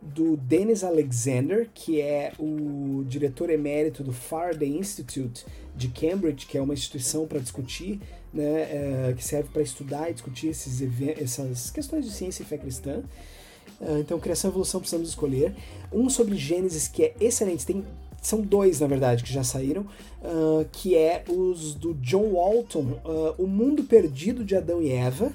[0.00, 5.44] do Dennis Alexander, que é o diretor emérito do Faraday Institute
[5.74, 8.00] de Cambridge, que é uma instituição para discutir,
[8.36, 8.62] né,
[9.08, 10.80] é, que serve para estudar e discutir esses
[11.18, 13.02] essas questões de ciência e fé cristã.
[13.80, 15.54] Uh, então, Criação e Evolução precisamos escolher.
[15.92, 17.84] Um sobre Gênesis que é excelente, tem
[18.22, 23.34] são dois, na verdade, que já saíram, uh, que é os do John Walton, uh,
[23.38, 25.32] O Mundo Perdido de Adão e Eva,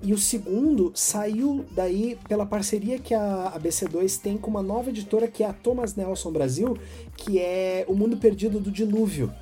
[0.00, 5.26] e o segundo saiu daí pela parceria que a ABC2 tem com uma nova editora
[5.26, 6.78] que é a Thomas Nelson Brasil,
[7.16, 9.32] que é O Mundo Perdido do Dilúvio.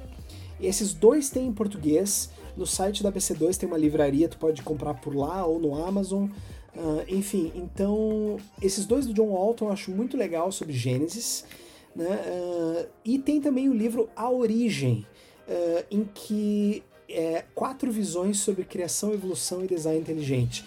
[0.60, 2.30] Esses dois têm em português.
[2.56, 6.28] No site da ABC2 tem uma livraria, tu pode comprar por lá ou no Amazon.
[6.74, 11.44] Uh, enfim, então esses dois do John Walton eu acho muito legal sobre Gênesis.
[11.94, 12.06] Né?
[12.06, 15.06] Uh, e tem também o livro A Origem,
[15.48, 20.64] uh, em que é, quatro visões sobre criação, evolução e design inteligente,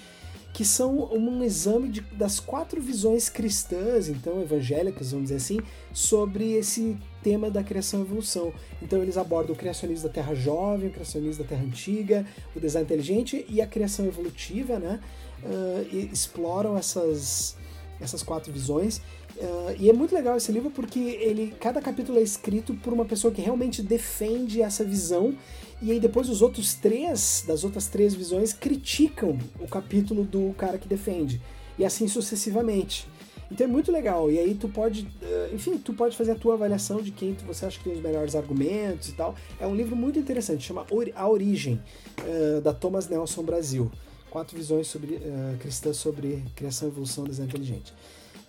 [0.53, 5.59] que são um exame de, das quatro visões cristãs, então evangélicas, vamos dizer assim,
[5.93, 8.53] sobre esse tema da criação e evolução.
[8.81, 12.25] Então eles abordam o criacionismo da Terra jovem, o criacionismo da Terra antiga,
[12.55, 14.99] o design inteligente e a criação evolutiva, né?
[15.43, 17.55] Uh, exploram essas,
[18.01, 18.97] essas quatro visões.
[19.37, 23.05] Uh, e é muito legal esse livro porque ele, cada capítulo é escrito por uma
[23.05, 25.35] pessoa que realmente defende essa visão
[25.81, 30.77] e aí depois os outros três, das outras três visões, criticam o capítulo do cara
[30.77, 31.41] que defende.
[31.77, 33.07] E assim sucessivamente.
[33.51, 34.31] Então é muito legal.
[34.31, 37.65] E aí tu pode, eh, enfim, tu pode fazer a tua avaliação de quem você
[37.65, 39.35] acha que tem os melhores argumentos e tal.
[39.59, 40.85] É um livro muito interessante, chama
[41.15, 41.81] A Origem,
[42.19, 43.91] uh, da Thomas Nelson Brasil.
[44.29, 47.93] Quatro visões sobre, uh, cristãs sobre criação e evolução do design inteligente.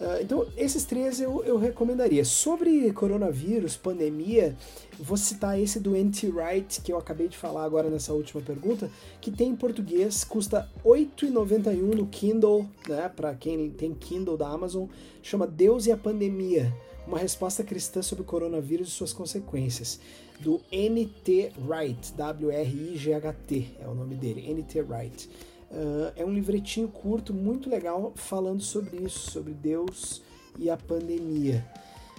[0.01, 2.25] Uh, então, esses três eu, eu recomendaria.
[2.25, 4.57] Sobre coronavírus, pandemia,
[4.99, 6.29] vou citar esse do N.T.
[6.29, 8.91] Wright, que eu acabei de falar agora nessa última pergunta,
[9.21, 14.49] que tem em português, custa R$ 8,91 no Kindle, né, para quem tem Kindle da
[14.49, 14.87] Amazon,
[15.23, 16.75] chama Deus e a Pandemia,
[17.07, 20.01] uma resposta cristã sobre o coronavírus e suas consequências,
[20.41, 21.53] do N.T.
[21.69, 24.81] Wright, W-R-I-G-H-T é o nome dele, N.T.
[24.81, 25.29] Wright.
[25.71, 30.21] Uh, é um livretinho curto, muito legal, falando sobre isso, sobre Deus
[30.59, 31.65] e a pandemia.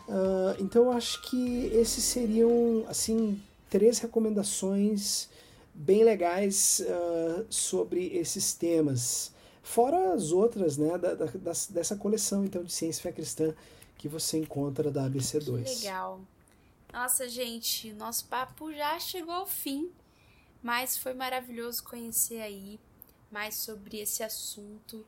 [0.08, 5.28] Uh, então eu acho que esses seriam, assim, três recomendações
[5.74, 9.34] bem legais uh, sobre esses temas.
[9.62, 11.26] Fora as outras, né, da, da,
[11.70, 13.54] dessa coleção, então, de Ciência e Fé Cristã
[13.98, 15.64] que você encontra da ABC2.
[15.64, 16.22] Que legal.
[16.92, 19.92] Nossa, gente, nosso papo já chegou ao fim,
[20.62, 22.80] mas foi maravilhoso conhecer aí
[23.32, 25.06] mais sobre esse assunto.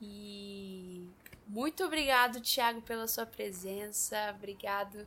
[0.00, 1.06] E
[1.46, 4.16] muito obrigado, Tiago, pela sua presença.
[4.36, 5.06] Obrigado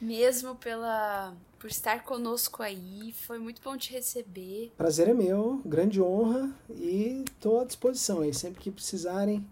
[0.00, 3.12] mesmo pela por estar conosco aí.
[3.12, 4.72] Foi muito bom te receber.
[4.76, 8.34] Prazer é meu, grande honra e estou à disposição aí.
[8.34, 9.46] Sempre que precisarem,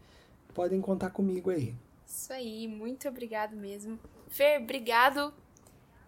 [0.52, 1.74] podem contar comigo aí.
[2.04, 3.98] Isso aí, muito obrigado mesmo.
[4.28, 5.32] Fer, obrigado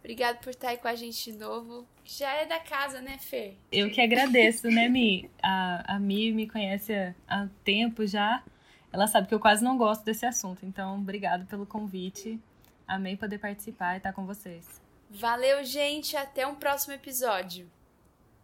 [0.02, 1.86] Obrigado por estar aí com a gente de novo.
[2.04, 3.56] Já é da casa, né, Fer?
[3.70, 5.30] Eu que agradeço, né, Mi?
[5.42, 6.92] A, a Mi me conhece
[7.28, 8.42] há tempo já.
[8.92, 10.66] Ela sabe que eu quase não gosto desse assunto.
[10.66, 12.38] Então, obrigado pelo convite.
[12.86, 14.80] Amei poder participar e estar com vocês.
[15.10, 16.16] Valeu, gente.
[16.16, 17.70] Até um próximo episódio.